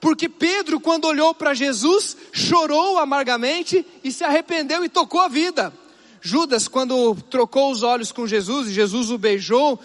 porque 0.01 0.29
Pedro, 0.29 0.81
quando 0.81 1.05
olhou 1.05 1.33
para 1.33 1.55
Jesus, 1.55 2.17
chorou 2.33 2.99
amargamente 2.99 3.87
e 4.03 4.11
se 4.11 4.25
arrependeu 4.25 4.85
e 4.85 4.89
tocou 4.89 5.21
a 5.21 5.29
vida. 5.29 5.73
Judas, 6.21 6.69
quando 6.69 7.17
trocou 7.29 7.73
os 7.73 7.83
olhos 7.83 8.13
com 8.13 8.29
Jesus 8.29 8.69
e 8.69 8.73
Jesus 8.73 9.11
o 9.11 9.19
beijou, 9.19 9.79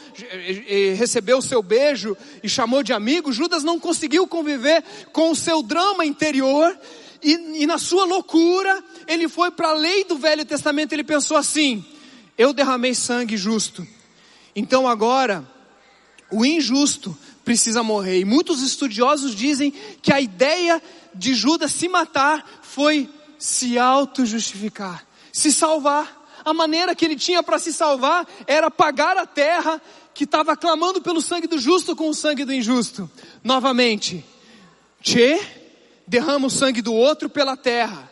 recebeu 0.95 1.39
o 1.39 1.41
seu 1.41 1.63
beijo 1.63 2.15
e 2.43 2.49
chamou 2.49 2.83
de 2.83 2.93
amigo, 2.93 3.31
Judas 3.31 3.63
não 3.63 3.79
conseguiu 3.79 4.27
conviver 4.27 4.83
com 5.11 5.31
o 5.31 5.35
seu 5.35 5.63
drama 5.63 6.05
interior 6.05 6.77
e, 7.23 7.63
e 7.63 7.65
na 7.65 7.77
sua 7.77 8.05
loucura, 8.05 8.83
ele 9.07 9.27
foi 9.27 9.51
para 9.51 9.69
a 9.69 9.73
lei 9.73 10.03
do 10.03 10.17
Velho 10.17 10.45
Testamento, 10.45 10.93
ele 10.93 11.03
pensou 11.03 11.37
assim: 11.37 11.85
eu 12.37 12.53
derramei 12.53 12.93
sangue 12.93 13.37
justo, 13.37 13.87
então 14.55 14.87
agora 14.87 15.47
o 16.31 16.45
injusto 16.45 17.17
precisa 17.43 17.81
morrer. 17.81 18.19
E 18.19 18.25
muitos 18.25 18.61
estudiosos 18.61 19.33
dizem 19.33 19.73
que 20.01 20.11
a 20.11 20.19
ideia 20.19 20.81
de 21.13 21.33
Judas 21.33 21.71
se 21.71 21.87
matar 21.87 22.45
foi 22.61 23.09
se 23.39 23.77
auto-justificar, 23.77 25.05
se 25.31 25.51
salvar 25.51 26.17
a 26.43 26.53
maneira 26.53 26.95
que 26.95 27.03
ele 27.03 27.17
tinha 27.17 27.43
para 27.43 27.59
se 27.59 27.73
salvar 27.73 28.25
era 28.47 28.71
pagar 28.71 29.17
a 29.17 29.25
terra 29.25 29.81
que 30.13 30.23
estava 30.23 30.55
clamando 30.55 31.01
pelo 31.01 31.21
sangue 31.21 31.45
do 31.45 31.59
justo 31.59 31.93
com 31.93 32.09
o 32.09 32.13
sangue 32.13 32.45
do 32.45 32.53
injusto. 32.53 33.09
Novamente, 33.43 34.23
Che 35.01 35.39
derrama 36.07 36.47
o 36.47 36.49
sangue 36.49 36.81
do 36.81 36.93
outro 36.93 37.29
pela 37.29 37.55
terra. 37.55 38.09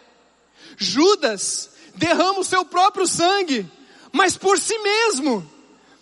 Judas 0.77 1.69
derrama 1.95 2.39
o 2.39 2.43
seu 2.43 2.65
próprio 2.65 3.07
sangue, 3.07 3.69
mas 4.11 4.37
por 4.37 4.59
si 4.59 4.77
mesmo, 4.79 5.49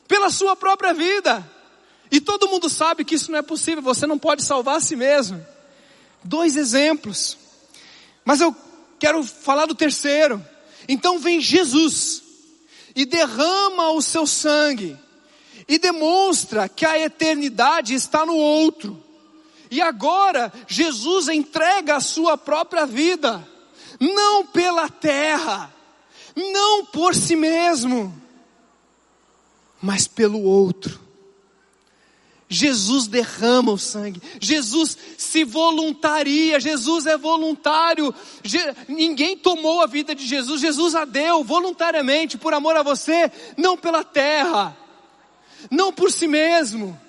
pela 0.08 0.30
sua 0.30 0.56
própria 0.56 0.94
vida. 0.94 1.50
E 2.12 2.22
todo 2.22 2.48
mundo 2.48 2.70
sabe 2.70 3.04
que 3.04 3.16
isso 3.16 3.32
não 3.32 3.40
é 3.40 3.42
possível, 3.42 3.82
você 3.82 4.06
não 4.06 4.20
pode 4.20 4.44
salvar 4.44 4.78
a 4.78 4.82
si 4.82 4.96
mesmo. 4.96 5.44
Dois 6.24 6.56
exemplos. 6.56 7.38
Mas 8.24 8.40
eu 8.40 8.56
quero 9.00 9.24
falar 9.24 9.66
do 9.66 9.76
terceiro. 9.76 10.44
Então 10.88 11.18
vem 11.18 11.42
Jesus, 11.42 12.24
e 12.96 13.06
derrama 13.06 13.92
o 13.92 14.02
seu 14.02 14.26
sangue 14.28 14.98
e 15.68 15.78
demonstra 15.80 16.68
que 16.68 16.86
a 16.86 17.00
eternidade 17.00 17.94
está 17.94 18.26
no 18.26 18.36
outro. 18.36 19.02
E 19.72 19.82
agora 19.82 20.54
Jesus 20.68 21.28
entrega 21.28 21.96
a 21.96 22.02
sua 22.02 22.38
própria 22.38 22.86
vida, 22.86 23.48
não 24.04 24.46
pela 24.46 24.90
terra, 24.90 25.74
não 26.36 26.86
por 26.86 27.16
si 27.16 27.36
mesmo, 27.36 28.14
mas 29.82 30.08
pelo 30.08 30.42
outro. 30.42 31.02
Jesus 32.50 33.08
derrama 33.08 33.72
o 33.72 33.80
sangue, 33.80 34.22
Jesus 34.40 34.96
se 35.18 35.44
voluntaria, 35.44 36.60
Jesus 36.60 37.08
é 37.08 37.18
voluntário. 37.18 38.14
Je, 38.44 38.60
ninguém 38.88 39.36
tomou 39.36 39.82
a 39.82 39.88
vida 39.88 40.14
de 40.14 40.28
Jesus, 40.28 40.62
Jesus 40.62 40.94
a 40.94 41.04
deu 41.04 41.44
voluntariamente, 41.44 42.38
por 42.38 42.54
amor 42.54 42.76
a 42.76 42.84
você, 42.84 43.32
não 43.58 43.76
pela 43.76 44.04
terra, 44.04 44.78
não 45.72 45.92
por 45.92 46.12
si 46.12 46.28
mesmo, 46.28 47.00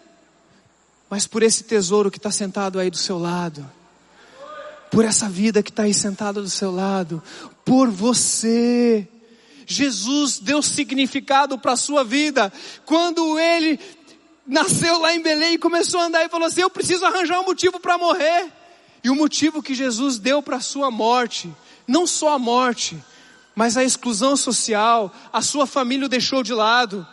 mas 1.10 1.26
por 1.26 1.42
esse 1.42 1.64
tesouro 1.64 2.10
que 2.10 2.18
está 2.18 2.30
sentado 2.30 2.78
aí 2.78 2.88
do 2.88 2.96
seu 2.96 3.18
lado, 3.18 3.70
por 4.94 5.04
essa 5.04 5.28
vida 5.28 5.60
que 5.60 5.70
está 5.70 5.82
aí 5.82 5.92
sentada 5.92 6.40
do 6.40 6.48
seu 6.48 6.70
lado, 6.70 7.20
por 7.64 7.90
você. 7.90 9.06
Jesus 9.66 10.38
deu 10.38 10.62
significado 10.62 11.58
para 11.58 11.72
a 11.72 11.76
sua 11.76 12.04
vida. 12.04 12.52
Quando 12.86 13.36
ele 13.36 13.80
nasceu 14.46 14.98
lá 15.00 15.12
em 15.12 15.20
Belém 15.20 15.54
e 15.54 15.58
começou 15.58 15.98
a 15.98 16.04
andar 16.04 16.24
e 16.24 16.28
falou 16.28 16.46
assim: 16.46 16.60
Eu 16.60 16.70
preciso 16.70 17.04
arranjar 17.04 17.40
um 17.40 17.44
motivo 17.44 17.80
para 17.80 17.98
morrer. 17.98 18.52
E 19.02 19.10
o 19.10 19.16
motivo 19.16 19.62
que 19.62 19.74
Jesus 19.74 20.18
deu 20.18 20.40
para 20.40 20.58
a 20.58 20.60
sua 20.60 20.92
morte, 20.92 21.52
não 21.88 22.06
só 22.06 22.34
a 22.34 22.38
morte, 22.38 22.96
mas 23.54 23.76
a 23.76 23.82
exclusão 23.82 24.36
social, 24.36 25.12
a 25.32 25.42
sua 25.42 25.66
família 25.66 26.06
o 26.06 26.08
deixou 26.08 26.42
de 26.42 26.54
lado. 26.54 27.06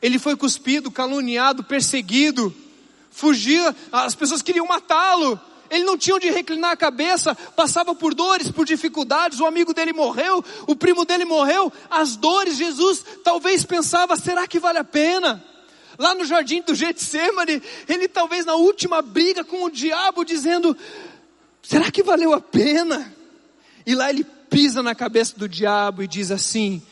Ele 0.00 0.18
foi 0.18 0.36
cuspido, 0.36 0.92
caluniado, 0.92 1.64
perseguido, 1.64 2.54
fugia, 3.10 3.74
as 3.90 4.14
pessoas 4.14 4.42
queriam 4.42 4.66
matá-lo. 4.66 5.40
Ele 5.70 5.84
não 5.84 5.96
tinha 5.96 6.16
onde 6.16 6.28
reclinar 6.28 6.72
a 6.72 6.76
cabeça, 6.76 7.34
passava 7.34 7.94
por 7.94 8.12
dores, 8.12 8.50
por 8.50 8.66
dificuldades. 8.66 9.38
O 9.38 9.46
amigo 9.46 9.72
dele 9.72 9.92
morreu, 9.92 10.44
o 10.66 10.74
primo 10.74 11.04
dele 11.04 11.24
morreu. 11.24 11.72
As 11.88 12.16
dores, 12.16 12.56
Jesus 12.56 13.04
talvez 13.22 13.64
pensava: 13.64 14.16
será 14.16 14.48
que 14.48 14.58
vale 14.58 14.78
a 14.78 14.84
pena? 14.84 15.44
Lá 15.96 16.14
no 16.14 16.24
jardim 16.24 16.60
do 16.62 16.74
Getsemane, 16.74 17.62
ele 17.88 18.08
talvez 18.08 18.44
na 18.44 18.54
última 18.54 19.00
briga 19.00 19.44
com 19.44 19.64
o 19.64 19.70
diabo, 19.70 20.24
dizendo: 20.24 20.76
será 21.62 21.88
que 21.88 22.02
valeu 22.02 22.32
a 22.34 22.40
pena? 22.40 23.14
E 23.86 23.94
lá 23.94 24.10
ele 24.10 24.24
pisa 24.24 24.82
na 24.82 24.94
cabeça 24.94 25.38
do 25.38 25.48
diabo 25.48 26.02
e 26.02 26.08
diz 26.08 26.32
assim: 26.32 26.82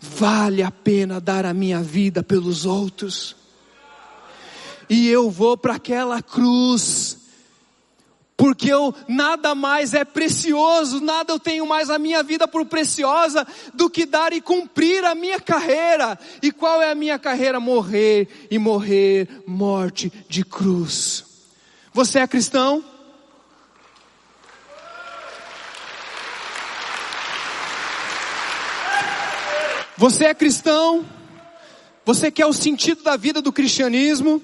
vale 0.00 0.62
a 0.62 0.70
pena 0.70 1.20
dar 1.20 1.44
a 1.44 1.52
minha 1.52 1.82
vida 1.82 2.22
pelos 2.22 2.64
outros. 2.64 3.34
E 4.88 5.08
eu 5.08 5.28
vou 5.28 5.56
para 5.56 5.74
aquela 5.74 6.22
cruz 6.22 7.17
porque 8.38 8.72
eu 8.72 8.94
nada 9.08 9.52
mais 9.52 9.94
é 9.94 10.04
precioso, 10.04 11.00
nada 11.00 11.32
eu 11.32 11.40
tenho 11.40 11.66
mais 11.66 11.90
a 11.90 11.98
minha 11.98 12.22
vida 12.22 12.46
por 12.46 12.64
preciosa 12.64 13.44
do 13.74 13.90
que 13.90 14.06
dar 14.06 14.32
e 14.32 14.40
cumprir 14.40 15.04
a 15.04 15.12
minha 15.12 15.40
carreira. 15.40 16.16
E 16.40 16.52
qual 16.52 16.80
é 16.80 16.92
a 16.92 16.94
minha 16.94 17.18
carreira? 17.18 17.58
Morrer 17.58 18.46
e 18.48 18.56
morrer 18.56 19.28
morte 19.44 20.12
de 20.28 20.44
cruz. 20.44 21.24
Você 21.92 22.20
é 22.20 22.28
cristão? 22.28 22.84
Você 29.96 30.26
é 30.26 30.32
cristão? 30.32 31.04
Você 32.04 32.30
quer 32.30 32.46
o 32.46 32.52
sentido 32.52 33.02
da 33.02 33.16
vida 33.16 33.42
do 33.42 33.52
cristianismo? 33.52 34.40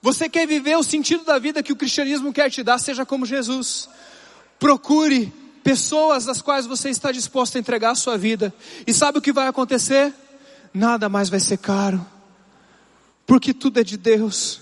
Você 0.00 0.28
quer 0.28 0.46
viver 0.46 0.76
o 0.76 0.82
sentido 0.82 1.24
da 1.24 1.38
vida 1.38 1.62
que 1.62 1.72
o 1.72 1.76
cristianismo 1.76 2.32
quer 2.32 2.50
te 2.50 2.62
dar, 2.62 2.78
seja 2.78 3.04
como 3.04 3.26
Jesus. 3.26 3.88
Procure 4.58 5.32
pessoas 5.62 6.28
às 6.28 6.40
quais 6.40 6.66
você 6.66 6.88
está 6.88 7.10
disposto 7.10 7.56
a 7.56 7.58
entregar 7.58 7.90
a 7.90 7.96
sua 7.96 8.16
vida. 8.16 8.54
E 8.86 8.94
sabe 8.94 9.18
o 9.18 9.22
que 9.22 9.32
vai 9.32 9.48
acontecer? 9.48 10.14
Nada 10.72 11.08
mais 11.08 11.28
vai 11.28 11.40
ser 11.40 11.58
caro. 11.58 12.04
Porque 13.26 13.52
tudo 13.52 13.80
é 13.80 13.84
de 13.84 13.96
Deus. 13.96 14.60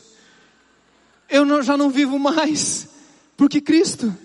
Eu 1.28 1.45
não, 1.45 1.62
já 1.62 1.76
não 1.76 1.91
vivo 1.91 2.18
mais. 2.18 2.89
Porque 3.37 3.61
Cristo 3.61 4.16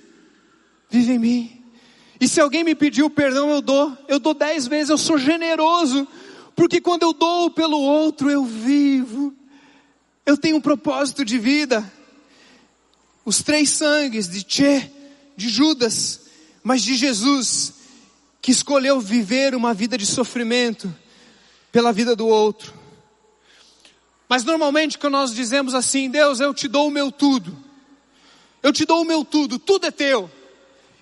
vive 0.90 1.14
em 1.14 1.20
mim. 1.20 1.64
E 2.20 2.28
se 2.28 2.40
alguém 2.40 2.64
me 2.64 2.76
pediu 2.76 3.10
perdão, 3.10 3.50
eu 3.50 3.62
dou. 3.62 3.98
Eu 4.08 4.20
dou 4.20 4.34
dez 4.34 4.68
vezes, 4.68 4.90
eu 4.90 4.98
sou 4.98 5.18
generoso. 5.18 6.08
Porque 6.56 6.80
quando 6.80 7.04
eu 7.04 7.14
dou 7.14 7.50
pelo 7.50 7.80
outro, 7.80 8.30
eu 8.30 8.46
vivo. 8.46 9.34
Eu 10.26 10.38
tenho 10.38 10.58
um 10.58 10.62
propósito 10.62 11.26
de 11.26 11.38
vida. 11.38 11.92
Os 13.26 13.42
três 13.42 13.70
sangues 13.70 14.30
de 14.30 14.44
Tchê, 14.44 14.90
de 15.36 15.50
Judas, 15.50 16.22
mas 16.64 16.82
de 16.82 16.96
Jesus, 16.96 17.74
que 18.42 18.52
escolheu 18.52 19.00
viver 19.00 19.56
uma 19.56 19.74
vida 19.74 19.98
de 19.98 20.06
sofrimento 20.06 20.94
pela 21.72 21.92
vida 21.92 22.16
do 22.16 22.28
outro. 22.28 22.74
Mas 24.28 24.44
normalmente 24.44 24.98
quando 24.98 25.14
nós 25.14 25.34
dizemos 25.34 25.76
assim, 25.76 26.10
Deus, 26.10 26.40
eu 26.40 26.54
te 26.54 26.68
dou 26.68 26.88
o 26.88 26.92
meu 26.92 27.12
tudo. 27.12 27.56
Eu 28.64 28.72
te 28.72 28.86
dou 28.86 29.02
o 29.02 29.06
meu 29.06 29.26
tudo, 29.26 29.58
tudo 29.58 29.88
é 29.88 29.92
teu. 29.92 30.30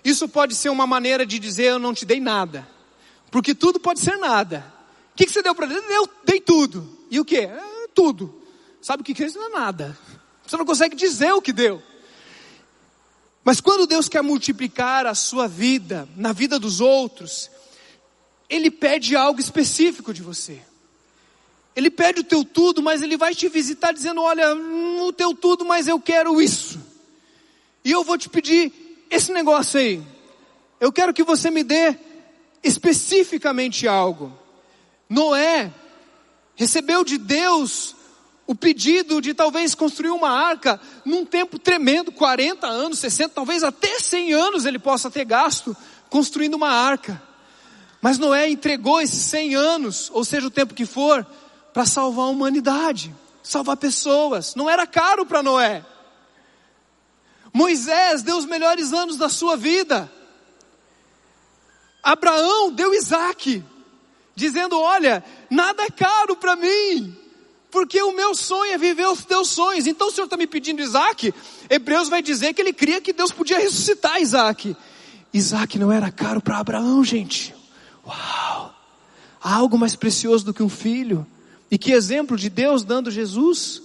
Isso 0.04 0.28
pode 0.28 0.54
ser 0.54 0.70
uma 0.70 0.86
maneira 0.86 1.26
de 1.26 1.38
dizer 1.38 1.64
eu 1.64 1.78
não 1.78 1.92
te 1.92 2.04
dei 2.04 2.20
nada. 2.20 2.66
Porque 3.30 3.54
tudo 3.54 3.78
pode 3.78 4.00
ser 4.00 4.16
nada. 4.16 4.64
O 5.12 5.16
que, 5.16 5.26
que 5.26 5.32
você 5.32 5.42
deu 5.42 5.54
para 5.54 5.66
Deus? 5.66 5.84
Eu 5.88 6.08
dei 6.24 6.40
tudo. 6.40 6.98
E 7.10 7.20
o 7.20 7.24
que? 7.24 7.36
É, 7.36 7.60
tudo. 7.94 8.39
Sabe 8.80 9.02
o 9.02 9.04
que 9.04 9.22
é 9.22 9.26
isso? 9.26 9.38
Não 9.38 9.48
é 9.48 9.60
nada. 9.60 9.98
Você 10.46 10.56
não 10.56 10.64
consegue 10.64 10.96
dizer 10.96 11.32
o 11.32 11.42
que 11.42 11.52
deu. 11.52 11.82
Mas 13.44 13.60
quando 13.60 13.86
Deus 13.86 14.08
quer 14.08 14.22
multiplicar 14.22 15.06
a 15.06 15.14
sua 15.14 15.46
vida, 15.46 16.08
na 16.16 16.32
vida 16.32 16.58
dos 16.58 16.80
outros, 16.80 17.50
Ele 18.48 18.70
pede 18.70 19.16
algo 19.16 19.40
específico 19.40 20.12
de 20.12 20.22
você. 20.22 20.60
Ele 21.74 21.90
pede 21.90 22.20
o 22.20 22.24
teu 22.24 22.44
tudo, 22.44 22.82
mas 22.82 23.00
Ele 23.00 23.16
vai 23.16 23.34
te 23.34 23.48
visitar 23.48 23.92
dizendo: 23.92 24.22
Olha, 24.22 24.54
o 24.54 25.12
teu 25.12 25.34
tudo, 25.34 25.64
mas 25.64 25.88
eu 25.88 26.00
quero 26.00 26.40
isso. 26.40 26.80
E 27.84 27.90
eu 27.90 28.04
vou 28.04 28.18
te 28.18 28.28
pedir 28.28 28.72
esse 29.08 29.32
negócio 29.32 29.80
aí. 29.80 30.02
Eu 30.78 30.92
quero 30.92 31.12
que 31.12 31.22
você 31.22 31.50
me 31.50 31.62
dê 31.62 31.96
especificamente 32.62 33.88
algo. 33.88 34.36
Noé 35.08 35.72
recebeu 36.54 37.04
de 37.04 37.18
Deus 37.18 37.96
o 38.50 38.54
pedido 38.56 39.20
de 39.20 39.32
talvez 39.32 39.76
construir 39.76 40.10
uma 40.10 40.28
arca 40.28 40.80
num 41.04 41.24
tempo 41.24 41.56
tremendo, 41.56 42.10
40 42.10 42.66
anos, 42.66 42.98
60, 42.98 43.32
talvez 43.32 43.62
até 43.62 44.00
100 44.00 44.32
anos 44.32 44.66
ele 44.66 44.76
possa 44.76 45.08
ter 45.08 45.24
gasto 45.24 45.76
construindo 46.08 46.54
uma 46.54 46.68
arca. 46.68 47.22
Mas 48.02 48.18
Noé 48.18 48.50
entregou 48.50 49.00
esses 49.00 49.20
100 49.26 49.54
anos, 49.54 50.10
ou 50.12 50.24
seja, 50.24 50.48
o 50.48 50.50
tempo 50.50 50.74
que 50.74 50.84
for, 50.84 51.24
para 51.72 51.86
salvar 51.86 52.24
a 52.24 52.30
humanidade, 52.30 53.14
salvar 53.40 53.76
pessoas. 53.76 54.56
Não 54.56 54.68
era 54.68 54.84
caro 54.84 55.24
para 55.24 55.44
Noé. 55.44 55.86
Moisés 57.52 58.24
deu 58.24 58.36
os 58.36 58.46
melhores 58.46 58.92
anos 58.92 59.16
da 59.16 59.28
sua 59.28 59.56
vida. 59.56 60.10
Abraão 62.02 62.72
deu 62.72 62.92
Isaac, 62.94 63.62
dizendo: 64.34 64.76
Olha, 64.76 65.22
nada 65.48 65.84
é 65.84 65.90
caro 65.90 66.34
para 66.34 66.56
mim, 66.56 67.16
porque 67.70 68.02
o 68.02 68.14
meu 68.14 68.34
sonho 68.34 68.72
é 68.72 68.78
viver 68.78 69.06
os 69.06 69.24
teus 69.24 69.48
sonhos. 69.48 69.86
Então 69.86 70.08
o 70.08 70.10
Senhor 70.10 70.24
está 70.24 70.36
me 70.36 70.46
pedindo 70.46 70.82
Isaac. 70.82 71.32
Hebreus 71.68 72.08
vai 72.08 72.20
dizer 72.20 72.52
que 72.52 72.60
ele 72.60 72.72
cria 72.72 73.00
que 73.00 73.12
Deus 73.12 73.30
podia 73.30 73.58
ressuscitar 73.58 74.20
Isaac. 74.20 74.76
Isaac 75.32 75.78
não 75.78 75.92
era 75.92 76.10
caro 76.10 76.40
para 76.40 76.58
Abraão, 76.58 77.04
gente. 77.04 77.54
Uau! 78.06 78.74
Há 79.42 79.54
algo 79.54 79.78
mais 79.78 79.96
precioso 79.96 80.44
do 80.44 80.52
que 80.52 80.62
um 80.62 80.68
filho. 80.68 81.26
E 81.70 81.78
que 81.78 81.92
exemplo 81.92 82.36
de 82.36 82.50
Deus 82.50 82.82
dando 82.82 83.10
Jesus. 83.10 83.80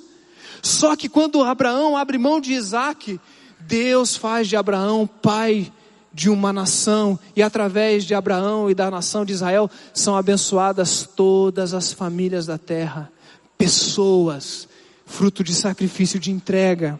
Só 0.62 0.96
que 0.96 1.08
quando 1.08 1.44
Abraão 1.44 1.96
abre 1.96 2.18
mão 2.18 2.42
de 2.42 2.54
Isaac, 2.54 3.20
Deus 3.60 4.16
faz 4.16 4.48
de 4.48 4.58
Abraão 4.58 5.08
pai 5.08 5.72
de 6.12 6.30
uma 6.30 6.54
nação, 6.54 7.20
e 7.36 7.44
através 7.44 8.06
de 8.06 8.16
Abraão 8.16 8.72
e 8.72 8.74
da 8.74 8.90
nação 8.90 9.26
de 9.26 9.34
Israel 9.34 9.70
são 9.94 10.16
abençoadas 10.16 11.06
todas 11.14 11.74
as 11.74 11.92
famílias 11.92 12.46
da 12.46 12.58
terra 12.58 13.12
pessoas, 13.58 14.68
fruto 15.06 15.44
de 15.44 15.54
sacrifício 15.54 16.20
de 16.20 16.32
entrega. 16.32 17.00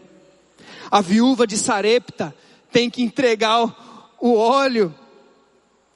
A 0.90 1.00
viúva 1.00 1.46
de 1.46 1.56
Sarepta 1.56 2.34
tem 2.70 2.88
que 2.90 3.02
entregar 3.02 4.16
o, 4.20 4.34
óleo. 4.34 4.94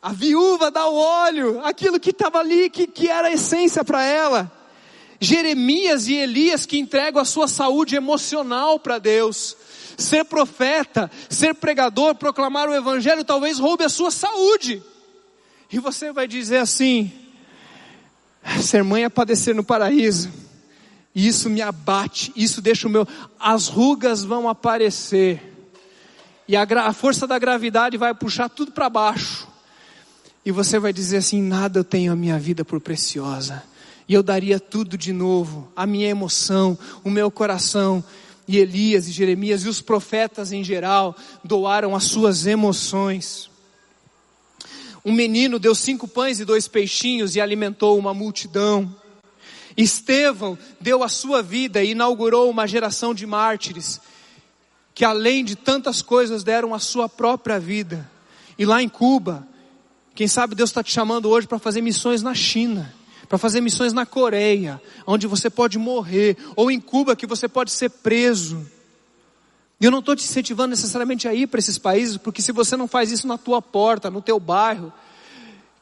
A 0.03 0.13
viúva 0.13 0.71
dá 0.71 0.87
o 0.87 0.97
óleo, 0.97 1.61
aquilo 1.65 2.01
que 2.01 2.11
estava 2.11 2.39
ali, 2.39 2.71
que, 2.71 2.87
que 2.87 3.09
era 3.09 3.29
a 3.29 3.33
essência 3.33 3.85
para 3.85 4.03
ela. 4.03 4.51
Jeremias 5.21 6.09
e 6.09 6.15
Elias 6.15 6.65
que 6.65 6.79
entregam 6.79 7.21
a 7.21 7.27
sua 7.27 7.47
saúde 7.47 7.95
emocional 7.95 8.81
para 8.81 8.99
Deus. 8.99 9.57
Ser 9.99 10.25
profeta, 10.25 11.11
ser 11.29 11.55
pregador, 11.55 12.15
proclamar 12.15 12.69
o 12.69 12.75
evangelho 12.75 13.23
talvez 13.23 13.59
roube 13.59 13.85
a 13.85 13.89
sua 13.91 14.11
saúde. 14.11 14.83
E 15.71 15.79
você 15.79 16.11
vai 16.11 16.27
dizer 16.27 16.59
assim: 16.59 17.13
ser 18.63 18.83
mãe 18.83 19.05
é 19.05 19.09
padecer 19.11 19.55
no 19.55 19.63
paraíso. 19.63 20.40
Isso 21.15 21.51
me 21.51 21.61
abate, 21.61 22.33
isso 22.37 22.63
deixa 22.63 22.87
o 22.87 22.91
meu. 22.91 23.07
As 23.39 23.67
rugas 23.67 24.23
vão 24.23 24.49
aparecer. 24.49 25.51
E 26.47 26.57
a, 26.57 26.63
a 26.63 26.93
força 26.93 27.27
da 27.27 27.39
gravidade 27.39 27.97
vai 27.97 28.15
puxar 28.15 28.49
tudo 28.49 28.73
para 28.73 28.89
baixo. 28.89 29.49
E 30.45 30.53
você 30.53 30.79
vai 30.79 30.93
dizer 30.93 31.19
assim: 31.19 31.43
nada 31.43 31.81
eu 31.81 31.85
tenho 31.85 32.13
a 32.13 32.17
minha 32.17 32.39
vida 32.39 32.65
por 32.65 32.81
preciosa. 32.81 33.63
e 34.09 34.15
eu 34.15 34.23
daria 34.23 34.59
tudo 34.59 34.99
de 34.99 35.13
novo, 35.13 35.71
a 35.77 35.87
minha 35.87 36.09
emoção, 36.09 36.79
o 37.05 37.11
meu 37.11 37.31
coração. 37.31 38.03
E 38.49 38.59
Elias 38.59 39.07
e 39.07 39.13
Jeremias 39.13 39.63
e 39.63 39.69
os 39.69 39.81
profetas 39.81 40.51
em 40.51 40.65
geral 40.65 41.17
doaram 41.45 41.95
as 41.95 42.05
suas 42.05 42.47
emoções. 42.47 43.49
Um 45.05 45.13
menino 45.13 45.59
deu 45.59 45.75
cinco 45.75 46.09
pães 46.09 46.41
e 46.41 46.45
dois 46.45 46.67
peixinhos 46.67 47.37
e 47.37 47.41
alimentou 47.41 47.97
uma 47.97 48.13
multidão. 48.13 48.93
Estevão 49.83 50.59
deu 50.81 51.03
a 51.03 51.09
sua 51.09 51.43
vida 51.43 51.83
e 51.83 51.93
inaugurou 51.93 52.51
uma 52.51 52.67
geração 52.67 53.15
de 53.15 53.27
mártires, 53.27 54.01
que 54.95 55.05
além 55.05 55.45
de 55.45 55.57
tantas 55.57 56.03
coisas 56.03 56.45
deram 56.45 56.75
a 56.75 56.79
sua 56.79 57.09
própria 57.09 57.59
vida. 57.59 58.11
E 58.59 58.67
lá 58.67 58.83
em 58.83 58.89
Cuba, 58.89 59.47
quem 60.15 60.29
sabe 60.29 60.55
Deus 60.55 60.71
está 60.71 60.83
te 60.83 60.93
chamando 60.93 61.29
hoje 61.29 61.47
para 61.47 61.59
fazer 61.59 61.81
missões 61.81 62.23
na 62.23 62.35
China, 62.35 62.95
para 63.29 63.39
fazer 63.39 63.61
missões 63.61 63.93
na 63.93 64.05
Coreia, 64.05 64.83
onde 65.07 65.27
você 65.27 65.49
pode 65.49 65.79
morrer, 65.79 66.37
ou 66.57 66.71
em 66.71 66.81
Cuba, 66.81 67.17
que 67.17 67.27
você 67.27 67.49
pode 67.49 67.71
ser 67.71 67.89
preso. 67.91 68.67
E 69.81 69.85
eu 69.87 69.91
não 69.91 70.01
estou 70.01 70.15
te 70.15 70.25
incentivando 70.25 70.71
necessariamente 70.71 71.27
a 71.27 71.33
ir 71.33 71.47
para 71.47 71.59
esses 71.59 71.79
países, 71.79 72.19
porque 72.19 72.43
se 72.43 72.53
você 72.53 72.77
não 72.77 72.87
faz 72.87 73.11
isso 73.11 73.27
na 73.27 73.39
tua 73.39 73.63
porta, 73.63 74.11
no 74.11 74.21
teu 74.21 74.39
bairro, 74.39 74.93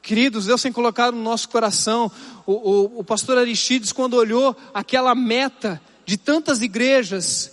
queridos, 0.03 0.47
Deus 0.47 0.63
tem 0.63 0.73
colocado 0.73 1.15
no 1.15 1.23
nosso 1.23 1.49
coração. 1.49 2.11
O, 2.47 2.53
o, 2.53 3.01
o 3.01 3.05
pastor 3.05 3.39
Aristides, 3.39 3.93
quando 3.93 4.15
olhou 4.15 4.57
aquela 4.73 5.15
meta 5.15 5.81
de 6.07 6.17
tantas 6.17 6.63
igrejas 6.63 7.53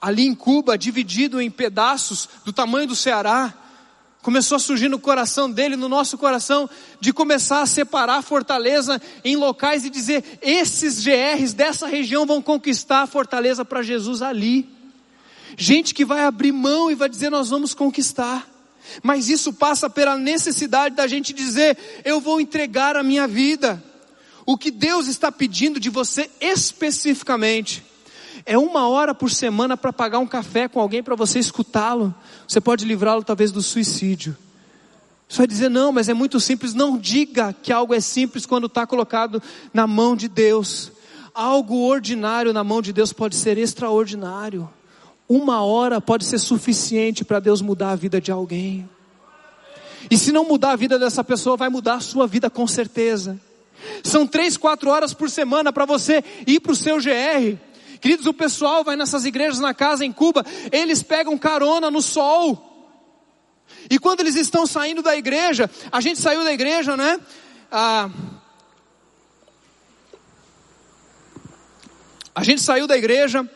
ali 0.00 0.26
em 0.26 0.34
Cuba, 0.34 0.78
dividido 0.78 1.40
em 1.40 1.50
pedaços 1.50 2.28
do 2.44 2.52
tamanho 2.52 2.86
do 2.86 2.94
Ceará, 2.94 3.52
começou 4.22 4.56
a 4.56 4.58
surgir 4.58 4.88
no 4.88 4.98
coração 4.98 5.50
dele, 5.50 5.76
no 5.76 5.88
nosso 5.88 6.18
coração, 6.18 6.68
de 7.00 7.12
começar 7.12 7.62
a 7.62 7.66
separar 7.66 8.16
a 8.16 8.22
fortaleza 8.22 9.00
em 9.24 9.36
locais 9.36 9.84
e 9.84 9.90
dizer: 9.90 10.38
esses 10.42 11.04
GRs 11.04 11.52
dessa 11.54 11.86
região 11.86 12.26
vão 12.26 12.42
conquistar 12.42 13.02
a 13.02 13.06
fortaleza 13.06 13.64
para 13.64 13.82
Jesus 13.82 14.22
ali. 14.22 14.68
Gente 15.56 15.94
que 15.94 16.04
vai 16.04 16.24
abrir 16.24 16.52
mão 16.52 16.90
e 16.90 16.94
vai 16.94 17.08
dizer: 17.08 17.30
Nós 17.30 17.50
vamos 17.50 17.72
conquistar. 17.72 18.55
Mas 19.02 19.28
isso 19.28 19.52
passa 19.52 19.88
pela 19.88 20.16
necessidade 20.16 20.94
da 20.94 21.06
gente 21.06 21.32
dizer: 21.32 21.76
Eu 22.04 22.20
vou 22.20 22.40
entregar 22.40 22.96
a 22.96 23.02
minha 23.02 23.26
vida. 23.26 23.82
O 24.44 24.56
que 24.56 24.70
Deus 24.70 25.08
está 25.08 25.32
pedindo 25.32 25.80
de 25.80 25.90
você 25.90 26.30
especificamente 26.40 27.84
é 28.44 28.56
uma 28.58 28.88
hora 28.88 29.14
por 29.14 29.30
semana 29.30 29.76
para 29.76 29.92
pagar 29.92 30.18
um 30.20 30.26
café 30.26 30.68
com 30.68 30.80
alguém 30.80 31.02
para 31.02 31.16
você 31.16 31.38
escutá-lo. 31.38 32.14
Você 32.46 32.60
pode 32.60 32.84
livrá-lo 32.84 33.24
talvez 33.24 33.50
do 33.50 33.60
suicídio. 33.62 34.36
Você 35.28 35.38
vai 35.38 35.46
dizer, 35.46 35.68
não, 35.68 35.90
mas 35.90 36.08
é 36.08 36.14
muito 36.14 36.38
simples. 36.38 36.72
Não 36.74 36.96
diga 36.98 37.52
que 37.52 37.72
algo 37.72 37.92
é 37.92 38.00
simples 38.00 38.46
quando 38.46 38.66
está 38.66 38.86
colocado 38.86 39.42
na 39.72 39.86
mão 39.86 40.14
de 40.14 40.28
Deus. 40.28 40.92
Algo 41.34 41.78
ordinário 41.78 42.52
na 42.52 42.62
mão 42.62 42.80
de 42.80 42.92
Deus 42.92 43.12
pode 43.12 43.34
ser 43.34 43.58
extraordinário. 43.58 44.70
Uma 45.28 45.62
hora 45.62 46.00
pode 46.00 46.24
ser 46.24 46.38
suficiente 46.38 47.24
para 47.24 47.40
Deus 47.40 47.60
mudar 47.60 47.90
a 47.90 47.96
vida 47.96 48.20
de 48.20 48.30
alguém. 48.30 48.88
E 50.10 50.16
se 50.16 50.30
não 50.30 50.44
mudar 50.44 50.72
a 50.72 50.76
vida 50.76 50.98
dessa 50.98 51.24
pessoa, 51.24 51.56
vai 51.56 51.68
mudar 51.68 51.94
a 51.94 52.00
sua 52.00 52.26
vida 52.26 52.48
com 52.48 52.66
certeza. 52.66 53.40
São 54.04 54.26
três, 54.26 54.56
quatro 54.56 54.88
horas 54.88 55.12
por 55.12 55.28
semana 55.28 55.72
para 55.72 55.84
você 55.84 56.22
ir 56.46 56.60
para 56.60 56.72
o 56.72 56.76
seu 56.76 56.98
GR. 56.98 57.58
Queridos, 58.00 58.26
o 58.26 58.34
pessoal 58.34 58.84
vai 58.84 58.94
nessas 58.94 59.24
igrejas 59.24 59.58
na 59.58 59.74
casa 59.74 60.04
em 60.04 60.12
Cuba, 60.12 60.44
eles 60.70 61.02
pegam 61.02 61.36
carona 61.36 61.90
no 61.90 62.00
sol. 62.00 62.72
E 63.90 63.98
quando 63.98 64.20
eles 64.20 64.36
estão 64.36 64.66
saindo 64.66 65.02
da 65.02 65.16
igreja, 65.16 65.68
a 65.90 66.00
gente 66.00 66.20
saiu 66.20 66.44
da 66.44 66.52
igreja, 66.52 66.96
né? 66.96 67.20
Ah, 67.70 68.10
a 72.34 72.44
gente 72.44 72.60
saiu 72.60 72.86
da 72.86 72.96
igreja 72.96 73.48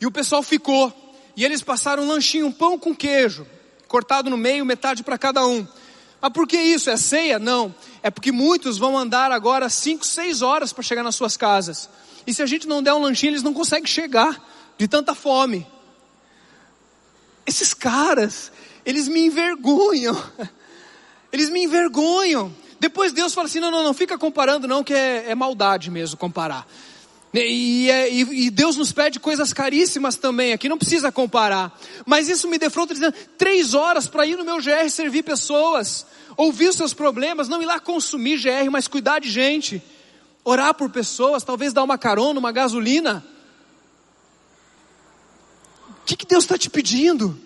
e 0.00 0.06
o 0.06 0.10
pessoal 0.10 0.42
ficou. 0.42 0.92
E 1.36 1.44
eles 1.44 1.62
passaram 1.62 2.02
um 2.02 2.08
lanchinho, 2.08 2.46
um 2.46 2.52
pão 2.52 2.78
com 2.78 2.94
queijo, 2.94 3.46
cortado 3.86 4.28
no 4.28 4.36
meio, 4.36 4.64
metade 4.64 5.02
para 5.02 5.16
cada 5.16 5.46
um. 5.46 5.66
Mas 6.20 6.32
por 6.32 6.48
que 6.48 6.56
isso? 6.56 6.90
É 6.90 6.96
ceia? 6.96 7.38
Não. 7.38 7.74
É 8.02 8.10
porque 8.10 8.32
muitos 8.32 8.76
vão 8.76 8.98
andar 8.98 9.30
agora 9.30 9.68
5, 9.68 10.04
6 10.04 10.42
horas 10.42 10.72
para 10.72 10.82
chegar 10.82 11.02
nas 11.02 11.14
suas 11.14 11.36
casas. 11.36 11.88
E 12.26 12.34
se 12.34 12.42
a 12.42 12.46
gente 12.46 12.66
não 12.66 12.82
der 12.82 12.92
um 12.92 12.98
lanchinho, 12.98 13.30
eles 13.30 13.42
não 13.42 13.54
conseguem 13.54 13.86
chegar 13.86 14.44
de 14.76 14.88
tanta 14.88 15.14
fome. 15.14 15.66
Esses 17.46 17.72
caras, 17.72 18.52
eles 18.84 19.08
me 19.08 19.20
envergonham. 19.20 20.16
Eles 21.30 21.50
me 21.50 21.62
envergonham. 21.64 22.50
Depois 22.80 23.12
Deus 23.12 23.34
fala 23.34 23.46
assim: 23.46 23.60
não, 23.60 23.70
não, 23.70 23.84
não 23.84 23.92
fica 23.92 24.16
comparando, 24.16 24.66
não, 24.66 24.82
que 24.82 24.94
é, 24.94 25.30
é 25.30 25.34
maldade 25.34 25.90
mesmo 25.90 26.16
comparar. 26.16 26.66
E, 27.32 27.90
e, 27.90 28.46
e, 28.46 28.50
Deus 28.50 28.76
nos 28.76 28.90
pede 28.90 29.20
coisas 29.20 29.52
caríssimas 29.52 30.16
também, 30.16 30.52
aqui 30.52 30.68
não 30.68 30.78
precisa 30.78 31.12
comparar. 31.12 31.78
Mas 32.06 32.28
isso 32.28 32.48
me 32.48 32.58
defronta 32.58 32.94
dizendo, 32.94 33.14
três 33.36 33.74
horas 33.74 34.08
para 34.08 34.26
ir 34.26 34.36
no 34.36 34.44
meu 34.44 34.56
GR 34.56 34.88
servir 34.88 35.22
pessoas, 35.22 36.06
ouvir 36.36 36.68
os 36.68 36.76
seus 36.76 36.94
problemas, 36.94 37.48
não 37.48 37.60
ir 37.60 37.66
lá 37.66 37.78
consumir 37.78 38.38
GR, 38.38 38.70
mas 38.70 38.88
cuidar 38.88 39.18
de 39.18 39.30
gente, 39.30 39.82
orar 40.42 40.72
por 40.72 40.88
pessoas, 40.88 41.44
talvez 41.44 41.74
dar 41.74 41.82
uma 41.82 41.98
carona, 41.98 42.38
uma 42.38 42.52
gasolina. 42.52 43.22
O 45.90 46.06
que, 46.06 46.16
que 46.16 46.26
Deus 46.26 46.44
está 46.44 46.56
te 46.56 46.70
pedindo? 46.70 47.38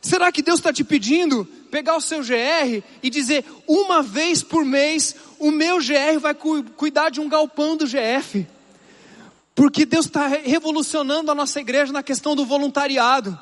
Será 0.00 0.32
que 0.32 0.40
Deus 0.40 0.60
está 0.60 0.72
te 0.72 0.82
pedindo 0.82 1.46
pegar 1.70 1.94
o 1.94 2.00
seu 2.00 2.20
GR 2.20 2.82
e 3.02 3.10
dizer, 3.10 3.44
uma 3.68 4.02
vez 4.02 4.42
por 4.42 4.64
mês, 4.64 5.14
o 5.38 5.50
meu 5.50 5.76
GR 5.76 6.18
vai 6.18 6.34
cu 6.34 6.62
cuidar 6.74 7.10
de 7.10 7.20
um 7.20 7.28
galpão 7.28 7.76
do 7.76 7.86
GF? 7.86 8.48
Porque 9.54 9.84
Deus 9.84 10.06
está 10.06 10.26
revolucionando 10.26 11.30
a 11.30 11.34
nossa 11.34 11.60
igreja 11.60 11.92
na 11.92 12.02
questão 12.02 12.34
do 12.34 12.44
voluntariado. 12.44 13.38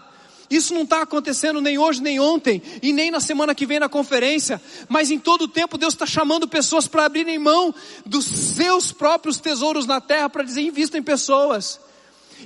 Isso 0.51 0.73
não 0.73 0.83
está 0.83 1.03
acontecendo 1.03 1.61
nem 1.61 1.77
hoje, 1.77 2.01
nem 2.01 2.19
ontem, 2.19 2.63
e 2.83 2.93
nem 2.93 3.11
na 3.11 3.21
semana 3.21 3.55
que 3.55 3.67
vem 3.67 3.79
na 3.79 3.89
conferência, 3.89 4.61
mas 4.89 5.11
em 5.11 5.19
todo 5.19 5.43
o 5.43 5.49
tempo 5.49 5.77
Deus 5.77 5.93
está 5.93 6.07
chamando 6.07 6.49
pessoas 6.49 6.89
para 6.89 7.05
abrirem 7.05 7.39
mão 7.39 7.75
dos 8.07 8.25
seus 8.25 8.91
próprios 8.91 9.39
tesouros 9.39 9.87
na 9.87 10.01
terra 10.01 10.31
para 10.31 10.43
dizer: 10.43 10.63
invista 10.63 10.97
em 10.97 11.03
pessoas. 11.03 11.79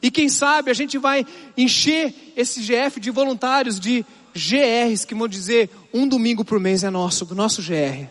E 0.02 0.10
quem 0.10 0.28
sabe 0.28 0.70
a 0.70 0.74
gente 0.74 0.98
vai 0.98 1.24
encher 1.56 2.32
esse 2.36 2.60
GF 2.60 2.98
de 2.98 3.10
voluntários, 3.10 3.78
de 3.78 4.04
GRs, 4.34 5.04
que 5.04 5.14
vão 5.14 5.28
dizer: 5.28 5.70
um 5.94 6.08
domingo 6.08 6.44
por 6.44 6.58
mês 6.58 6.82
é 6.82 6.90
nosso, 6.90 7.24
do 7.24 7.36
nosso 7.36 7.62
GR, 7.62 8.08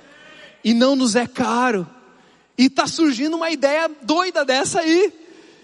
e 0.63 0.73
não 0.73 0.95
nos 0.95 1.17
é 1.17 1.27
caro. 1.27 1.85
E 2.57 2.67
está 2.67 2.87
surgindo 2.87 3.35
uma 3.35 3.49
ideia 3.49 3.91
doida 4.03 4.45
dessa 4.45 4.79
aí 4.79 5.20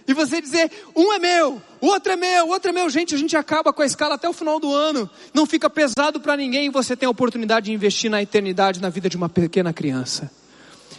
e 0.08 0.14
você 0.14 0.42
dizer, 0.42 0.72
um 0.96 1.12
é 1.12 1.20
meu, 1.20 1.62
o 1.82 1.88
outro 1.88 2.14
é 2.14 2.16
meu, 2.16 2.46
o 2.46 2.50
outro 2.50 2.70
é 2.70 2.74
meu. 2.74 2.90
Gente, 2.90 3.14
a 3.14 3.18
gente 3.18 3.36
acaba 3.36 3.74
com 3.74 3.82
a 3.82 3.86
escala 3.86 4.16
até 4.16 4.30
o 4.30 4.32
final 4.32 4.58
do 4.58 4.74
ano. 4.74 5.10
Não 5.34 5.46
fica 5.46 5.70
pesado 5.70 6.22
para 6.22 6.38
ninguém 6.38 6.68
e 6.68 6.70
você 6.70 6.96
tem 6.96 7.06
a 7.06 7.10
oportunidade 7.10 7.66
de 7.66 7.74
investir 7.74 8.10
na 8.10 8.22
eternidade, 8.22 8.82
na 8.82 8.90
vida 8.90 9.10
de 9.10 9.18
uma 9.18 9.28
pequena 9.28 9.74
criança. 9.74 10.32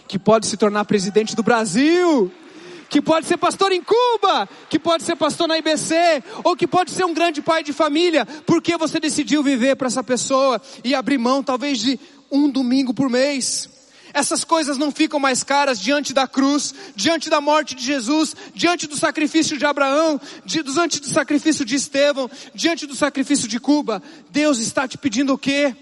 Que 0.07 0.19
pode 0.19 0.47
se 0.47 0.59
tornar 0.59 0.85
presidente 0.85 1.35
do 1.35 1.43
Brasil. 1.43 2.31
Que 2.91 3.01
pode 3.01 3.27
ser 3.27 3.39
pastor 3.39 3.73
em 3.73 3.83
Cuba, 3.83 4.49
que 4.69 4.79
pode 4.79 5.03
ser 5.03 5.17
pastor 5.17 5.49
na 5.49 5.59
IBC, 5.59 6.23
ou 6.43 6.57
que 6.57 6.67
pode 6.67 6.91
ser 6.91 7.05
um 7.05 7.13
grande 7.13 7.43
pai 7.43 7.63
de 7.63 7.71
família, 7.71 8.25
porque 8.47 8.79
você 8.79 8.99
decidiu 8.99 9.43
viver 9.43 9.77
para 9.77 9.89
essa 9.89 10.03
pessoa 10.03 10.59
e 10.83 10.95
abrir 10.95 11.19
mão, 11.19 11.43
talvez, 11.43 11.79
de 11.79 12.01
um 12.31 12.49
domingo 12.49 12.95
por 12.95 13.11
mês. 13.11 13.78
Essas 14.19 14.43
coisas 14.43 14.77
não 14.77 14.91
ficam 14.91 15.21
mais 15.21 15.45
caras 15.45 15.79
diante 15.79 16.13
da 16.13 16.27
cruz, 16.27 16.75
diante 16.97 17.31
da 17.31 17.41
morte 17.41 17.77
de 17.77 17.85
Jesus, 17.85 18.35
diante 18.53 18.89
do 18.89 18.97
sacrifício 18.97 19.57
de 19.57 19.65
Abraão, 19.65 20.21
diante 20.45 20.99
do 20.99 21.09
sacrifício 21.09 21.65
de 21.65 21.77
Estevão, 21.77 22.29
diante 22.53 22.85
do 22.85 22.97
sacrifício 22.97 23.47
de 23.47 23.61
Cuba. 23.61 24.03
Deus 24.29 24.59
está 24.59 24.89
te 24.89 24.99
pedindo 24.99 25.33
o 25.33 25.39
quê? 25.39 25.73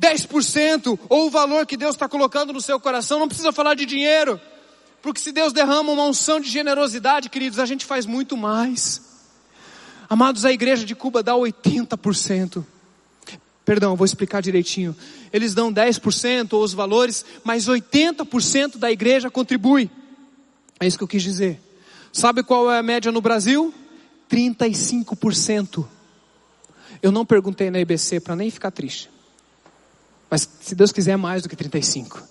10% 0.00 0.96
ou 1.08 1.26
o 1.26 1.30
valor 1.30 1.66
que 1.66 1.76
Deus 1.76 1.96
está 1.96 2.08
colocando 2.08 2.52
no 2.52 2.60
seu 2.60 2.78
coração. 2.78 3.18
Não 3.18 3.26
precisa 3.26 3.50
falar 3.50 3.74
de 3.74 3.84
dinheiro, 3.84 4.40
porque 5.02 5.18
se 5.18 5.32
Deus 5.32 5.52
derrama 5.52 5.90
uma 5.90 6.04
unção 6.04 6.38
de 6.38 6.48
generosidade, 6.48 7.28
queridos, 7.28 7.58
a 7.58 7.66
gente 7.66 7.84
faz 7.84 8.06
muito 8.06 8.36
mais. 8.36 9.02
Amados, 10.08 10.44
a 10.44 10.52
igreja 10.52 10.86
de 10.86 10.94
Cuba 10.94 11.24
dá 11.24 11.32
80%. 11.32 12.64
Perdão, 13.64 13.96
vou 13.96 14.04
explicar 14.04 14.42
direitinho. 14.42 14.94
Eles 15.32 15.54
dão 15.54 15.72
10% 15.72 16.52
ou 16.52 16.62
os 16.62 16.74
valores, 16.74 17.24
mas 17.42 17.66
80% 17.66 18.76
da 18.76 18.92
igreja 18.92 19.30
contribui. 19.30 19.90
É 20.78 20.86
isso 20.86 20.98
que 20.98 21.04
eu 21.04 21.08
quis 21.08 21.22
dizer. 21.22 21.60
Sabe 22.12 22.42
qual 22.42 22.70
é 22.70 22.78
a 22.78 22.82
média 22.82 23.10
no 23.10 23.20
Brasil? 23.20 23.72
35%. 24.30 25.86
Eu 27.02 27.10
não 27.10 27.24
perguntei 27.24 27.70
na 27.70 27.80
IBC 27.80 28.20
para 28.20 28.36
nem 28.36 28.50
ficar 28.50 28.70
triste. 28.70 29.10
Mas 30.30 30.48
se 30.60 30.74
Deus 30.74 30.92
quiser, 30.92 31.12
é 31.12 31.16
mais 31.16 31.42
do 31.42 31.48
que 31.48 31.56
35%. 31.56 32.22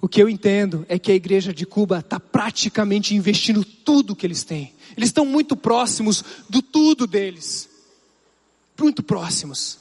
O 0.00 0.08
que 0.08 0.20
eu 0.20 0.28
entendo 0.28 0.84
é 0.88 0.98
que 0.98 1.12
a 1.12 1.14
igreja 1.14 1.54
de 1.54 1.64
Cuba 1.64 2.00
está 2.00 2.18
praticamente 2.18 3.14
investindo 3.14 3.64
tudo 3.64 4.16
que 4.16 4.26
eles 4.26 4.42
têm. 4.42 4.74
Eles 4.96 5.10
estão 5.10 5.24
muito 5.24 5.56
próximos 5.56 6.24
do 6.48 6.60
tudo 6.60 7.06
deles. 7.06 7.68
Muito 8.80 9.00
próximos. 9.00 9.78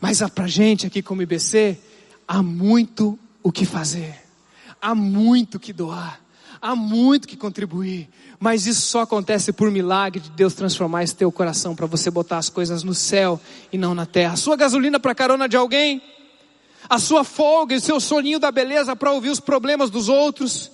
Mas 0.00 0.20
para 0.34 0.44
a 0.44 0.48
gente 0.48 0.86
aqui 0.86 1.02
como 1.02 1.22
IBC, 1.22 1.78
há 2.26 2.42
muito 2.42 3.18
o 3.42 3.52
que 3.52 3.66
fazer. 3.66 4.14
há 4.80 4.94
muito 4.94 5.60
que 5.60 5.74
doar, 5.74 6.18
há 6.60 6.74
muito 6.74 7.28
que 7.28 7.36
contribuir, 7.36 8.08
mas 8.38 8.66
isso 8.66 8.80
só 8.80 9.02
acontece 9.02 9.52
por 9.52 9.70
milagre 9.70 10.20
de 10.20 10.30
Deus 10.30 10.54
transformar 10.54 11.02
esse 11.04 11.14
teu 11.14 11.30
coração 11.30 11.76
para 11.76 11.84
você 11.84 12.10
botar 12.10 12.38
as 12.38 12.48
coisas 12.48 12.82
no 12.82 12.94
céu 12.94 13.38
e 13.70 13.76
não 13.76 13.94
na 13.94 14.06
terra. 14.06 14.32
A 14.32 14.36
sua 14.36 14.56
gasolina 14.56 14.98
para 14.98 15.14
carona 15.14 15.46
de 15.46 15.56
alguém, 15.56 16.00
a 16.88 16.98
sua 16.98 17.24
folga 17.24 17.74
e 17.74 17.80
seu 17.80 18.00
soninho 18.00 18.38
da 18.38 18.50
beleza 18.50 18.96
para 18.96 19.12
ouvir 19.12 19.28
os 19.28 19.40
problemas 19.40 19.90
dos 19.90 20.08
outros. 20.08 20.70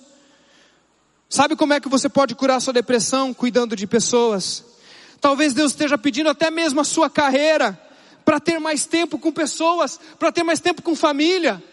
Sabe 1.29 1.57
como 1.57 1.73
é 1.73 1.79
que 1.81 1.89
você 1.89 2.07
pode 2.07 2.33
curar 2.33 2.61
sua 2.61 2.71
depressão 2.71 3.33
cuidando 3.33 3.75
de 3.75 3.85
pessoas? 3.85 4.63
Talvez 5.19 5.53
Deus 5.53 5.73
esteja 5.73 5.97
pedindo 5.97 6.29
até 6.29 6.49
mesmo 6.49 6.79
a 6.79 6.85
sua 6.85 7.09
carreira 7.09 7.77
para 8.27 8.41
ter 8.41 8.59
mais 8.59 8.85
tempo 8.85 9.17
com 9.17 9.31
pessoas, 9.31 9.97
para 10.19 10.33
ter 10.33 10.43
mais 10.43 10.59
tempo 10.59 10.81
com 10.81 10.93
família. 10.93 11.63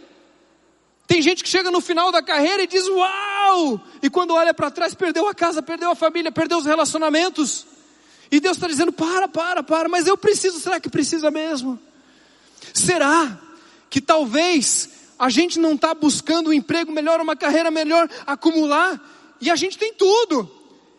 Tem 1.05 1.20
gente 1.20 1.42
que 1.42 1.48
chega 1.48 1.68
no 1.68 1.80
final 1.80 2.12
da 2.12 2.22
carreira 2.22 2.62
e 2.62 2.66
diz 2.68 2.86
uau! 2.86 3.80
E 4.00 4.09
quando 4.09 4.34
olha 4.34 4.55
para 4.55 4.70
trás, 4.70 4.94
perdeu 4.94 5.26
a 5.26 5.34
casa, 5.34 5.61
perdeu 5.61 5.90
a 5.90 5.96
família, 5.96 6.30
perdeu 6.30 6.57
os 6.57 6.64
relacionamentos. 6.64 7.66
E 8.30 8.38
Deus 8.38 8.57
está 8.57 8.68
dizendo: 8.68 8.92
para, 8.92 9.26
para, 9.26 9.64
para, 9.64 9.88
mas 9.88 10.07
eu 10.07 10.16
preciso, 10.16 10.61
será 10.61 10.78
que 10.78 10.88
precisa 10.88 11.28
mesmo? 11.28 11.76
Será 12.72 13.36
que 13.90 14.00
talvez 14.00 14.90
a 15.18 15.28
gente 15.30 15.59
não 15.59 15.72
está 15.72 15.92
buscando 15.92 16.50
um 16.50 16.52
emprego 16.52 16.92
melhor, 16.92 17.20
uma 17.20 17.34
carreira 17.34 17.68
melhor, 17.68 18.09
acumular, 18.24 19.36
e 19.40 19.50
a 19.50 19.57
gente 19.57 19.76
tem 19.76 19.92
tudo. 19.92 20.48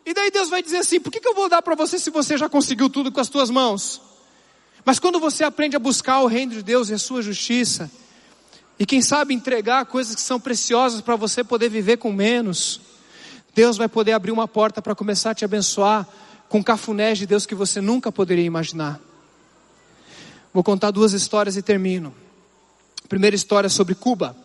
E 0.06 0.14
daí 0.14 0.30
Deus 0.32 0.50
vai 0.50 0.62
dizer 0.62 0.80
assim: 0.80 1.00
por 1.00 1.14
que, 1.14 1.22
que 1.22 1.30
eu 1.30 1.34
vou 1.34 1.48
dar 1.48 1.62
para 1.62 1.76
você 1.76 1.98
se 1.98 2.10
você 2.10 2.38
já 2.38 2.50
conseguiu 2.50 2.90
tudo 2.90 3.10
com 3.10 3.22
as 3.22 3.30
tuas 3.30 3.50
mãos? 3.50 4.15
Mas 4.86 5.00
quando 5.00 5.20
você 5.20 5.44
aprende 5.44 5.76
a 5.76 5.80
buscar 5.80 6.22
o 6.22 6.28
reino 6.28 6.54
de 6.54 6.62
Deus 6.62 6.90
e 6.90 6.94
a 6.94 7.00
sua 7.00 7.24
justiça, 7.24 7.90
e 8.78 8.86
quem 8.86 9.02
sabe 9.02 9.34
entregar 9.34 9.86
coisas 9.86 10.16
que 10.16 10.22
são 10.22 10.40
preciosas 10.40 11.02
para 11.02 11.16
você 11.16 11.44
poder 11.44 11.70
viver 11.70 11.98
com 11.98 12.12
menos. 12.12 12.82
Deus 13.54 13.78
vai 13.78 13.88
poder 13.88 14.12
abrir 14.12 14.32
uma 14.32 14.48
porta 14.48 14.82
para 14.82 14.94
começar 14.94 15.32
a 15.32 15.36
te 15.36 15.46
abençoar 15.46 16.08
com 16.50 16.64
cafunés 16.64 17.18
de 17.18 17.26
Deus 17.26 17.46
que 17.46 17.56
você 17.56 17.80
nunca 17.80 18.12
poderia 18.12 18.44
imaginar. 18.44 19.00
Vou 20.54 20.64
contar 20.64 20.92
duas 20.92 21.14
histórias 21.14 21.56
e 21.56 21.62
termino. 21.62 22.14
A 23.04 23.08
primeira 23.08 23.36
história 23.36 23.68
é 23.68 23.70
sobre 23.70 23.96
Cuba. 23.96 24.36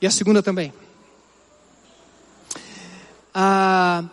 E 0.00 0.06
a 0.06 0.10
segunda 0.10 0.42
também. 0.42 0.72
A 3.34 4.04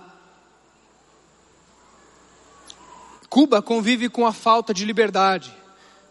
Cuba 3.30 3.62
convive 3.62 4.10
com 4.10 4.26
a 4.26 4.34
falta 4.34 4.74
de 4.74 4.86
liberdade 4.86 5.60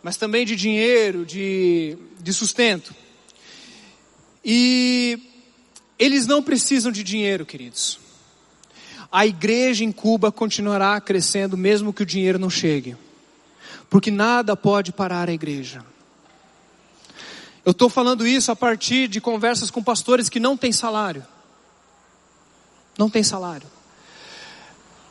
mas 0.03 0.17
também 0.17 0.47
de 0.47 0.57
dinheiro, 0.57 1.25
de, 1.25 1.97
de 2.21 2.33
sustento. 2.33 2.95
E 4.45 5.19
eles 5.99 6.27
não 6.27 6.43
precisam 6.43 6.93
de 6.93 7.03
dinheiro, 7.03 7.45
queridos. 7.45 7.99
A 9.11 9.27
igreja 9.27 9.85
em 9.85 9.93
Cuba 9.93 10.31
continuará 10.31 11.01
crescendo 11.01 11.57
mesmo 11.57 11.93
que 11.93 12.03
o 12.03 12.07
dinheiro 12.07 12.39
não 12.39 12.51
chegue, 12.51 12.97
porque 13.91 14.11
nada 14.11 14.57
pode 14.57 14.93
parar 14.93 15.29
a 15.29 15.33
igreja. 15.33 15.85
Eu 17.65 17.73
estou 17.73 17.89
falando 17.89 18.27
isso 18.27 18.51
a 18.51 18.57
partir 18.57 19.09
de 19.09 19.21
conversas 19.21 19.71
com 19.71 19.83
pastores 19.83 20.29
que 20.29 20.41
não 20.41 20.57
têm 20.57 20.73
salário. 20.73 21.27
Não 22.97 23.11
tem 23.11 23.23
salário. 23.23 23.67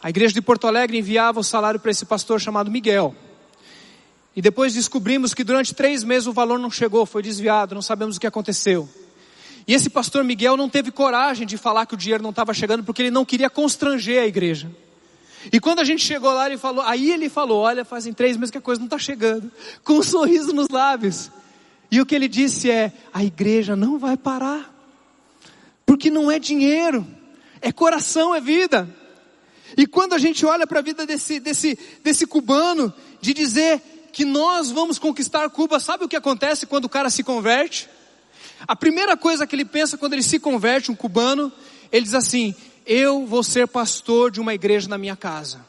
A 0.02 0.10
igreja 0.10 0.34
de 0.34 0.41
Porto 0.41 0.68
Alegre 0.68 0.98
enviava 0.98 1.39
o 1.39 1.43
salário 1.43 1.80
para 1.80 1.91
esse 1.91 2.06
pastor 2.06 2.39
chamado 2.39 2.70
Miguel. 2.70 3.16
E 4.36 4.41
depois 4.41 4.76
descobrimos 4.76 5.34
que 5.34 5.43
durante 5.43 5.74
três 5.74 6.04
meses 6.04 6.28
o 6.28 6.34
valor 6.34 6.60
não 6.60 6.70
chegou, 6.70 7.06
foi 7.06 7.24
desviado, 7.24 7.74
não 7.74 7.82
sabemos 7.82 8.18
o 8.18 8.20
que 8.20 8.28
aconteceu. 8.28 8.88
E 9.68 9.74
esse 9.74 9.89
pastor 9.89 10.24
Miguel 10.24 10.56
não 10.56 10.70
teve 10.70 10.91
coragem 10.91 11.45
de 11.45 11.58
falar 11.58 11.86
que 11.86 11.95
o 11.95 11.98
dinheiro 11.98 12.24
não 12.24 12.30
estava 12.30 12.54
chegando 12.54 12.84
porque 12.84 13.02
ele 13.02 13.12
não 13.12 13.26
queria 13.26 13.50
constranger 13.50 14.22
a 14.22 14.28
igreja. 14.28 14.72
E 15.52 15.60
quando 15.60 15.80
a 15.80 15.84
gente 15.84 16.06
chegou 16.06 16.32
lá, 16.34 16.45
ele 16.45 16.58
falou, 16.58 16.84
aí 16.84 17.12
ele 17.12 17.30
falou: 17.30 17.62
Olha, 17.62 17.84
fazem 17.84 18.14
três 18.14 18.38
meses 18.38 18.52
que 18.52 18.58
a 18.58 18.62
coisa 18.62 18.80
não 18.80 18.86
está 18.86 18.98
chegando, 18.98 19.52
com 19.84 19.93
um 19.93 20.04
sorriso 20.04 20.54
nos 20.54 20.70
lábios. 20.70 21.32
E 21.89 22.00
o 22.00 22.06
que 22.06 22.16
ele 22.16 22.28
disse 22.28 22.70
é: 22.70 22.93
a 23.14 23.24
igreja 23.24 23.76
não 23.76 23.98
vai 23.98 24.16
parar, 24.16 24.74
porque 25.86 26.10
não 26.10 26.30
é 26.30 26.39
dinheiro, 26.39 27.06
é 27.62 27.72
coração, 27.72 28.36
é 28.36 28.39
vida. 28.41 28.88
E 29.78 29.86
quando 29.86 30.13
a 30.13 30.17
gente 30.17 30.43
olha 30.43 30.65
para 30.65 30.80
a 30.80 30.82
vida 30.82 31.05
desse, 31.05 31.39
desse, 31.39 31.78
desse 32.03 32.25
cubano, 32.25 32.91
de 33.21 33.32
dizer 33.32 33.80
que 34.11 34.25
nós 34.25 34.71
vamos 34.71 34.97
conquistar 34.97 35.47
Cuba, 35.51 35.80
sabe 35.80 36.03
o 36.03 36.07
que 36.07 36.15
acontece 36.15 36.65
quando 36.65 36.86
o 36.86 36.89
cara 36.89 37.11
se 37.11 37.23
converte? 37.23 37.88
A 38.67 38.75
primeira 38.75 39.15
coisa 39.15 39.45
que 39.45 39.55
ele 39.55 39.63
pensa 39.63 39.95
quando 39.95 40.13
ele 40.13 40.23
se 40.23 40.39
converte, 40.39 40.91
um 40.91 40.95
cubano, 40.95 41.53
ele 41.91 42.03
diz 42.03 42.15
assim: 42.15 42.55
Eu 42.88 43.28
vou 43.28 43.43
ser 43.43 43.67
pastor 43.67 44.32
de 44.32 44.41
uma 44.41 44.55
igreja 44.55 44.89
na 44.89 44.97
minha 44.97 45.15
casa. 45.15 45.63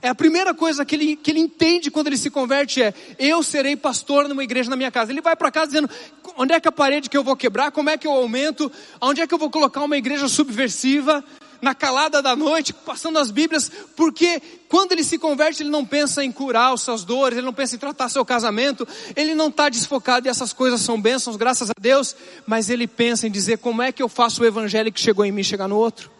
É 0.00 0.08
a 0.08 0.14
primeira 0.14 0.54
coisa 0.54 0.84
que 0.84 0.94
ele, 0.94 1.16
que 1.16 1.30
ele 1.30 1.40
entende 1.40 1.90
quando 1.90 2.06
ele 2.06 2.16
se 2.16 2.30
converte 2.30 2.82
é: 2.82 2.94
Eu 3.18 3.42
serei 3.42 3.76
pastor 3.76 4.26
numa 4.26 4.42
igreja 4.42 4.70
na 4.70 4.76
minha 4.76 4.90
casa. 4.90 5.12
Ele 5.12 5.20
vai 5.20 5.36
para 5.36 5.50
casa 5.50 5.66
dizendo: 5.66 5.90
Onde 6.38 6.54
é 6.54 6.60
que 6.60 6.68
a 6.68 6.72
parede 6.72 7.10
que 7.10 7.16
eu 7.16 7.24
vou 7.24 7.36
quebrar? 7.36 7.70
Como 7.70 7.90
é 7.90 7.98
que 7.98 8.06
eu 8.06 8.12
aumento? 8.12 8.72
Onde 8.98 9.20
é 9.20 9.26
que 9.26 9.34
eu 9.34 9.38
vou 9.38 9.50
colocar 9.50 9.82
uma 9.82 9.98
igreja 9.98 10.26
subversiva? 10.26 11.22
Na 11.64 11.74
calada 11.74 12.20
da 12.20 12.36
noite, 12.36 12.74
passando 12.74 13.18
as 13.18 13.30
Bíblias, 13.30 13.72
porque 13.96 14.38
quando 14.68 14.92
ele 14.92 15.02
se 15.02 15.16
converte, 15.16 15.62
ele 15.62 15.70
não 15.70 15.82
pensa 15.82 16.22
em 16.22 16.30
curar 16.30 16.74
as 16.74 16.82
suas 16.82 17.04
dores, 17.04 17.38
ele 17.38 17.46
não 17.46 17.54
pensa 17.54 17.74
em 17.74 17.78
tratar 17.78 18.10
seu 18.10 18.22
casamento, 18.22 18.86
ele 19.16 19.34
não 19.34 19.48
está 19.48 19.70
desfocado 19.70 20.26
e 20.26 20.30
essas 20.30 20.52
coisas 20.52 20.82
são 20.82 21.00
bênçãos, 21.00 21.36
graças 21.36 21.70
a 21.70 21.74
Deus, 21.80 22.14
mas 22.46 22.68
ele 22.68 22.86
pensa 22.86 23.26
em 23.26 23.30
dizer 23.30 23.56
como 23.56 23.80
é 23.80 23.90
que 23.90 24.02
eu 24.02 24.10
faço 24.10 24.42
o 24.42 24.44
evangelho 24.44 24.92
que 24.92 25.00
chegou 25.00 25.24
em 25.24 25.32
mim 25.32 25.42
chegar 25.42 25.66
no 25.66 25.78
outro. 25.78 26.10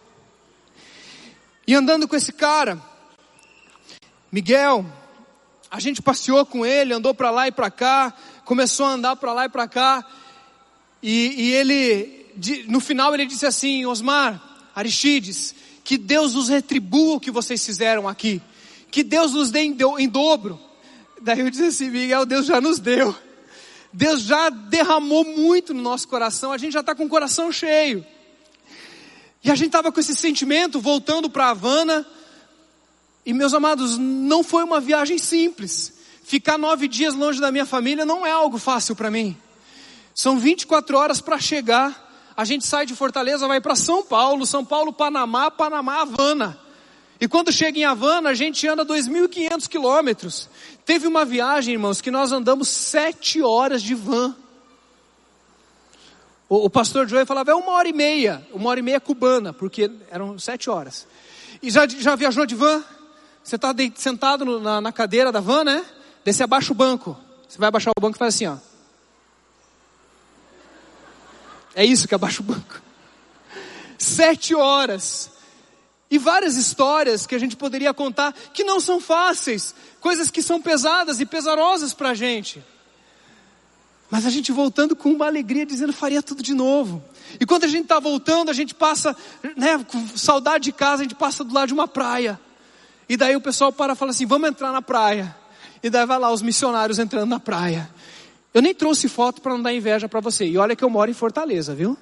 E 1.67 1.75
andando 1.75 2.09
com 2.09 2.17
esse 2.17 2.33
cara, 2.33 2.81
Miguel, 4.33 4.87
a 5.71 5.79
gente 5.79 6.01
passeou 6.01 6.47
com 6.47 6.65
ele, 6.65 6.95
andou 6.95 7.13
para 7.13 7.31
lá 7.31 7.49
e 7.49 7.53
para 7.53 7.71
cá, 7.71 8.15
começou 8.47 8.87
a 8.87 8.93
andar 8.93 9.17
para 9.17 9.35
lá 9.35 9.45
e 9.45 9.51
para 9.51 9.69
cá, 9.69 10.07
e, 11.03 11.35
e 11.37 11.53
ele, 11.53 12.65
no 12.67 12.81
final 12.81 13.13
ele 13.13 13.27
disse 13.27 13.45
assim, 13.45 13.85
Osmar, 13.85 14.54
Aristides, 14.75 15.55
que 15.83 15.97
Deus 15.97 16.35
nos 16.35 16.49
retribua 16.49 17.17
o 17.17 17.21
que 17.21 17.31
vocês 17.31 17.65
fizeram 17.65 18.09
aqui, 18.09 18.41
que 18.91 19.03
Deus 19.03 19.33
nos 19.33 19.51
dê 19.51 19.61
em 19.61 20.09
dobro. 20.09 20.59
Daí 21.21 21.41
eu 21.41 21.51
disse 21.51 21.65
assim, 21.65 21.91
Miguel, 21.91 22.27
Deus 22.27 22.47
já 22.47 22.61
nos 22.61 22.79
deu. 22.79 23.15
Deus 23.93 24.23
já 24.23 24.51
derramou 24.51 25.25
muito 25.25 25.73
no 25.73 25.81
nosso 25.81 26.09
coração, 26.09 26.51
a 26.51 26.59
gente 26.59 26.73
já 26.73 26.81
está 26.81 26.95
com 26.95 27.05
o 27.05 27.09
coração 27.09 27.53
cheio. 27.53 28.05
E 29.45 29.51
a 29.51 29.55
gente 29.55 29.67
estava 29.67 29.93
com 29.93 30.01
esse 30.01 30.15
sentimento, 30.15 30.81
voltando 30.81 31.29
para 31.29 31.51
Havana. 31.51 32.07
E 33.27 33.33
meus 33.35 33.53
amados, 33.53 33.99
não 33.99 34.43
foi 34.43 34.65
uma 34.65 34.81
viagem 34.81 35.19
simples. 35.19 35.93
Ficar 36.25 36.57
nove 36.57 36.89
dias 36.89 37.15
longe 37.15 37.41
da 37.41 37.53
minha 37.53 37.67
família 37.67 38.07
não 38.07 38.27
é 38.27 38.31
algo 38.31 38.57
fácil 38.57 38.97
para 38.97 39.11
mim. 39.11 39.37
São 40.15 40.39
24 40.39 40.97
horas 40.97 41.21
para 41.21 41.39
chegar 41.39 42.04
a 42.37 42.45
gente 42.45 42.67
sai 42.67 42.85
de 42.85 42.95
Fortaleza, 42.95 43.47
vai 43.47 43.61
para 43.61 43.77
São 43.77 44.03
Paulo, 44.03 44.45
São 44.45 44.65
Paulo, 44.65 44.93
Panamá, 44.93 45.51
Panamá, 45.51 46.03
Havana. 46.03 46.59
E 47.21 47.29
quando 47.29 47.53
chega 47.53 47.79
em 47.79 47.85
Havana, 47.85 48.31
a 48.31 48.35
gente 48.35 48.67
anda 48.67 48.85
2.500 48.85 49.69
quilômetros. 49.69 50.49
Teve 50.85 51.07
uma 51.07 51.25
viagem, 51.25 51.75
irmãos, 51.75 52.01
que 52.01 52.11
nós 52.11 52.33
andamos 52.33 52.69
sete 52.69 53.41
horas 53.41 53.83
de 53.83 53.95
van. 53.95 54.35
O, 56.49 56.67
o 56.67 56.71
pastor 56.71 57.09
Joey 57.09 57.25
falava, 57.25 57.53
é 57.53 57.55
uma 57.55 57.73
hora 57.73 57.89
e 57.89 57.93
meia, 57.93 58.47
uma 58.53 58.69
hora 58.69 58.81
e 58.81 58.83
meia 58.83 59.01
cubana, 59.01 59.53
porque 59.53 59.91
eram 60.11 60.39
sete 60.39 60.69
horas. 60.69 61.07
E 61.63 61.71
já, 61.71 61.87
já 61.87 62.17
viajou 62.17 62.45
de 62.45 62.55
van? 62.55 62.83
Você 63.43 63.57
está 63.57 63.73
sentado 63.95 64.45
no, 64.45 64.61
na, 64.61 64.81
na 64.81 64.93
cadeira 64.93 65.31
da 65.31 65.41
van, 65.41 65.65
né? 65.65 65.85
Desce 66.25 66.43
abaixa 66.43 66.73
o 66.73 66.75
banco. 66.75 67.17
Você 67.49 67.59
vai 67.59 67.69
abaixar 67.69 67.93
o 67.97 68.01
banco 68.01 68.17
e 68.17 68.19
faz 68.19 68.35
assim, 68.35 68.47
ó. 68.47 68.57
É 71.75 71.85
isso 71.85 72.07
que 72.07 72.15
abaixa 72.15 72.41
o 72.41 72.45
banco. 72.45 72.81
Sete 73.99 74.55
horas. 74.55 75.31
E 76.11 76.19
várias 76.19 76.57
histórias 76.57 77.27
que 77.27 77.35
a 77.35 77.39
gente 77.39 77.57
poderia 77.57 77.93
contar 77.93 78.33
que 78.53 78.63
não 78.63 78.79
são 78.79 79.01
fáceis, 79.01 79.75
coisas 80.01 80.31
que 80.31 80.43
são 80.43 80.61
pesadas 80.61 81.19
e 81.19 81.27
pesarosas 81.27 81.93
para 81.93 82.11
a 82.11 82.15
gente. 82.15 82.63
Mas 84.11 84.25
a 84.27 84.31
gente 84.31 84.53
voltando 84.53 84.95
com 84.95 85.11
uma 85.11 85.27
alegria, 85.27 85.67
dizendo 85.67 85.93
faria 85.93 86.23
tudo 86.23 86.43
de 86.43 86.55
novo. 86.55 87.03
E 87.41 87.45
quando 87.45 87.65
a 87.65 87.69
gente 87.69 87.85
está 87.85 87.99
voltando, 87.99 88.51
a 88.51 88.55
gente 88.55 88.75
passa, 88.75 89.17
né, 89.57 89.85
com 89.89 90.07
saudade 90.17 90.65
de 90.65 90.73
casa, 90.73 91.03
a 91.03 91.05
gente 91.05 91.17
passa 91.17 91.43
do 91.43 91.53
lado 91.53 91.69
de 91.69 91.75
uma 91.75 91.89
praia. 91.89 92.39
E 93.09 93.17
daí 93.17 93.35
o 93.35 93.41
pessoal 93.41 93.73
para 93.73 93.95
e 93.95 93.97
fala 93.97 94.13
assim: 94.13 94.27
vamos 94.27 94.49
entrar 94.49 94.71
na 94.71 94.83
praia. 94.83 95.35
E 95.83 95.91
daí 95.91 96.07
vai 96.07 96.19
lá 96.19 96.31
os 96.31 96.43
missionários 96.43 96.99
entrando 96.99 97.29
na 97.29 97.41
praia. 97.41 97.91
Eu 98.55 98.63
nem 98.63 98.73
trouxe 98.73 99.09
foto 99.09 99.43
para 99.43 99.53
não 99.53 99.63
dar 99.63 99.75
inveja 99.75 100.09
para 100.09 100.21
você. 100.21 100.47
E 100.47 100.57
olha 100.57 100.77
que 100.77 100.85
eu 100.85 100.89
moro 100.89 101.11
em 101.11 101.15
Fortaleza, 101.15 101.75
viu? 101.75 101.99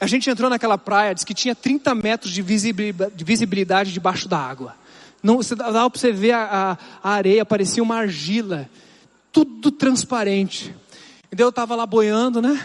A 0.00 0.06
gente 0.06 0.30
entrou 0.30 0.48
naquela 0.48 0.78
praia, 0.78 1.12
disse 1.12 1.26
que 1.26 1.34
tinha 1.34 1.54
30 1.54 1.94
metros 1.94 2.32
de 2.32 2.40
visibilidade, 2.40 3.14
de 3.14 3.24
visibilidade 3.24 3.92
debaixo 3.92 4.28
da 4.28 4.38
água. 4.38 4.76
Não, 5.20 5.40
dava 5.56 5.90
para 5.90 6.00
você 6.00 6.12
ver 6.12 6.32
a, 6.32 6.78
a, 7.02 7.10
areia, 7.10 7.44
parecia 7.44 7.82
uma 7.82 7.96
argila. 7.96 8.70
Tudo 9.32 9.72
transparente. 9.72 10.74
E 11.32 11.34
daí 11.34 11.44
eu 11.44 11.48
estava 11.48 11.74
lá 11.74 11.84
boiando, 11.84 12.40
né? 12.40 12.64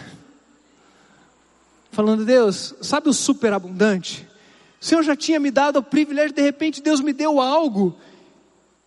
falando: 1.91 2.23
Deus, 2.23 2.75
sabe 2.81 3.09
o 3.09 3.13
superabundante? 3.13 4.27
O 4.79 4.85
Senhor 4.85 5.03
já 5.03 5.15
tinha 5.15 5.39
me 5.39 5.51
dado 5.51 5.79
o 5.79 5.83
privilégio, 5.83 6.33
de 6.33 6.41
repente 6.41 6.81
Deus 6.81 7.01
me 7.01 7.11
deu 7.11 7.41
algo 7.41 7.97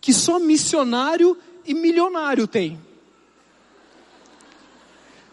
que 0.01 0.11
só 0.11 0.39
missionário 0.39 1.37
e 1.65 1.73
milionário 1.73 2.47
tem. 2.47 2.79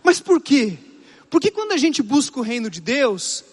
Mas 0.03 0.21
por 0.21 0.41
quê? 0.41 0.79
Porque 1.29 1.51
quando 1.51 1.73
a 1.73 1.77
gente 1.77 2.03
busca 2.03 2.39
o 2.39 2.43
reino 2.43 2.69
de 2.69 2.81
Deus, 2.81 3.45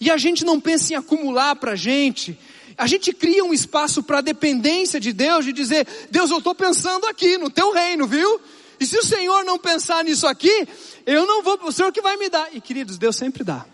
e 0.00 0.10
a 0.10 0.16
gente 0.16 0.44
não 0.44 0.60
pensa 0.60 0.92
em 0.92 0.96
acumular 0.96 1.56
para 1.56 1.72
a 1.72 1.76
gente, 1.76 2.38
a 2.76 2.86
gente 2.86 3.12
cria 3.12 3.44
um 3.44 3.54
espaço 3.54 4.02
para 4.02 4.20
dependência 4.20 4.98
de 4.98 5.12
Deus, 5.12 5.44
de 5.44 5.52
dizer, 5.52 5.86
Deus, 6.10 6.30
eu 6.30 6.38
estou 6.38 6.54
pensando 6.54 7.06
aqui 7.06 7.38
no 7.38 7.48
teu 7.48 7.72
reino, 7.72 8.06
viu? 8.06 8.40
E 8.78 8.86
se 8.86 8.98
o 8.98 9.04
Senhor 9.04 9.44
não 9.44 9.58
pensar 9.58 10.02
nisso 10.04 10.26
aqui, 10.26 10.68
eu 11.06 11.26
não 11.26 11.42
vou, 11.42 11.58
o 11.62 11.72
Senhor 11.72 11.92
que 11.92 12.02
vai 12.02 12.16
me 12.16 12.28
dar. 12.28 12.48
E 12.52 12.60
queridos, 12.60 12.98
Deus 12.98 13.16
sempre 13.16 13.44
dá. 13.44 13.64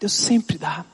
Deus 0.00 0.12
sempre 0.12 0.58
dá. 0.58 0.84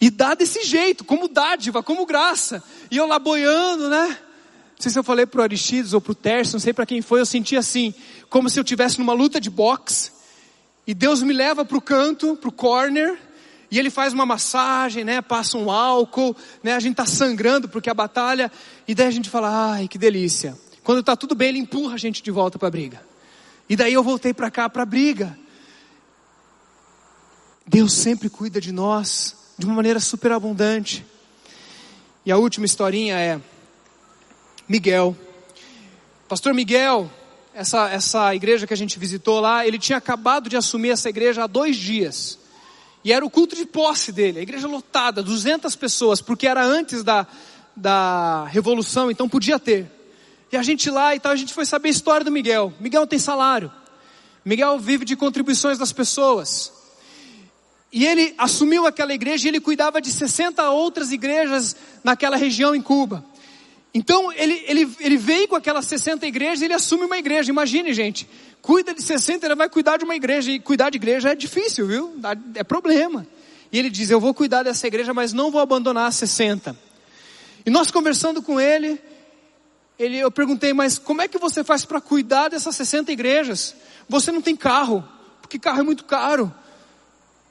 E 0.00 0.10
dá 0.10 0.34
desse 0.34 0.62
jeito, 0.62 1.04
como 1.04 1.28
dádiva, 1.28 1.82
como 1.82 2.06
graça. 2.06 2.62
E 2.90 2.96
eu 2.96 3.06
lá 3.06 3.18
boiando, 3.18 3.88
né? 3.88 4.06
Não 4.08 4.82
sei 4.82 4.92
se 4.92 4.98
eu 4.98 5.04
falei 5.04 5.26
pro 5.26 5.42
Aristides 5.42 5.92
ou 5.92 6.00
pro 6.00 6.14
Tércio, 6.14 6.54
não 6.54 6.60
sei 6.60 6.72
para 6.72 6.86
quem 6.86 7.02
foi, 7.02 7.20
eu 7.20 7.26
senti 7.26 7.54
assim, 7.54 7.94
como 8.30 8.48
se 8.48 8.58
eu 8.58 8.64
tivesse 8.64 8.98
numa 8.98 9.12
luta 9.12 9.40
de 9.40 9.50
boxe. 9.50 10.12
E 10.86 10.94
Deus 10.94 11.22
me 11.22 11.34
leva 11.34 11.64
pro 11.64 11.80
canto, 11.80 12.36
pro 12.36 12.50
corner, 12.50 13.18
e 13.70 13.78
ele 13.78 13.90
faz 13.90 14.12
uma 14.12 14.24
massagem, 14.24 15.04
né? 15.04 15.20
Passa 15.20 15.58
um 15.58 15.70
álcool, 15.70 16.34
né? 16.62 16.74
A 16.74 16.80
gente 16.80 16.96
tá 16.96 17.04
sangrando 17.04 17.68
porque 17.68 17.90
a 17.90 17.94
batalha, 17.94 18.50
e 18.88 18.94
daí 18.94 19.08
a 19.08 19.10
gente 19.10 19.28
fala: 19.28 19.72
"Ai, 19.72 19.88
que 19.88 19.98
delícia". 19.98 20.56
Quando 20.82 21.00
está 21.00 21.14
tudo 21.14 21.34
bem, 21.34 21.50
ele 21.50 21.58
empurra 21.58 21.94
a 21.94 21.98
gente 21.98 22.22
de 22.22 22.30
volta 22.30 22.58
para 22.58 22.68
a 22.68 22.70
briga. 22.70 23.02
E 23.68 23.76
daí 23.76 23.92
eu 23.92 24.02
voltei 24.02 24.32
para 24.32 24.50
cá 24.50 24.68
para 24.68 24.82
a 24.82 24.86
briga. 24.86 25.38
Deus 27.66 27.92
sempre 27.92 28.28
cuida 28.28 28.60
de 28.60 28.72
nós 28.72 29.36
de 29.56 29.66
uma 29.66 29.74
maneira 29.74 30.00
superabundante. 30.00 31.04
E 32.24 32.32
a 32.32 32.36
última 32.36 32.66
historinha 32.66 33.18
é 33.18 33.40
Miguel. 34.66 35.16
Pastor 36.28 36.54
Miguel, 36.54 37.10
essa, 37.54 37.88
essa 37.88 38.34
igreja 38.34 38.66
que 38.66 38.72
a 38.72 38.76
gente 38.76 38.98
visitou 38.98 39.40
lá, 39.40 39.66
ele 39.66 39.78
tinha 39.78 39.98
acabado 39.98 40.48
de 40.48 40.56
assumir 40.56 40.90
essa 40.90 41.08
igreja 41.08 41.44
há 41.44 41.46
dois 41.46 41.76
dias. 41.76 42.38
E 43.04 43.12
era 43.12 43.24
o 43.24 43.30
culto 43.30 43.56
de 43.56 43.64
posse 43.64 44.12
dele, 44.12 44.40
a 44.40 44.42
igreja 44.42 44.68
lotada, 44.68 45.22
200 45.22 45.74
pessoas, 45.76 46.20
porque 46.20 46.46
era 46.46 46.64
antes 46.64 47.02
da, 47.02 47.26
da 47.74 48.44
revolução, 48.46 49.10
então 49.10 49.28
podia 49.28 49.58
ter. 49.58 49.90
E 50.52 50.56
a 50.56 50.62
gente 50.62 50.90
lá 50.90 51.14
e 51.14 51.20
tal, 51.20 51.32
a 51.32 51.36
gente 51.36 51.54
foi 51.54 51.64
saber 51.64 51.88
a 51.88 51.92
história 51.92 52.24
do 52.24 52.30
Miguel. 52.30 52.72
Miguel 52.80 53.06
tem 53.06 53.18
salário. 53.18 53.72
Miguel 54.44 54.78
vive 54.78 55.04
de 55.04 55.16
contribuições 55.16 55.78
das 55.78 55.92
pessoas. 55.92 56.72
E 57.92 58.06
ele 58.06 58.34
assumiu 58.38 58.86
aquela 58.86 59.12
igreja 59.12 59.46
e 59.46 59.48
ele 59.48 59.60
cuidava 59.60 60.00
de 60.00 60.10
60 60.10 60.68
outras 60.70 61.10
igrejas 61.10 61.76
naquela 62.04 62.36
região 62.36 62.74
em 62.74 62.82
Cuba. 62.82 63.24
Então 63.92 64.32
ele, 64.32 64.64
ele, 64.66 64.96
ele 65.00 65.16
veio 65.16 65.48
com 65.48 65.56
aquelas 65.56 65.84
60 65.86 66.26
igrejas 66.26 66.62
e 66.62 66.66
ele 66.66 66.74
assume 66.74 67.04
uma 67.04 67.18
igreja. 67.18 67.50
Imagine, 67.50 67.92
gente, 67.92 68.28
cuida 68.62 68.94
de 68.94 69.02
60, 69.02 69.46
ele 69.46 69.54
vai 69.54 69.68
cuidar 69.68 69.96
de 69.96 70.04
uma 70.04 70.14
igreja. 70.14 70.50
E 70.50 70.60
cuidar 70.60 70.90
de 70.90 70.96
igreja 70.96 71.30
é 71.30 71.34
difícil, 71.34 71.86
viu? 71.86 72.14
É 72.54 72.62
problema. 72.62 73.26
E 73.72 73.78
ele 73.78 73.90
diz: 73.90 74.10
Eu 74.10 74.20
vou 74.20 74.32
cuidar 74.32 74.62
dessa 74.62 74.86
igreja, 74.86 75.12
mas 75.12 75.32
não 75.32 75.50
vou 75.50 75.60
abandonar 75.60 76.06
as 76.06 76.16
60. 76.16 76.76
E 77.66 77.70
nós 77.70 77.90
conversando 77.90 78.40
com 78.40 78.60
ele, 78.60 79.00
ele, 79.98 80.18
eu 80.18 80.30
perguntei, 80.30 80.72
mas 80.72 80.98
como 80.98 81.20
é 81.20 81.28
que 81.28 81.38
você 81.38 81.62
faz 81.62 81.84
para 81.84 82.00
cuidar 82.00 82.48
dessas 82.48 82.74
60 82.74 83.12
igrejas? 83.12 83.74
Você 84.08 84.32
não 84.32 84.40
tem 84.40 84.56
carro, 84.56 85.06
porque 85.42 85.58
carro 85.58 85.80
é 85.80 85.82
muito 85.82 86.04
caro. 86.04 86.52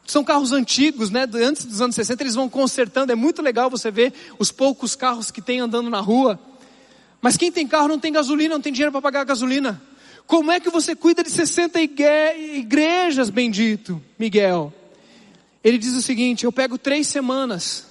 São 0.10 0.24
carros 0.24 0.52
antigos, 0.52 1.12
né? 1.12 1.28
Antes 1.36 1.66
dos 1.66 1.82
anos 1.82 1.96
60 1.96 2.24
eles 2.24 2.34
vão 2.34 2.50
consertando. 2.50 3.12
É 3.12 3.16
muito 3.16 3.44
legal 3.44 3.70
você 3.70 3.92
ver 3.92 4.12
os 4.40 4.52
poucos 4.52 4.96
carros 4.96 5.30
que 5.30 5.40
tem 5.40 5.60
andando 5.60 5.88
na 5.88 6.00
rua. 6.00 6.40
Mas 7.22 7.38
quem 7.38 7.52
tem 7.52 7.68
carro 7.68 7.88
não 7.88 8.00
tem 8.00 8.12
gasolina, 8.12 8.56
não 8.56 8.62
tem 8.62 8.74
dinheiro 8.74 8.92
para 8.92 9.04
pagar 9.04 9.22
a 9.22 9.24
gasolina. 9.24 9.80
Como 10.26 10.52
é 10.52 10.60
que 10.60 10.72
você 10.72 10.96
cuida 10.96 11.24
de 11.24 11.30
60 11.30 11.80
igrejas, 11.80 13.30
bendito 13.30 14.02
Miguel? 14.18 14.74
Ele 15.64 15.78
diz 15.78 15.94
o 15.94 16.02
seguinte: 16.02 16.44
eu 16.44 16.52
pego 16.52 16.80
três 16.80 17.06
semanas, 17.06 17.86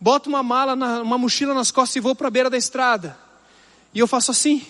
boto 0.00 0.28
uma 0.28 0.42
mala, 0.42 0.74
na, 0.74 1.02
uma 1.02 1.18
mochila 1.18 1.54
nas 1.54 1.70
costas 1.70 1.94
e 1.94 2.00
vou 2.00 2.16
para 2.16 2.26
a 2.26 2.32
beira 2.32 2.50
da 2.50 2.58
estrada. 2.58 3.16
E 3.94 4.00
eu 4.00 4.08
faço 4.08 4.32
assim. 4.32 4.66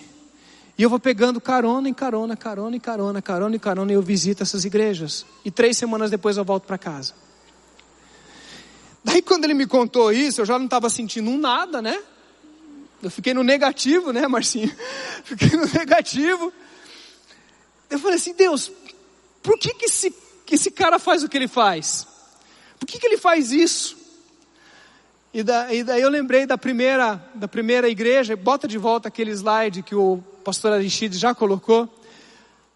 E 0.78 0.82
eu 0.84 0.88
vou 0.88 1.00
pegando 1.00 1.40
carona 1.40 1.88
em 1.88 1.92
carona, 1.92 2.36
carona 2.36 2.76
em 2.76 2.80
carona, 2.80 3.20
carona 3.20 3.56
em 3.56 3.58
carona, 3.58 3.90
e 3.90 3.96
eu 3.96 4.02
visito 4.02 4.44
essas 4.44 4.64
igrejas. 4.64 5.26
E 5.44 5.50
três 5.50 5.76
semanas 5.76 6.08
depois 6.08 6.36
eu 6.36 6.44
volto 6.44 6.66
para 6.66 6.78
casa. 6.78 7.14
Daí 9.02 9.20
quando 9.20 9.42
ele 9.42 9.54
me 9.54 9.66
contou 9.66 10.12
isso, 10.12 10.40
eu 10.40 10.46
já 10.46 10.56
não 10.56 10.66
estava 10.66 10.88
sentindo 10.88 11.36
nada, 11.36 11.82
né? 11.82 12.00
Eu 13.02 13.10
fiquei 13.10 13.34
no 13.34 13.42
negativo, 13.42 14.12
né, 14.12 14.28
Marcinho? 14.28 14.72
Fiquei 15.24 15.50
no 15.58 15.66
negativo. 15.66 16.52
Eu 17.90 17.98
falei 17.98 18.16
assim, 18.16 18.34
Deus, 18.34 18.70
por 19.42 19.58
que 19.58 19.74
que 19.74 19.86
esse, 19.86 20.14
que 20.46 20.54
esse 20.54 20.70
cara 20.70 20.98
faz 20.98 21.24
o 21.24 21.28
que 21.28 21.36
ele 21.36 21.48
faz? 21.48 22.06
Por 22.78 22.86
que 22.86 22.98
que 22.98 23.06
ele 23.06 23.16
faz 23.16 23.50
isso? 23.50 23.96
E, 25.34 25.42
da, 25.42 25.72
e 25.72 25.82
daí 25.82 26.02
eu 26.02 26.08
lembrei 26.08 26.46
da 26.46 26.56
primeira, 26.56 27.22
da 27.34 27.48
primeira 27.48 27.88
igreja, 27.88 28.36
bota 28.36 28.68
de 28.68 28.78
volta 28.78 29.08
aquele 29.08 29.30
slide 29.32 29.82
que 29.82 29.94
o 29.94 30.22
pastor 30.44 30.72
Aristides 30.72 31.18
já 31.18 31.34
colocou. 31.34 31.88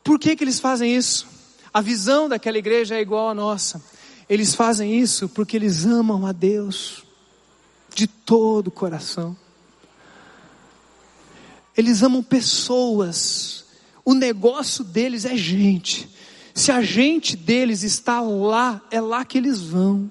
Por 0.02 0.18
que, 0.18 0.36
que 0.36 0.44
eles 0.44 0.60
fazem 0.60 0.94
isso? 0.94 1.26
A 1.72 1.80
visão 1.80 2.28
daquela 2.28 2.58
igreja 2.58 2.96
é 2.96 3.00
igual 3.00 3.30
à 3.30 3.34
nossa. 3.34 3.82
Eles 4.28 4.54
fazem 4.54 4.98
isso 4.98 5.28
porque 5.28 5.56
eles 5.56 5.84
amam 5.86 6.26
a 6.26 6.32
Deus 6.32 7.04
de 7.94 8.06
todo 8.06 8.68
o 8.68 8.70
coração. 8.70 9.36
Eles 11.76 12.02
amam 12.02 12.22
pessoas. 12.22 13.64
O 14.04 14.14
negócio 14.14 14.84
deles 14.84 15.24
é 15.24 15.36
gente. 15.36 16.08
Se 16.54 16.70
a 16.70 16.82
gente 16.82 17.36
deles 17.36 17.82
está 17.82 18.20
lá, 18.20 18.80
é 18.90 19.00
lá 19.00 19.24
que 19.24 19.38
eles 19.38 19.60
vão. 19.60 20.10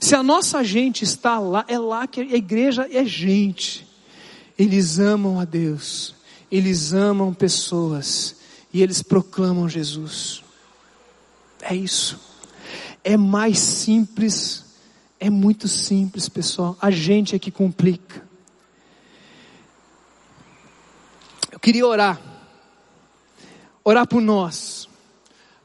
Se 0.00 0.14
a 0.14 0.22
nossa 0.22 0.62
gente 0.64 1.04
está 1.04 1.38
lá, 1.38 1.64
é 1.68 1.78
lá 1.78 2.06
que 2.06 2.20
a 2.20 2.36
igreja 2.36 2.88
é 2.90 3.04
gente. 3.04 3.86
Eles 4.58 4.98
amam 4.98 5.38
a 5.38 5.44
Deus, 5.44 6.14
eles 6.50 6.92
amam 6.92 7.32
pessoas 7.32 8.36
e 8.72 8.82
eles 8.82 9.02
proclamam 9.02 9.68
Jesus. 9.68 10.42
É 11.60 11.74
isso. 11.74 12.20
É 13.02 13.16
mais 13.16 13.58
simples, 13.58 14.64
é 15.18 15.30
muito 15.30 15.68
simples, 15.68 16.28
pessoal. 16.28 16.76
A 16.80 16.90
gente 16.90 17.34
é 17.34 17.38
que 17.38 17.50
complica. 17.50 18.26
Eu 21.50 21.58
queria 21.58 21.86
orar, 21.86 22.20
orar 23.82 24.06
por 24.06 24.20
nós, 24.20 24.88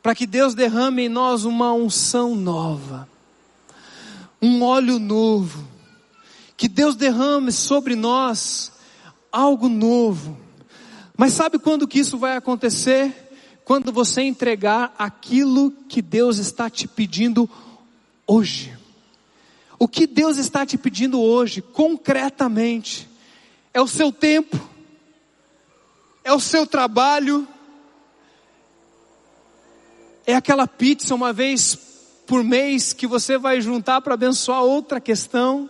para 0.02 0.16
que 0.16 0.26
Deus 0.26 0.56
derrame 0.56 1.04
em 1.04 1.10
nós 1.10 1.44
uma 1.44 1.74
unção 1.74 2.36
nova 2.36 3.10
um 4.42 4.64
óleo 4.64 4.98
novo, 4.98 5.68
que 6.58 6.68
Deus 6.68 6.96
derrame 6.96 7.52
sobre 7.52 7.96
nós 7.96 8.72
algo 9.32 9.70
novo. 9.70 10.38
Mas 11.22 11.34
sabe 11.34 11.60
quando 11.60 11.88
que 11.88 12.00
isso 12.00 12.18
vai 12.18 12.36
acontecer? 12.36 13.14
Quando 13.64 13.92
você 13.92 14.24
entregar 14.24 14.92
aquilo 14.98 15.70
que 15.70 16.02
Deus 16.02 16.40
está 16.40 16.68
te 16.68 16.88
pedindo 16.88 17.48
hoje. 18.26 18.76
O 19.78 19.88
que 19.88 20.08
Deus 20.08 20.38
está 20.38 20.66
te 20.66 20.80
pedindo 20.80 21.22
hoje, 21.22 21.62
concretamente, 21.62 23.08
é 23.72 23.80
o 23.80 23.86
seu 23.88 24.12
tempo, 24.12 24.60
é 26.24 26.34
o 26.34 26.40
seu 26.40 26.66
trabalho, 26.66 27.48
é 30.26 30.34
aquela 30.34 30.66
pizza 30.66 31.14
uma 31.14 31.32
vez 31.32 31.76
por 32.26 32.44
mês 32.44 32.94
que 32.94 33.06
você 33.06 33.38
vai 33.38 33.62
juntar 33.62 34.02
para 34.02 34.16
abençoar 34.16 34.64
outra 34.64 35.00
questão, 35.00 35.70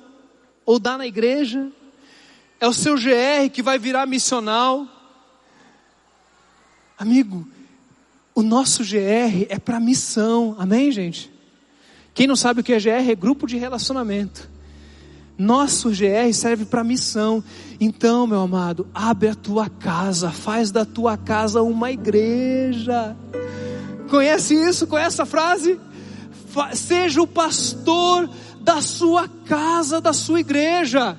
ou 0.65 0.79
dar 0.79 0.97
na 0.97 1.05
igreja. 1.05 1.69
É 2.57 2.65
o 2.65 2.73
seu 2.73 2.95
GR 2.95 3.49
que 3.51 3.61
vai 3.61 3.77
virar 3.77 4.05
missional. 4.05 5.00
Amigo, 7.01 7.47
o 8.35 8.43
nosso 8.43 8.83
GR 8.83 9.47
é 9.49 9.57
para 9.57 9.79
missão, 9.79 10.55
amém, 10.59 10.91
gente? 10.91 11.33
Quem 12.13 12.27
não 12.27 12.35
sabe 12.35 12.61
o 12.61 12.63
que 12.63 12.73
é 12.73 12.79
GR 12.79 13.09
é 13.09 13.15
grupo 13.15 13.47
de 13.47 13.57
relacionamento. 13.57 14.47
Nosso 15.35 15.89
GR 15.89 16.31
serve 16.31 16.63
para 16.63 16.83
missão. 16.83 17.43
Então, 17.79 18.27
meu 18.27 18.41
amado, 18.41 18.87
abre 18.93 19.29
a 19.29 19.33
tua 19.33 19.67
casa, 19.67 20.29
faz 20.29 20.69
da 20.69 20.85
tua 20.85 21.17
casa 21.17 21.63
uma 21.63 21.91
igreja. 21.91 23.17
Conhece 24.07 24.53
isso? 24.53 24.85
Conhece 24.85 25.15
essa 25.15 25.25
frase? 25.25 25.79
seja 26.75 27.19
o 27.19 27.25
pastor 27.25 28.29
da 28.59 28.79
sua 28.79 29.27
casa, 29.27 29.99
da 29.99 30.13
sua 30.13 30.39
igreja. 30.39 31.17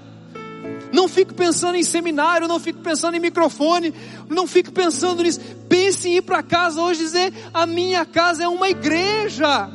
Não 0.92 1.08
fique 1.08 1.32
pensando 1.32 1.76
em 1.76 1.82
seminário, 1.82 2.46
não 2.46 2.60
fique 2.60 2.78
pensando 2.80 3.16
em 3.16 3.20
microfone, 3.20 3.94
não 4.28 4.46
fique 4.46 4.70
pensando 4.70 5.22
nisso. 5.22 5.40
Pense 5.66 6.06
em 6.06 6.16
ir 6.18 6.22
para 6.22 6.42
casa 6.42 6.82
hoje 6.82 7.00
e 7.00 7.04
dizer: 7.04 7.32
a 7.52 7.64
minha 7.64 8.04
casa 8.04 8.44
é 8.44 8.48
uma 8.48 8.68
igreja. 8.68 9.70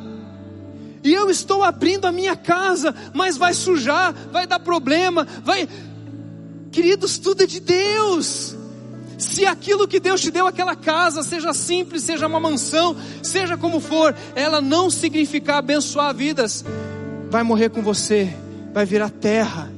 e 1.04 1.12
eu 1.12 1.30
estou 1.30 1.64
abrindo 1.64 2.06
a 2.06 2.12
minha 2.12 2.36
casa, 2.36 2.94
mas 3.14 3.36
vai 3.36 3.54
sujar, 3.54 4.14
vai 4.32 4.46
dar 4.46 4.60
problema, 4.60 5.28
vai. 5.44 5.68
Queridos, 6.72 7.18
tudo 7.18 7.44
é 7.44 7.48
de 7.48 7.60
Deus. 7.62 8.56
Se 9.18 9.48
aquilo 9.48 9.88
que 9.88 10.00
Deus 10.00 10.22
te 10.22 10.30
deu, 10.30 10.46
aquela 10.46 10.76
casa, 10.76 11.24
seja 11.24 11.52
simples, 11.52 12.04
seja 12.04 12.28
uma 12.28 12.40
mansão, 12.40 12.96
seja 13.24 13.58
como 13.58 13.80
for, 13.80 14.16
ela 14.36 14.62
não 14.62 14.92
significar 14.92 15.58
abençoar 15.58 16.14
vidas, 16.14 16.64
vai 17.32 17.42
morrer 17.42 17.70
com 17.70 17.82
você, 17.82 18.32
vai 18.72 18.86
virar 18.86 19.10
terra, 19.10 19.72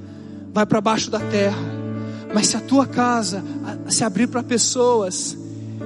vai 0.54 0.66
para 0.66 0.82
baixo 0.82 1.10
da 1.10 1.20
terra. 1.20 1.58
Mas 2.34 2.48
se 2.48 2.58
a 2.58 2.60
tua 2.60 2.86
casa 2.86 3.44
se 3.88 4.04
abrir 4.04 4.28
para 4.28 4.44
pessoas, 4.44 5.38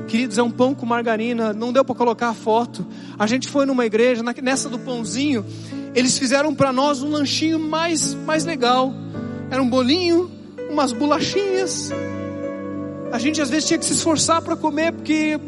queridos, 0.07 0.37
é 0.37 0.43
um 0.43 0.51
pão 0.51 0.73
com 0.73 0.85
margarina, 0.85 1.53
não 1.53 1.71
deu 1.71 1.85
para 1.85 1.95
colocar 1.95 2.29
a 2.29 2.33
foto. 2.33 2.85
A 3.17 3.25
gente 3.27 3.47
foi 3.47 3.65
numa 3.65 3.85
igreja, 3.85 4.21
nessa 4.41 4.69
do 4.69 4.79
pãozinho, 4.79 5.45
eles 5.95 6.17
fizeram 6.17 6.53
para 6.53 6.73
nós 6.73 7.01
um 7.01 7.09
lanchinho 7.09 7.59
mais, 7.59 8.13
mais 8.13 8.43
legal. 8.43 8.93
Era 9.49 9.61
um 9.61 9.69
bolinho, 9.69 10.29
umas 10.69 10.91
bolachinhas, 10.91 11.91
a 13.13 13.19
gente 13.19 13.39
às 13.39 13.47
vezes 13.47 13.67
tinha 13.67 13.77
que 13.77 13.85
se 13.85 13.93
esforçar 13.93 14.41
para 14.41 14.55
comer 14.55 14.91
porque 14.91 15.39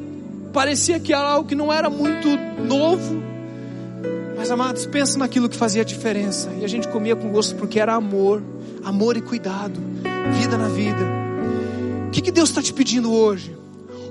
parecia 0.54 1.00
que 1.00 1.12
era 1.12 1.24
algo 1.24 1.50
que 1.50 1.56
não 1.56 1.74
era 1.74 1.90
muito 1.90 2.28
novo. 2.64 3.24
Amados, 4.52 4.86
pensa 4.86 5.18
naquilo 5.18 5.50
que 5.50 5.58
fazia 5.58 5.84
diferença. 5.84 6.50
E 6.60 6.66
a 6.66 6.68
gente 6.68 6.88
comia 6.88 7.16
com 7.16 7.30
gosto 7.30 7.56
porque 7.56 7.80
era 7.80 7.94
amor, 7.94 8.44
amor 8.84 9.18
e 9.18 9.22
cuidado, 9.22 9.80
vida 10.40 10.58
na 10.58 10.68
vida. 10.68 11.04
O 12.08 12.12
que, 12.12 12.22
que 12.22 12.32
Deus 12.32 12.50
está 12.50 12.62
te 12.62 12.74
pedindo 12.74 13.12
hoje? 13.12 13.56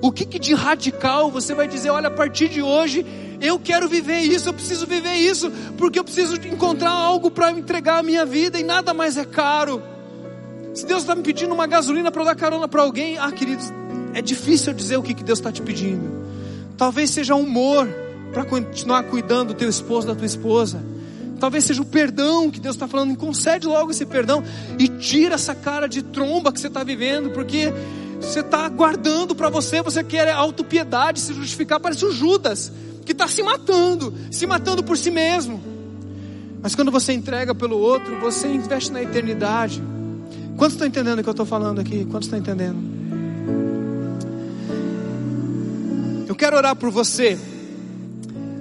O 0.03 0.13
que, 0.13 0.27
que 0.27 0.39
de 0.39 0.53
radical 0.53 1.31
você 1.31 1.55
vai 1.55 1.67
dizer? 1.67 1.91
Olha, 1.91 2.09
a 2.09 2.11
partir 2.11 2.49
de 2.49 2.61
hoje 2.61 3.07
eu 3.41 3.59
quero 3.59 3.89
viver 3.89 4.21
isso, 4.21 4.49
eu 4.49 4.53
preciso 4.53 4.87
viver 4.87 5.15
isso, 5.15 5.51
porque 5.79 5.99
eu 5.99 6.05
preciso 6.05 6.35
encontrar 6.47 6.91
algo 6.91 7.31
para 7.31 7.51
entregar 7.51 7.99
a 7.99 8.03
minha 8.03 8.27
vida 8.27 8.59
e 8.59 8.63
nada 8.63 8.93
mais 8.93 9.17
é 9.17 9.25
caro. 9.25 9.83
Se 10.75 10.85
Deus 10.85 11.03
está 11.03 11.15
me 11.15 11.23
pedindo 11.23 11.55
uma 11.55 11.67
gasolina 11.67 12.11
para 12.11 12.25
dar 12.25 12.35
carona 12.35 12.67
para 12.67 12.83
alguém, 12.83 13.17
ah, 13.17 13.31
queridos, 13.31 13.73
é 14.13 14.21
difícil 14.21 14.73
dizer 14.73 14.97
o 14.97 15.03
que, 15.03 15.15
que 15.15 15.25
Deus 15.25 15.39
está 15.39 15.53
te 15.53 15.63
pedindo. 15.63 16.25
Talvez 16.77 17.11
seja 17.11 17.35
humor 17.35 18.04
para 18.35 18.45
continuar 18.45 19.05
cuidando 19.05 19.49
do 19.49 19.55
teu 19.55 19.69
esposo, 19.69 20.09
da 20.09 20.15
tua 20.15 20.27
esposa. 20.27 20.83
Talvez 21.39 21.65
seja 21.65 21.81
o 21.81 21.85
perdão 21.85 22.51
que 22.51 22.59
Deus 22.59 22.75
está 22.75 22.89
falando. 22.89 23.17
Concede 23.17 23.67
logo 23.67 23.93
esse 23.93 24.05
perdão 24.05 24.43
e 24.79 24.89
tira 24.89 25.37
essa 25.37 25.55
cara 25.55 25.87
de 25.87 26.03
tromba 26.03 26.53
que 26.53 26.61
você 26.61 26.67
está 26.67 26.83
vivendo, 26.83 27.31
porque 27.31 27.73
você 28.21 28.41
está 28.41 28.69
guardando 28.69 29.35
para 29.35 29.49
você, 29.49 29.81
você 29.83 30.03
quer 30.03 30.31
autopiedade, 30.31 31.21
se 31.21 31.33
justificar. 31.33 31.79
Parece 31.79 32.05
o 32.05 32.11
Judas, 32.11 32.73
que 33.07 33.13
está 33.13 33.29
se 33.29 33.43
matando, 33.43 34.13
se 34.31 34.47
matando 34.47 34.83
por 34.83 34.99
si 34.99 35.11
mesmo. 35.11 35.63
Mas 36.61 36.75
quando 36.75 36.91
você 36.91 37.13
entrega 37.13 37.55
pelo 37.55 37.79
outro, 37.79 38.19
você 38.21 38.49
investe 38.49 38.91
na 38.91 39.03
eternidade. 39.03 39.83
Quantos 40.57 40.75
estão 40.75 40.89
entendendo 40.89 41.19
o 41.19 41.23
que 41.23 41.29
eu 41.29 41.33
estou 41.33 41.47
falando 41.47 41.81
aqui? 41.81 42.05
Quantos 42.07 42.27
estão 42.27 42.39
entendendo? 42.39 42.79
Eu 46.27 46.35
quero 46.35 46.57
orar 46.57 46.75
por 46.75 46.91
você, 46.91 47.39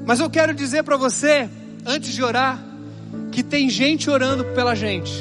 mas 0.06 0.20
eu 0.20 0.30
quero 0.30 0.54
dizer 0.54 0.84
para 0.84 0.98
você, 0.98 1.50
antes 1.86 2.14
de 2.14 2.24
orar, 2.24 2.64
que 3.32 3.42
tem 3.42 3.70
gente 3.70 4.10
orando 4.10 4.44
pela 4.46 4.76
gente. 4.76 5.12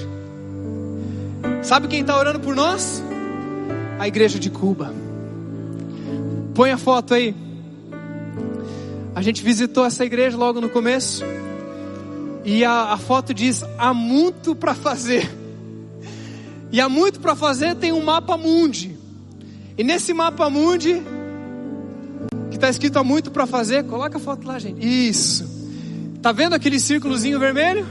Sabe 1.62 1.88
quem 1.88 2.00
está 2.00 2.18
orando 2.18 2.40
por 2.40 2.54
nós? 2.54 3.02
A 3.98 4.08
igreja 4.08 4.38
de 4.38 4.50
Cuba. 4.50 4.92
Põe 6.54 6.70
a 6.70 6.78
foto 6.78 7.14
aí. 7.14 7.34
A 9.14 9.22
gente 9.22 9.42
visitou 9.42 9.84
essa 9.84 10.04
igreja 10.04 10.36
logo 10.36 10.60
no 10.60 10.68
começo. 10.68 11.22
E 12.44 12.64
a, 12.64 12.92
a 12.92 12.96
foto 12.96 13.32
diz: 13.32 13.64
há 13.78 13.94
muito 13.94 14.54
para 14.54 14.74
fazer. 14.74 15.30
E 16.72 16.80
há 16.80 16.88
muito 16.88 17.20
para 17.20 17.36
fazer, 17.36 17.76
tem 17.76 17.92
um 17.92 18.02
mapa 18.02 18.36
mundi. 18.36 18.96
E 19.76 19.84
nesse 19.84 20.12
mapa 20.12 20.48
mundi, 20.48 21.02
está 22.62 22.70
escrito 22.70 22.96
há 22.96 23.02
muito 23.02 23.32
para 23.32 23.44
fazer, 23.44 23.82
coloca 23.84 24.18
a 24.18 24.20
foto 24.20 24.46
lá, 24.46 24.56
gente. 24.56 24.86
Isso. 24.86 25.44
Tá 26.22 26.30
vendo 26.30 26.54
aquele 26.54 26.78
círculozinho 26.78 27.36
vermelho? 27.40 27.84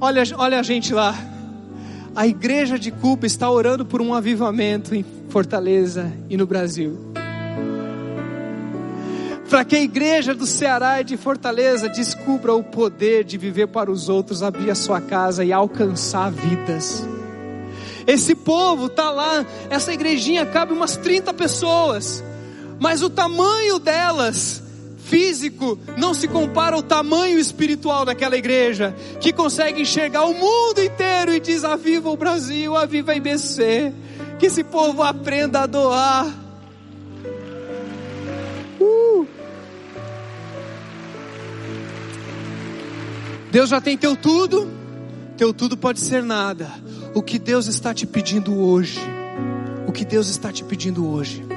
Olha, 0.00 0.24
olha 0.36 0.58
a 0.58 0.62
gente 0.64 0.92
lá. 0.92 1.14
A 2.16 2.26
igreja 2.26 2.76
de 2.76 2.90
Cuba 2.90 3.26
está 3.26 3.48
orando 3.48 3.86
por 3.86 4.02
um 4.02 4.12
avivamento 4.12 4.92
em 4.92 5.04
Fortaleza 5.28 6.12
e 6.28 6.36
no 6.36 6.48
Brasil. 6.48 6.98
Para 9.48 9.64
que 9.64 9.76
a 9.76 9.80
igreja 9.80 10.34
do 10.34 10.46
Ceará 10.46 11.00
e 11.00 11.04
de 11.04 11.16
Fortaleza 11.16 11.88
descubra 11.88 12.52
o 12.52 12.64
poder 12.64 13.22
de 13.22 13.38
viver 13.38 13.68
para 13.68 13.88
os 13.88 14.08
outros, 14.08 14.42
abrir 14.42 14.70
a 14.72 14.74
sua 14.74 15.00
casa 15.00 15.44
e 15.44 15.52
alcançar 15.52 16.32
vidas. 16.32 17.06
Esse 18.04 18.34
povo 18.34 18.86
está 18.86 19.12
lá, 19.12 19.46
essa 19.68 19.92
igrejinha 19.92 20.44
cabe 20.44 20.72
umas 20.72 20.96
30 20.96 21.32
pessoas, 21.34 22.24
mas 22.80 23.02
o 23.02 23.10
tamanho 23.10 23.78
delas, 23.78 24.62
físico, 25.04 25.78
não 25.98 26.14
se 26.14 26.26
compara 26.26 26.74
ao 26.74 26.82
tamanho 26.82 27.38
espiritual 27.38 28.06
daquela 28.06 28.38
igreja, 28.38 28.96
que 29.20 29.34
consegue 29.34 29.82
enxergar 29.82 30.24
o 30.24 30.32
mundo 30.32 30.82
inteiro 30.82 31.34
e 31.34 31.38
diz: 31.38 31.62
Aviva 31.62 32.08
o 32.08 32.16
Brasil, 32.16 32.74
aviva 32.74 33.12
a 33.12 33.16
IBC, 33.16 33.92
que 34.38 34.46
esse 34.46 34.64
povo 34.64 35.02
aprenda 35.02 35.60
a 35.60 35.66
doar. 35.66 36.26
Uh. 38.80 39.26
Deus 43.52 43.68
já 43.68 43.78
tem 43.78 43.98
teu 43.98 44.16
tudo, 44.16 44.70
teu 45.36 45.52
tudo 45.52 45.76
pode 45.76 46.00
ser 46.00 46.22
nada 46.22 46.70
o 47.14 47.22
que 47.22 47.38
Deus 47.38 47.66
está 47.66 47.92
te 47.92 48.06
pedindo 48.06 48.58
hoje. 48.58 49.00
O 49.86 49.92
que 49.92 50.04
Deus 50.04 50.28
está 50.28 50.52
te 50.52 50.62
pedindo 50.62 51.06
hoje. 51.06 51.49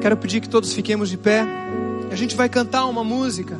Quero 0.00 0.16
pedir 0.16 0.40
que 0.40 0.48
todos 0.48 0.72
fiquemos 0.72 1.10
de 1.10 1.18
pé. 1.18 1.44
A 2.10 2.16
gente 2.16 2.34
vai 2.34 2.48
cantar 2.48 2.86
uma 2.86 3.04
música 3.04 3.58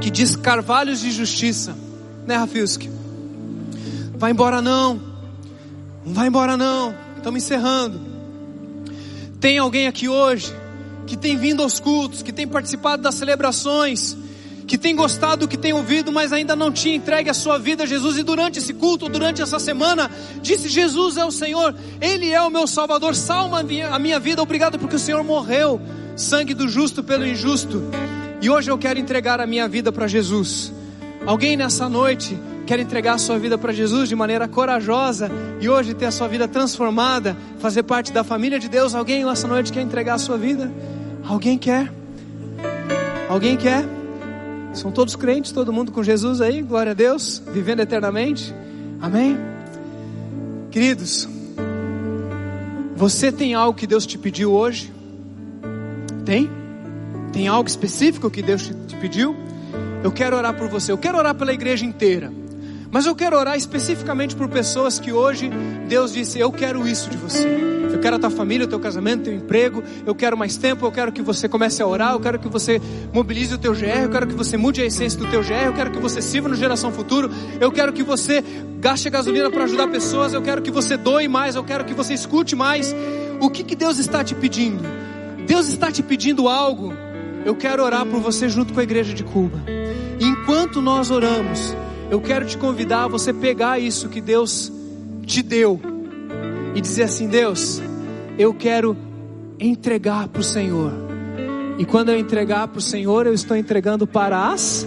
que 0.00 0.10
diz 0.10 0.34
Carvalhos 0.34 1.00
de 1.00 1.10
Justiça, 1.12 1.76
né, 2.26 2.36
Rafilski? 2.36 2.90
Vai 4.16 4.32
embora 4.32 4.60
não. 4.60 5.00
Não 6.04 6.12
vai 6.12 6.26
embora 6.26 6.56
não. 6.56 6.94
Estamos 7.16 7.44
encerrando. 7.44 8.00
Tem 9.38 9.58
alguém 9.58 9.86
aqui 9.86 10.08
hoje 10.08 10.52
que 11.06 11.16
tem 11.16 11.36
vindo 11.36 11.62
aos 11.62 11.78
cultos, 11.78 12.22
que 12.22 12.32
tem 12.32 12.48
participado 12.48 13.02
das 13.02 13.14
celebrações, 13.14 14.16
que 14.66 14.78
tem 14.78 14.94
gostado 14.94 15.40
do 15.40 15.48
que 15.48 15.56
tem 15.56 15.72
ouvido, 15.72 16.12
mas 16.12 16.32
ainda 16.32 16.54
não 16.54 16.70
tinha 16.70 16.94
entregue 16.94 17.28
a 17.30 17.34
sua 17.34 17.58
vida 17.58 17.84
a 17.84 17.86
Jesus, 17.86 18.16
e 18.16 18.22
durante 18.22 18.58
esse 18.58 18.72
culto, 18.74 19.08
durante 19.08 19.42
essa 19.42 19.58
semana, 19.58 20.10
disse: 20.40 20.68
Jesus 20.68 21.16
é 21.16 21.24
o 21.24 21.30
Senhor, 21.30 21.74
Ele 22.00 22.30
é 22.30 22.40
o 22.40 22.50
meu 22.50 22.66
Salvador, 22.66 23.14
salva 23.14 23.60
a 23.60 23.62
minha, 23.62 23.88
a 23.88 23.98
minha 23.98 24.18
vida, 24.20 24.42
obrigado 24.42 24.78
porque 24.78 24.96
o 24.96 24.98
Senhor 24.98 25.22
morreu, 25.24 25.80
sangue 26.16 26.54
do 26.54 26.68
justo 26.68 27.02
pelo 27.02 27.26
injusto, 27.26 27.82
e 28.40 28.48
hoje 28.48 28.70
eu 28.70 28.78
quero 28.78 28.98
entregar 28.98 29.40
a 29.40 29.46
minha 29.46 29.68
vida 29.68 29.90
para 29.90 30.06
Jesus. 30.06 30.72
Alguém 31.26 31.56
nessa 31.56 31.88
noite 31.88 32.38
quer 32.66 32.78
entregar 32.78 33.14
a 33.14 33.18
sua 33.18 33.38
vida 33.38 33.58
para 33.58 33.72
Jesus 33.72 34.08
de 34.08 34.14
maneira 34.14 34.46
corajosa 34.46 35.30
e 35.60 35.68
hoje 35.68 35.92
ter 35.92 36.06
a 36.06 36.10
sua 36.10 36.28
vida 36.28 36.46
transformada, 36.46 37.36
fazer 37.58 37.82
parte 37.82 38.12
da 38.12 38.22
família 38.22 38.58
de 38.58 38.68
Deus? 38.68 38.94
Alguém 38.94 39.24
nessa 39.24 39.46
noite 39.46 39.72
quer 39.72 39.82
entregar 39.82 40.14
a 40.14 40.18
sua 40.18 40.38
vida? 40.38 40.72
Alguém 41.26 41.58
quer? 41.58 41.92
Alguém 43.28 43.56
quer? 43.56 43.99
São 44.72 44.92
todos 44.92 45.16
crentes, 45.16 45.52
todo 45.52 45.72
mundo 45.72 45.90
com 45.90 46.02
Jesus 46.02 46.40
aí, 46.40 46.62
glória 46.62 46.92
a 46.92 46.94
Deus, 46.94 47.42
vivendo 47.52 47.80
eternamente. 47.80 48.54
Amém? 49.00 49.36
Queridos, 50.70 51.28
você 52.94 53.32
tem 53.32 53.54
algo 53.54 53.76
que 53.76 53.86
Deus 53.86 54.06
te 54.06 54.16
pediu 54.16 54.52
hoje? 54.52 54.92
Tem? 56.24 56.48
Tem 57.32 57.48
algo 57.48 57.68
específico 57.68 58.30
que 58.30 58.42
Deus 58.42 58.70
te 58.86 58.96
pediu? 58.96 59.34
Eu 60.04 60.12
quero 60.12 60.36
orar 60.36 60.54
por 60.54 60.68
você, 60.68 60.92
eu 60.92 60.98
quero 60.98 61.18
orar 61.18 61.34
pela 61.34 61.52
igreja 61.52 61.84
inteira. 61.84 62.32
Mas 62.92 63.06
eu 63.06 63.14
quero 63.14 63.36
orar 63.36 63.56
especificamente 63.56 64.34
por 64.34 64.48
pessoas 64.48 64.98
que 64.98 65.12
hoje 65.12 65.50
Deus 65.88 66.12
disse: 66.12 66.40
Eu 66.40 66.50
quero 66.50 66.86
isso 66.88 67.08
de 67.08 67.16
você. 67.16 67.48
Eu 67.92 68.00
quero 68.00 68.16
a 68.16 68.18
tua 68.18 68.30
família, 68.30 68.66
o 68.66 68.68
teu 68.68 68.80
casamento, 68.80 69.20
o 69.20 69.24
teu 69.24 69.34
emprego. 69.34 69.82
Eu 70.04 70.14
quero 70.14 70.36
mais 70.36 70.56
tempo. 70.56 70.84
Eu 70.86 70.92
quero 70.92 71.12
que 71.12 71.22
você 71.22 71.48
comece 71.48 71.80
a 71.82 71.86
orar. 71.86 72.12
Eu 72.12 72.20
quero 72.20 72.38
que 72.38 72.48
você 72.48 72.80
mobilize 73.12 73.54
o 73.54 73.58
teu 73.58 73.72
GR. 73.72 74.02
Eu 74.02 74.10
quero 74.10 74.26
que 74.26 74.34
você 74.34 74.56
mude 74.56 74.82
a 74.82 74.84
essência 74.84 75.18
do 75.18 75.26
teu 75.28 75.40
GR. 75.40 75.66
Eu 75.66 75.72
quero 75.72 75.90
que 75.90 75.98
você 75.98 76.20
sirva 76.20 76.48
no 76.48 76.56
Geração 76.56 76.90
Futuro. 76.90 77.30
Eu 77.60 77.70
quero 77.70 77.92
que 77.92 78.02
você 78.02 78.42
gaste 78.80 79.08
gasolina 79.08 79.50
para 79.50 79.64
ajudar 79.64 79.88
pessoas. 79.88 80.32
Eu 80.32 80.42
quero 80.42 80.60
que 80.60 80.70
você 80.70 80.96
doe 80.96 81.28
mais. 81.28 81.54
Eu 81.54 81.62
quero 81.62 81.84
que 81.84 81.94
você 81.94 82.14
escute 82.14 82.56
mais. 82.56 82.94
O 83.40 83.48
que, 83.50 83.62
que 83.62 83.76
Deus 83.76 83.98
está 83.98 84.24
te 84.24 84.34
pedindo? 84.34 84.82
Deus 85.46 85.68
está 85.68 85.92
te 85.92 86.02
pedindo 86.02 86.48
algo. 86.48 86.92
Eu 87.44 87.54
quero 87.54 87.84
orar 87.84 88.04
por 88.04 88.20
você 88.20 88.48
junto 88.48 88.72
com 88.72 88.80
a 88.80 88.82
igreja 88.82 89.14
de 89.14 89.22
Cuba. 89.22 89.62
Enquanto 90.20 90.82
nós 90.82 91.10
oramos, 91.10 91.74
eu 92.10 92.20
quero 92.20 92.44
te 92.44 92.58
convidar 92.58 93.04
a 93.04 93.08
você 93.08 93.32
pegar 93.32 93.78
isso 93.78 94.08
que 94.08 94.20
Deus 94.20 94.72
te 95.24 95.42
deu 95.42 95.80
e 96.74 96.80
dizer 96.80 97.04
assim: 97.04 97.28
Deus, 97.28 97.80
eu 98.38 98.52
quero 98.52 98.96
entregar 99.58 100.28
para 100.28 100.40
o 100.40 100.44
Senhor. 100.44 100.92
E 101.78 101.84
quando 101.84 102.10
eu 102.10 102.18
entregar 102.18 102.68
para 102.68 102.78
o 102.78 102.82
Senhor, 102.82 103.26
eu 103.26 103.32
estou 103.32 103.56
entregando 103.56 104.06
para 104.06 104.50
as 104.50 104.86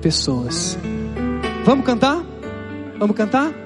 pessoas. 0.00 0.78
Vamos 1.64 1.84
cantar? 1.84 2.24
Vamos 2.98 3.16
cantar? 3.16 3.65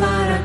Para 0.00 0.39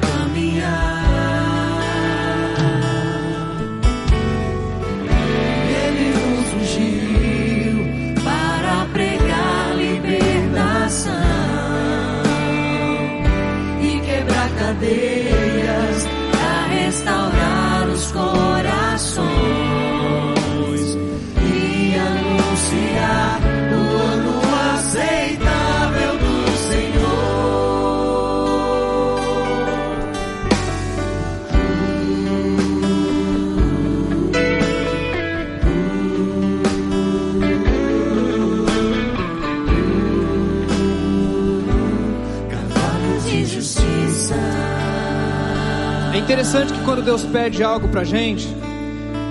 interessante 46.45 46.73
que 46.73 46.85
quando 46.85 47.01
Deus 47.01 47.23
pede 47.23 47.63
algo 47.63 47.87
pra 47.87 48.03
gente, 48.03 48.47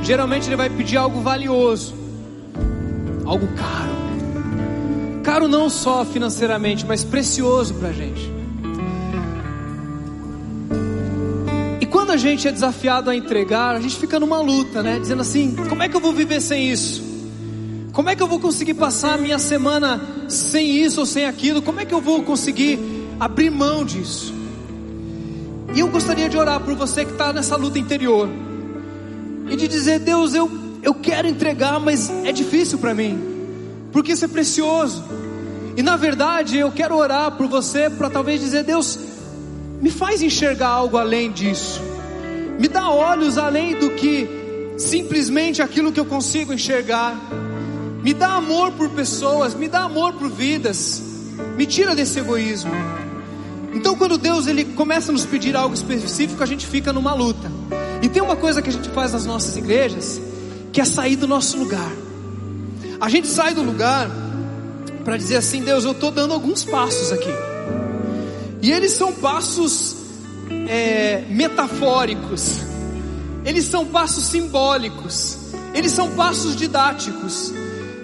geralmente 0.02 0.48
Ele 0.48 0.56
vai 0.56 0.68
pedir 0.68 0.96
algo 0.96 1.20
valioso, 1.20 1.94
algo 3.24 3.46
caro. 3.54 3.94
Caro 5.22 5.46
não 5.46 5.70
só 5.70 6.04
financeiramente, 6.04 6.84
mas 6.84 7.04
precioso 7.04 7.74
pra 7.74 7.92
gente. 7.92 8.32
E 11.80 11.86
quando 11.86 12.10
a 12.10 12.16
gente 12.16 12.48
é 12.48 12.52
desafiado 12.52 13.08
a 13.08 13.14
entregar, 13.14 13.76
a 13.76 13.80
gente 13.80 13.94
fica 13.94 14.18
numa 14.18 14.40
luta, 14.40 14.82
né? 14.82 14.98
Dizendo 14.98 15.22
assim: 15.22 15.54
como 15.68 15.84
é 15.84 15.88
que 15.88 15.94
eu 15.94 16.00
vou 16.00 16.12
viver 16.12 16.40
sem 16.40 16.68
isso? 16.68 17.00
Como 17.92 18.10
é 18.10 18.16
que 18.16 18.22
eu 18.24 18.26
vou 18.26 18.40
conseguir 18.40 18.74
passar 18.74 19.14
a 19.14 19.18
minha 19.18 19.38
semana 19.38 20.00
sem 20.28 20.68
isso 20.82 20.98
ou 20.98 21.06
sem 21.06 21.26
aquilo? 21.26 21.62
Como 21.62 21.78
é 21.78 21.84
que 21.84 21.94
eu 21.94 22.00
vou 22.00 22.24
conseguir 22.24 22.80
abrir 23.20 23.50
mão 23.50 23.84
disso? 23.84 24.33
E 25.74 25.80
eu 25.80 25.88
gostaria 25.88 26.28
de 26.28 26.36
orar 26.36 26.60
por 26.60 26.74
você 26.74 27.04
que 27.04 27.10
está 27.12 27.32
nessa 27.32 27.56
luta 27.56 27.78
interior. 27.78 28.28
E 29.50 29.56
de 29.56 29.66
dizer, 29.66 29.98
Deus, 29.98 30.32
eu, 30.32 30.50
eu 30.82 30.94
quero 30.94 31.26
entregar, 31.26 31.80
mas 31.80 32.08
é 32.24 32.30
difícil 32.30 32.78
para 32.78 32.94
mim. 32.94 33.18
Porque 33.92 34.12
isso 34.12 34.24
é 34.24 34.28
precioso. 34.28 35.02
E 35.76 35.82
na 35.82 35.96
verdade, 35.96 36.58
eu 36.58 36.70
quero 36.70 36.96
orar 36.96 37.32
por 37.32 37.48
você 37.48 37.90
para 37.90 38.08
talvez 38.08 38.40
dizer, 38.40 38.62
Deus, 38.62 38.98
me 39.80 39.90
faz 39.90 40.22
enxergar 40.22 40.68
algo 40.68 40.96
além 40.96 41.32
disso. 41.32 41.82
Me 42.58 42.68
dá 42.68 42.88
olhos 42.88 43.36
além 43.36 43.76
do 43.76 43.90
que 43.90 44.28
simplesmente 44.78 45.60
aquilo 45.60 45.92
que 45.92 45.98
eu 45.98 46.04
consigo 46.04 46.52
enxergar. 46.52 47.16
Me 48.02 48.14
dá 48.14 48.34
amor 48.34 48.72
por 48.72 48.90
pessoas, 48.90 49.54
me 49.54 49.66
dá 49.66 49.80
amor 49.80 50.12
por 50.12 50.30
vidas. 50.30 51.02
Me 51.56 51.66
tira 51.66 51.96
desse 51.96 52.20
egoísmo. 52.20 52.70
Então, 53.74 53.96
quando 53.96 54.16
Deus 54.16 54.46
ele 54.46 54.64
começa 54.64 55.10
a 55.10 55.12
nos 55.12 55.26
pedir 55.26 55.56
algo 55.56 55.74
específico, 55.74 56.42
a 56.42 56.46
gente 56.46 56.66
fica 56.66 56.92
numa 56.92 57.12
luta. 57.12 57.50
E 58.00 58.08
tem 58.08 58.22
uma 58.22 58.36
coisa 58.36 58.62
que 58.62 58.68
a 58.68 58.72
gente 58.72 58.88
faz 58.90 59.12
nas 59.12 59.26
nossas 59.26 59.56
igrejas, 59.56 60.20
que 60.72 60.80
é 60.80 60.84
sair 60.84 61.16
do 61.16 61.26
nosso 61.26 61.58
lugar. 61.58 61.90
A 63.00 63.08
gente 63.08 63.26
sai 63.26 63.54
do 63.54 63.62
lugar 63.62 64.08
para 65.04 65.16
dizer 65.16 65.36
assim: 65.36 65.62
Deus, 65.62 65.84
eu 65.84 65.92
estou 65.92 66.10
dando 66.10 66.32
alguns 66.32 66.64
passos 66.64 67.12
aqui. 67.12 67.30
E 68.62 68.70
eles 68.70 68.92
são 68.92 69.12
passos 69.12 69.96
é, 70.68 71.24
metafóricos, 71.28 72.60
eles 73.44 73.64
são 73.64 73.84
passos 73.84 74.24
simbólicos, 74.26 75.36
eles 75.74 75.92
são 75.92 76.10
passos 76.12 76.56
didáticos. 76.56 77.52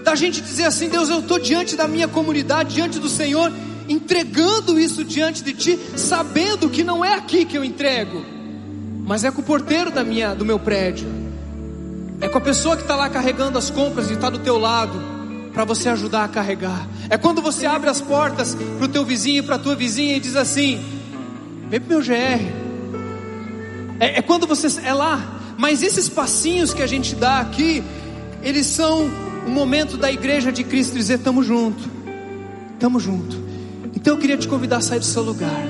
Da 0.04 0.14
gente 0.14 0.40
dizer 0.40 0.64
assim: 0.64 0.88
Deus, 0.88 1.08
eu 1.08 1.20
estou 1.20 1.38
diante 1.38 1.76
da 1.76 1.86
minha 1.86 2.08
comunidade, 2.08 2.74
diante 2.74 2.98
do 2.98 3.08
Senhor, 3.08 3.52
entregando 3.90 4.78
isso 4.78 5.04
diante 5.04 5.42
de 5.42 5.52
Ti, 5.52 5.78
sabendo 5.96 6.70
que 6.70 6.84
não 6.84 7.04
é 7.04 7.14
aqui 7.14 7.44
que 7.44 7.58
eu 7.58 7.64
entrego, 7.64 8.24
mas 9.04 9.24
é 9.24 9.30
com 9.32 9.40
o 9.40 9.44
porteiro 9.44 9.90
da 9.90 10.04
minha, 10.04 10.32
do 10.32 10.44
meu 10.44 10.60
prédio, 10.60 11.08
é 12.20 12.28
com 12.28 12.38
a 12.38 12.40
pessoa 12.40 12.76
que 12.76 12.82
está 12.82 12.94
lá 12.94 13.10
carregando 13.10 13.58
as 13.58 13.68
compras 13.68 14.08
e 14.08 14.14
está 14.14 14.30
do 14.30 14.38
teu 14.38 14.56
lado, 14.58 14.96
para 15.52 15.64
você 15.64 15.88
ajudar 15.88 16.22
a 16.22 16.28
carregar. 16.28 16.88
É 17.08 17.18
quando 17.18 17.42
você 17.42 17.66
abre 17.66 17.90
as 17.90 18.00
portas 18.00 18.54
para 18.54 18.84
o 18.84 18.88
teu 18.88 19.04
vizinho 19.04 19.38
e 19.38 19.42
para 19.42 19.56
a 19.56 19.58
tua 19.58 19.74
vizinha 19.74 20.16
e 20.16 20.20
diz 20.20 20.36
assim: 20.36 20.80
vem 21.68 21.80
pro 21.80 21.88
meu 21.88 22.00
GR. 22.00 22.12
É, 23.98 24.18
é 24.18 24.22
quando 24.22 24.46
você 24.46 24.68
é 24.86 24.94
lá. 24.94 25.38
Mas 25.58 25.82
esses 25.82 26.08
passinhos 26.08 26.72
que 26.72 26.82
a 26.82 26.86
gente 26.86 27.16
dá 27.16 27.40
aqui, 27.40 27.82
eles 28.42 28.66
são 28.66 29.10
um 29.46 29.50
momento 29.50 29.96
da 29.96 30.12
igreja 30.12 30.52
de 30.52 30.62
Cristo 30.62 30.94
dizer: 30.94 31.14
estamos 31.14 31.44
junto, 31.44 31.82
estamos 32.74 33.02
junto. 33.02 33.39
Então 34.00 34.14
eu 34.14 34.18
queria 34.18 34.36
te 34.38 34.48
convidar 34.48 34.78
a 34.78 34.80
sair 34.80 34.98
do 34.98 35.04
seu 35.04 35.22
lugar. 35.22 35.62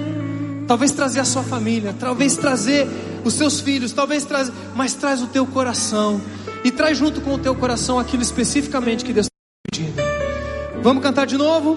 Talvez 0.69 0.93
trazer 0.93 1.19
a 1.19 1.24
sua 1.24 1.43
família, 1.43 1.93
talvez 1.98 2.36
trazer 2.36 2.86
os 3.24 3.35
seus 3.35 3.61
filhos, 3.61 3.93
talvez 3.93 4.24
trazer, 4.24 4.52
mas 4.74 4.94
traz 4.94 5.20
o 5.20 5.27
teu 5.27 5.44
coração 5.44 6.20
e 6.65 6.70
traz 6.70 6.97
junto 6.97 7.20
com 7.20 7.35
o 7.35 7.39
teu 7.39 7.57
coração 7.57 7.98
aquilo 7.98 8.23
especificamente 8.23 9.05
que 9.05 9.12
Deus 9.12 9.27
está 9.27 9.82
pedindo. 9.82 10.01
Vamos 10.81 11.02
cantar 11.02 11.27
de 11.27 11.36
novo? 11.36 11.77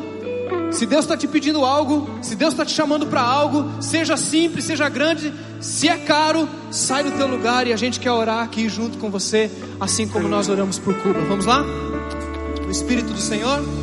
Se 0.72 0.86
Deus 0.86 1.06
está 1.06 1.18
te 1.18 1.28
pedindo 1.28 1.66
algo, 1.66 2.08
se 2.22 2.36
Deus 2.36 2.54
está 2.54 2.64
te 2.64 2.72
chamando 2.72 3.08
para 3.08 3.22
algo, 3.22 3.82
seja 3.82 4.16
simples, 4.16 4.66
seja 4.66 4.88
grande, 4.90 5.34
se 5.60 5.88
é 5.88 5.98
caro, 5.98 6.48
sai 6.72 7.04
do 7.04 7.12
teu 7.12 7.28
lugar 7.28 7.66
e 7.66 7.74
a 7.74 7.78
gente 7.78 8.00
quer 8.00 8.12
orar 8.12 8.44
aqui 8.44 8.70
junto 8.70 9.00
com 9.00 9.10
você, 9.10 9.52
assim 9.80 10.08
como 10.08 10.28
nós 10.28 10.50
oramos 10.50 10.78
por 10.78 10.96
Cuba. 11.02 11.20
Vamos 11.22 11.46
lá? 11.46 11.64
O 12.68 12.72
Espírito 12.72 13.12
do 13.12 13.20
Senhor. 13.20 13.83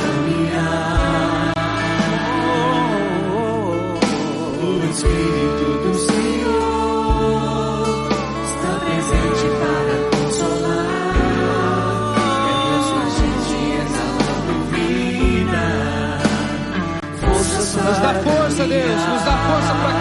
força, 18.15 18.65
Deus, 18.65 19.07
nos 19.07 19.21
dá 19.23 19.37
força 19.37 19.73
para 19.73 20.00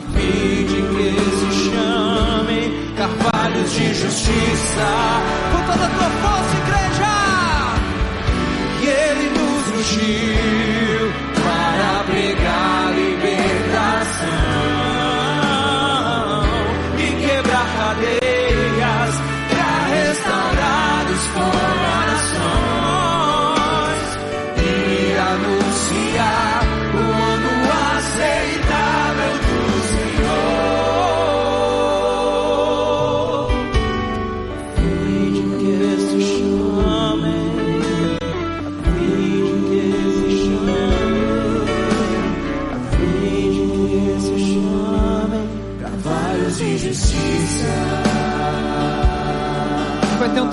a 0.00 0.12
fim 0.12 0.64
de 0.64 0.82
que 0.82 1.08
se 1.36 1.70
chamem 1.70 2.94
carvalhos 2.96 3.72
de 3.72 3.94
justiça. 3.94 4.88
Com 5.52 5.72
toda 5.72 5.84
a 5.84 5.90
tua 5.90 6.10
força, 6.22 6.56
igreja, 6.56 7.04
ah! 7.04 7.78
e 8.82 8.86
ele 8.86 9.30
nos 9.30 9.68
ungiu. 9.78 10.89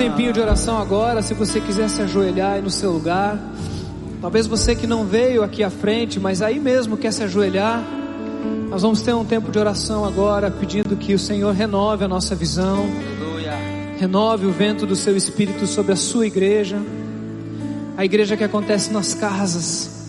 Tempinho 0.09 0.31
de 0.31 0.39
oração 0.39 0.77
agora, 0.77 1.21
se 1.21 1.33
você 1.33 1.59
quiser 1.59 1.89
se 1.89 2.01
ajoelhar 2.01 2.53
aí 2.53 2.61
no 2.61 2.69
seu 2.69 2.91
lugar. 2.93 3.37
Talvez 4.21 4.47
você 4.47 4.73
que 4.73 4.87
não 4.87 5.03
veio 5.03 5.43
aqui 5.43 5.61
à 5.65 5.69
frente, 5.69 6.17
mas 6.17 6.41
aí 6.41 6.61
mesmo 6.61 6.95
quer 6.95 7.11
se 7.11 7.23
ajoelhar. 7.23 7.83
Nós 8.69 8.83
vamos 8.83 9.01
ter 9.01 9.13
um 9.13 9.25
tempo 9.25 9.51
de 9.51 9.59
oração 9.59 10.05
agora, 10.05 10.49
pedindo 10.49 10.95
que 10.95 11.13
o 11.13 11.19
Senhor 11.19 11.53
renove 11.53 12.05
a 12.05 12.07
nossa 12.07 12.35
visão, 12.35 12.87
renove 13.99 14.45
o 14.45 14.51
vento 14.51 14.85
do 14.85 14.95
seu 14.95 15.17
espírito 15.17 15.67
sobre 15.67 15.91
a 15.91 15.97
sua 15.97 16.25
igreja, 16.25 16.81
a 17.97 18.05
igreja 18.05 18.37
que 18.37 18.45
acontece 18.45 18.93
nas 18.93 19.13
casas, 19.13 20.07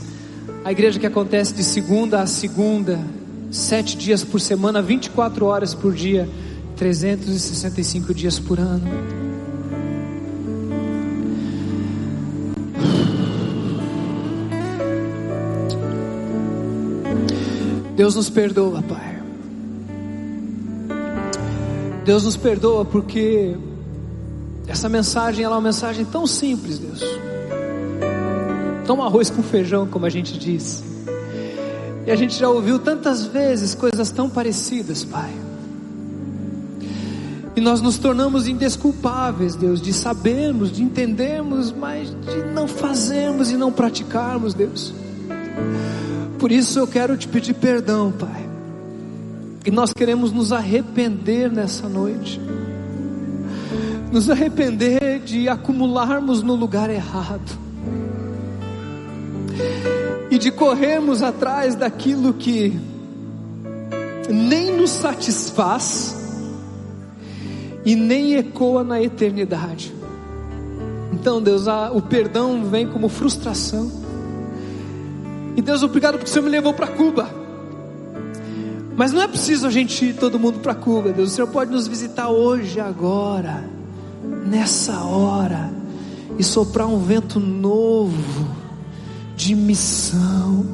a 0.65 0.71
igreja 0.71 1.01
que 1.01 1.07
acontece 1.09 1.53
de 1.55 1.65
segunda 1.65 2.23
a 2.23 2.27
segunda, 2.27 3.01
sete 3.51 3.97
dias 3.97 4.23
por 4.23 4.41
semana, 4.41 4.81
24 4.81 5.45
horas 5.45 5.75
por 5.75 5.93
dia, 5.93 6.29
365 6.77 8.15
dias 8.15 8.39
por 8.39 8.61
ano. 8.61 9.18
Deus 17.99 18.15
nos 18.15 18.31
perdoa, 18.31 18.81
Pai. 18.81 19.19
Deus 22.05 22.23
nos 22.23 22.37
perdoa 22.37 22.85
porque 22.85 23.57
essa 24.69 24.89
mensagem 24.89 25.45
ela 25.45 25.57
é 25.57 25.59
uma 25.59 25.65
mensagem 25.65 26.05
tão 26.05 26.25
simples, 26.25 26.79
Deus. 26.79 27.03
Tão 28.87 29.03
arroz 29.03 29.31
com 29.31 29.43
feijão, 29.43 29.85
como 29.89 30.07
a 30.07 30.09
gente 30.11 30.39
diz. 30.39 30.85
E 32.07 32.11
a 32.13 32.15
gente 32.15 32.39
já 32.39 32.49
ouviu 32.49 32.79
tantas 32.79 33.27
vezes 33.27 33.75
coisas 33.75 34.13
tão 34.13 34.31
parecidas, 34.31 35.03
Pai. 35.03 35.33
E 37.57 37.61
nós 37.61 37.83
nos 37.83 37.99
tornamos 37.99 38.47
indesculpáveis, 38.47 39.57
Deus, 39.57 39.83
de 39.83 39.93
sabermos, 39.93 40.71
de 40.71 40.85
entendermos, 40.85 41.73
mas 41.73 42.11
de 42.11 42.45
não 42.55 42.69
fazermos 42.69 43.51
e 43.51 43.57
não 43.57 43.73
praticarmos, 43.73 44.55
Deus. 44.55 44.95
Por 46.39 46.53
isso 46.53 46.79
eu 46.79 46.87
quero 46.87 47.17
te 47.17 47.27
pedir 47.27 47.55
perdão, 47.55 48.13
Pai. 48.13 48.49
E 49.67 49.71
nós 49.71 49.93
queremos 49.93 50.33
nos 50.33 50.53
arrepender 50.53 51.51
nessa 51.51 51.89
noite. 51.89 52.41
Nos 54.13 54.31
arrepender 54.31 55.21
de 55.21 55.49
acumularmos 55.49 56.43
no 56.43 56.55
lugar 56.55 56.91
errado. 56.91 57.59
E 60.31 60.39
de 60.39 60.51
corrermos 60.51 61.23
atrás 61.23 61.75
daquilo 61.75 62.33
que 62.33 62.79
nem 64.31 64.77
nos 64.77 64.91
satisfaz 64.91 66.15
e 67.85 67.97
nem 67.97 68.35
ecoa 68.35 68.85
na 68.85 69.03
eternidade. 69.03 69.93
Então, 71.13 71.43
Deus, 71.43 71.67
a, 71.67 71.91
o 71.91 72.01
perdão 72.01 72.65
vem 72.65 72.87
como 72.87 73.09
frustração. 73.09 74.08
E 75.59 75.61
Deus, 75.61 75.83
obrigado 75.83 76.19
porque 76.19 76.31
o 76.31 76.33
Senhor 76.33 76.45
me 76.45 76.51
levou 76.51 76.73
para 76.73 76.87
Cuba. 76.87 77.29
Mas 78.97 79.11
não 79.11 79.21
é 79.21 79.27
preciso 79.27 79.67
a 79.67 79.71
gente 79.71 80.05
ir 80.05 80.15
todo 80.15 80.39
mundo 80.39 80.61
para 80.61 80.73
Cuba, 80.73 81.11
Deus. 81.11 81.33
O 81.33 81.35
Senhor 81.35 81.49
pode 81.49 81.73
nos 81.73 81.89
visitar 81.89 82.29
hoje, 82.29 82.79
agora, 82.79 83.69
nessa 84.47 85.03
hora, 85.03 85.69
e 86.39 86.45
soprar 86.45 86.87
um 86.87 87.01
vento 87.01 87.41
novo 87.41 88.55
de 89.35 89.57
missão. 89.57 90.65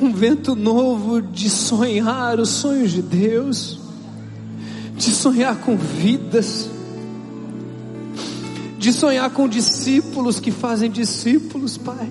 Um 0.00 0.12
vento 0.12 0.54
novo 0.54 1.20
de 1.20 1.50
sonhar 1.50 2.38
os 2.38 2.48
sonhos 2.48 2.92
de 2.92 3.02
Deus, 3.02 3.80
de 4.96 5.10
sonhar 5.10 5.56
com 5.56 5.76
vidas, 5.76 6.70
de 8.78 8.92
sonhar 8.92 9.28
com 9.30 9.48
discípulos 9.48 10.38
que 10.38 10.52
fazem 10.52 10.88
discípulos, 10.88 11.76
Pai 11.76 12.08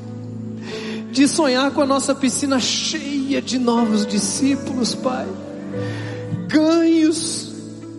de 1.18 1.28
sonhar 1.28 1.72
com 1.72 1.82
a 1.82 1.86
nossa 1.86 2.14
piscina 2.14 2.60
cheia 2.60 3.42
de 3.42 3.58
novos 3.58 4.06
discípulos, 4.06 4.94
Pai. 4.94 5.26
Ganhos, 6.48 7.52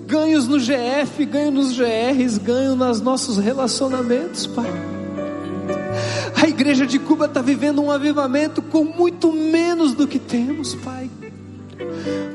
ganhos 0.07 0.47
no 0.47 0.57
GF, 0.57 1.27
ganhos 1.27 1.53
nos 1.53 1.77
GRs, 1.77 2.39
ganhos 2.39 2.79
nos 2.79 3.01
nossos 3.01 3.37
relacionamentos, 3.39 4.47
Pai. 4.47 4.71
A 6.41 6.47
igreja 6.47 6.87
de 6.87 7.01
Cuba 7.01 7.25
está 7.25 7.43
vivendo 7.43 7.83
um 7.83 7.91
avivamento 7.91 8.63
com 8.63 8.85
muito 8.85 9.33
menos 9.33 9.95
do 9.95 10.07
que 10.07 10.21
temos, 10.21 10.77
Pai. 10.77 11.11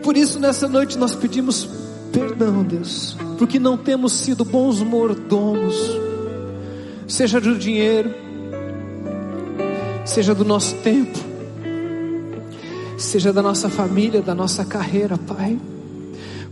Por 0.04 0.18
isso, 0.18 0.38
nessa 0.38 0.68
noite, 0.68 0.98
nós 0.98 1.16
pedimos 1.16 1.66
perdão, 2.12 2.62
Deus, 2.62 3.16
porque 3.38 3.58
não 3.58 3.78
temos 3.78 4.12
sido 4.12 4.44
bons 4.44 4.82
mordomos, 4.82 5.76
seja 7.08 7.40
do 7.40 7.58
dinheiro, 7.58 8.14
seja 10.06 10.36
do 10.36 10.44
nosso 10.44 10.76
tempo, 10.76 11.18
seja 12.98 13.32
da 13.32 13.42
nossa 13.42 13.70
família, 13.70 14.22
da 14.22 14.36
nossa 14.36 14.66
carreira, 14.66 15.18
Pai. 15.18 15.58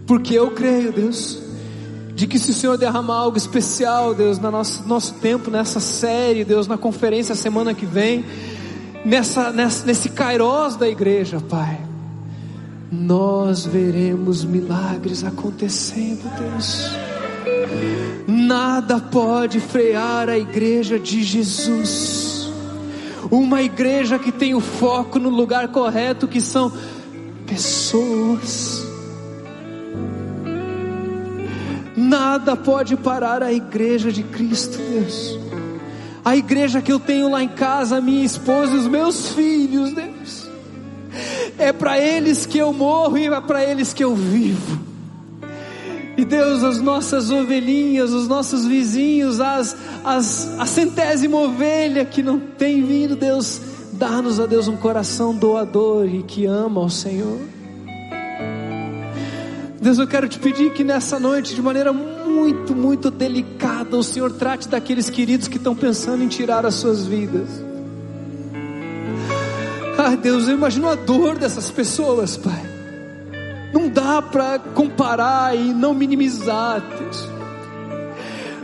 Porque 0.05 0.33
eu 0.33 0.51
creio, 0.51 0.91
Deus, 0.91 1.41
de 2.15 2.27
que 2.27 2.39
se 2.39 2.51
o 2.51 2.53
Senhor 2.53 2.77
derramar 2.77 3.17
algo 3.17 3.37
especial, 3.37 4.13
Deus, 4.13 4.39
no 4.39 4.51
nosso, 4.51 4.87
nosso 4.87 5.13
tempo, 5.15 5.51
nessa 5.51 5.79
série, 5.79 6.43
Deus, 6.43 6.67
na 6.67 6.77
conferência 6.77 7.35
semana 7.35 7.73
que 7.73 7.85
vem, 7.85 8.25
nessa, 9.05 9.51
nessa, 9.51 9.85
nesse 9.85 10.09
Kairós 10.09 10.75
da 10.75 10.87
igreja, 10.87 11.39
Pai, 11.41 11.79
nós 12.91 13.65
veremos 13.65 14.43
milagres 14.43 15.23
acontecendo, 15.23 16.29
Deus. 16.37 16.91
Nada 18.27 18.99
pode 18.99 19.59
frear 19.59 20.29
a 20.29 20.37
igreja 20.37 20.99
de 20.99 21.23
Jesus 21.23 22.30
uma 23.30 23.61
igreja 23.61 24.18
que 24.18 24.31
tem 24.31 24.56
o 24.56 24.60
foco 24.60 25.19
no 25.19 25.30
lugar 25.30 25.68
correto, 25.68 26.27
que 26.27 26.41
são 26.41 26.72
pessoas. 27.45 28.85
Nada 31.95 32.56
pode 32.56 32.95
parar 32.95 33.43
a 33.43 33.52
igreja 33.52 34.11
de 34.11 34.23
Cristo, 34.23 34.77
Deus. 34.77 35.39
A 36.23 36.35
igreja 36.35 36.81
que 36.81 36.91
eu 36.91 36.99
tenho 36.99 37.30
lá 37.30 37.43
em 37.43 37.49
casa, 37.49 37.99
minha 37.99 38.23
esposa 38.23 38.76
e 38.76 38.77
os 38.77 38.88
meus 38.88 39.31
filhos, 39.34 39.93
Deus. 39.93 40.49
É 41.57 41.72
para 41.72 41.99
eles 41.99 42.45
que 42.45 42.57
eu 42.57 42.72
morro 42.72 43.18
e 43.18 43.27
é 43.27 43.41
para 43.41 43.64
eles 43.64 43.93
que 43.93 44.03
eu 44.03 44.15
vivo. 44.15 44.90
E 46.22 46.26
Deus, 46.26 46.64
as 46.64 46.80
nossas 46.80 47.31
ovelhinhas, 47.31 48.11
os 48.11 48.27
nossos 48.27 48.68
vizinhos, 48.68 49.41
as, 49.41 49.76
as, 50.03 50.53
a 50.60 50.68
centésima 50.68 51.35
ovelha 51.35 52.06
que 52.06 52.22
não 52.22 52.39
tem 52.39 52.84
vindo, 52.84 53.15
Deus, 53.15 53.60
dá-nos 53.93 54.39
a 54.39 54.45
Deus 54.45 54.68
um 54.68 54.77
coração 54.77 55.34
doador 55.34 56.06
e 56.06 56.22
que 56.22 56.45
ama 56.45 56.80
ao 56.80 56.91
Senhor. 56.91 57.39
Deus, 59.81 59.98
eu 59.98 60.06
quero 60.06 60.30
te 60.30 60.38
pedir 60.38 60.72
que 60.73 60.84
nessa 60.84 61.19
noite, 61.19 61.56
de 61.56 61.61
maneira 61.61 61.91
muito, 61.91 62.76
muito 62.76 63.10
delicada, 63.10 63.98
o 63.98 64.03
Senhor 64.03 64.31
trate 64.34 64.68
daqueles 64.68 65.10
queridos 65.10 65.48
que 65.48 65.57
estão 65.57 65.76
pensando 65.76 66.23
em 66.23 66.27
tirar 66.27 66.68
as 66.68 66.76
suas 66.76 67.03
vidas. 67.03 67.49
Ai 69.98 70.15
Deus, 70.18 70.48
eu 70.48 70.53
imagino 70.53 70.88
a 70.88 70.93
dor 70.93 71.39
dessas 71.39 71.72
pessoas, 71.72 72.38
Pai. 72.38 72.70
Não 73.73 73.88
dá 73.89 74.22
para 74.22 74.60
comparar 74.60 75.56
e 75.56 75.73
não 75.73 75.93
minimizar, 75.93 76.81
Deus. 76.98 77.27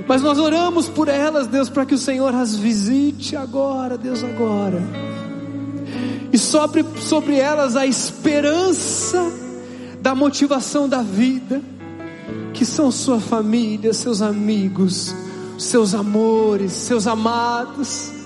Mas 0.08 0.22
nós 0.22 0.38
oramos 0.38 0.88
por 0.88 1.08
elas, 1.08 1.48
Deus, 1.48 1.70
para 1.70 1.86
que 1.86 1.94
o 1.94 1.98
Senhor 1.98 2.34
as 2.34 2.56
visite 2.56 3.36
agora, 3.36 3.98
Deus, 3.98 4.24
agora. 4.24 4.82
E 6.32 6.38
sobre, 6.38 6.86
sobre 7.02 7.38
elas 7.38 7.76
a 7.76 7.86
esperança 7.86 9.32
da 10.02 10.16
motivação 10.16 10.88
da 10.88 11.02
vida 11.02 11.62
que 12.54 12.66
são 12.66 12.92
sua 12.92 13.20
família, 13.20 13.94
seus 13.94 14.22
amigos, 14.22 15.14
seus 15.60 15.94
amores, 15.94 16.72
seus 16.72 17.06
amados. 17.06 18.17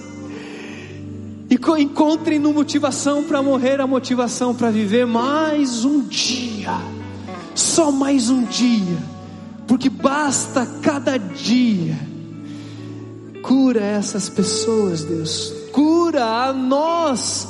E 1.52 1.60
encontrem 1.82 2.40
no 2.40 2.53
motivação 2.53 3.26
para 3.26 3.44
morrer 3.44 3.82
a 3.82 3.86
motivação 3.86 4.56
para 4.56 4.72
viver 4.72 5.06
mais 5.06 5.84
um 5.84 5.99
dia, 5.99 6.80
só 7.53 7.91
mais 7.91 8.30
um 8.30 8.41
dia, 8.45 8.98
porque 9.68 9.90
basta 9.90 10.65
cada 10.82 11.18
dia. 11.18 11.99
Cura 13.44 13.82
essas 13.82 14.30
pessoas, 14.30 15.03
Deus, 15.03 15.53
cura 15.73 16.23
a 16.23 16.53
nós 16.53 17.49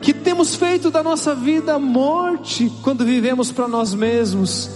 que 0.00 0.14
temos 0.14 0.54
feito 0.54 0.88
da 0.88 1.02
nossa 1.02 1.34
vida 1.34 1.80
morte 1.80 2.70
quando 2.80 3.04
vivemos 3.04 3.50
para 3.50 3.66
nós 3.66 3.92
mesmos, 3.92 4.70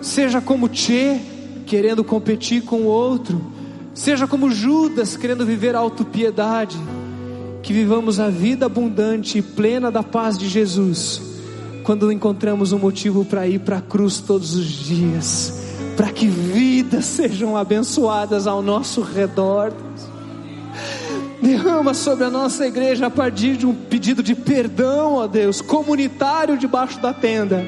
seja 0.00 0.40
como 0.40 0.66
Tchê, 0.66 1.20
querendo 1.66 2.02
competir 2.02 2.62
com 2.62 2.84
o 2.84 2.86
outro, 2.86 3.38
seja 3.92 4.26
como 4.26 4.50
Judas, 4.50 5.14
querendo 5.14 5.44
viver 5.44 5.76
autopiedade, 5.76 6.78
que 7.66 7.72
vivamos 7.72 8.20
a 8.20 8.30
vida 8.30 8.66
abundante 8.66 9.38
e 9.38 9.42
plena 9.42 9.90
da 9.90 10.00
paz 10.00 10.38
de 10.38 10.48
Jesus, 10.48 11.20
quando 11.82 12.12
encontramos 12.12 12.70
um 12.70 12.78
motivo 12.78 13.24
para 13.24 13.44
ir 13.48 13.58
para 13.58 13.78
a 13.78 13.80
cruz 13.80 14.20
todos 14.20 14.54
os 14.54 14.66
dias, 14.66 15.64
para 15.96 16.12
que 16.12 16.28
vidas 16.28 17.04
sejam 17.06 17.56
abençoadas 17.56 18.46
ao 18.46 18.62
nosso 18.62 19.00
redor. 19.00 19.72
Derrama 21.42 21.92
sobre 21.92 22.26
a 22.26 22.30
nossa 22.30 22.64
igreja 22.68 23.06
a 23.06 23.10
partir 23.10 23.56
de 23.56 23.66
um 23.66 23.74
pedido 23.74 24.22
de 24.22 24.36
perdão, 24.36 25.14
ó 25.14 25.26
Deus, 25.26 25.60
comunitário 25.60 26.56
debaixo 26.56 27.00
da 27.00 27.12
tenda. 27.12 27.64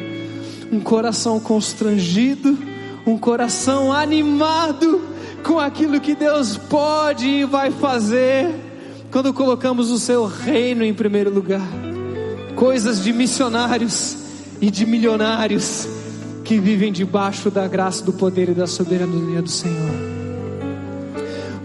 Um 0.70 0.78
coração 0.78 1.40
constrangido, 1.40 2.56
um 3.04 3.18
coração 3.18 3.92
animado 3.92 5.00
com 5.42 5.58
aquilo 5.58 6.00
que 6.00 6.14
Deus 6.14 6.56
pode 6.56 7.26
e 7.26 7.44
vai 7.44 7.72
fazer 7.72 8.67
quando 9.10 9.32
colocamos 9.32 9.90
o 9.90 9.98
seu 9.98 10.26
reino 10.26 10.85
em 10.85 10.93
primeiro 10.93 11.30
lugar. 11.30 11.68
Coisas 12.55 13.02
de 13.02 13.12
missionários 13.12 14.16
e 14.60 14.70
de 14.70 14.85
milionários 14.85 15.89
que 16.44 16.59
vivem 16.59 16.93
debaixo 16.93 17.51
da 17.51 17.68
graça, 17.68 18.05
do 18.05 18.12
poder 18.12 18.48
e 18.51 18.55
da 18.55 18.66
soberania 18.66 19.43
do 19.43 19.51
Senhor. 19.51 19.94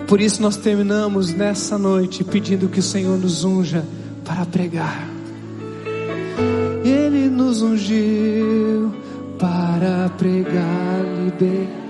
Por 0.08 0.22
isso 0.22 0.42
nós 0.42 0.58
terminamos 0.58 1.34
nessa 1.34 1.78
noite 1.78 2.24
pedindo 2.24 2.68
que 2.68 2.80
o 2.80 2.84
Senhor 2.84 3.18
nos 3.18 3.44
unja 3.44 3.84
para 4.24 4.46
pregar. 4.46 5.08
Ele 6.84 7.30
nos 7.30 7.62
ungiu 7.62 8.94
para 9.40 10.10
pregar 10.18 11.04
liberdade. 11.26 11.83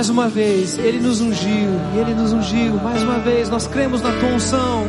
Mais 0.00 0.08
uma 0.08 0.28
vez, 0.28 0.78
Ele 0.78 0.98
nos 0.98 1.20
ungiu, 1.20 1.68
e 1.94 1.98
Ele 1.98 2.14
nos 2.14 2.32
ungiu, 2.32 2.72
mais 2.76 3.02
uma 3.02 3.18
vez, 3.18 3.50
nós 3.50 3.66
cremos 3.66 4.00
na 4.00 4.10
Tua 4.18 4.30
unção, 4.30 4.86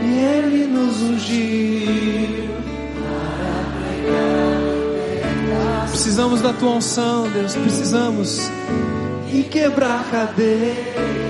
e 0.00 0.16
Ele 0.16 0.64
nos 0.64 1.02
ungiu. 1.02 2.48
Precisamos 5.90 6.40
da 6.40 6.52
Tua 6.52 6.76
unção, 6.76 7.28
Deus, 7.30 7.56
precisamos, 7.56 8.48
e 9.32 9.42
quebrar 9.42 10.08
cadeias. 10.08 11.27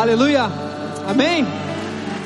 Aleluia. 0.00 0.50
Amém. 1.06 1.46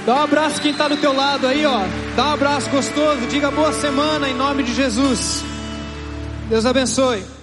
Dá 0.07 0.15
um 0.15 0.23
abraço 0.23 0.61
quem 0.61 0.71
está 0.71 0.87
do 0.87 0.97
teu 0.97 1.13
lado 1.13 1.45
aí, 1.45 1.67
ó. 1.67 1.81
Dá 2.15 2.27
um 2.27 2.33
abraço 2.35 2.71
gostoso. 2.71 3.27
Diga 3.27 3.51
boa 3.51 3.73
semana 3.73 4.29
em 4.29 4.35
nome 4.35 4.63
de 4.63 4.73
Jesus. 4.73 5.43
Deus 6.49 6.65
abençoe. 6.65 7.34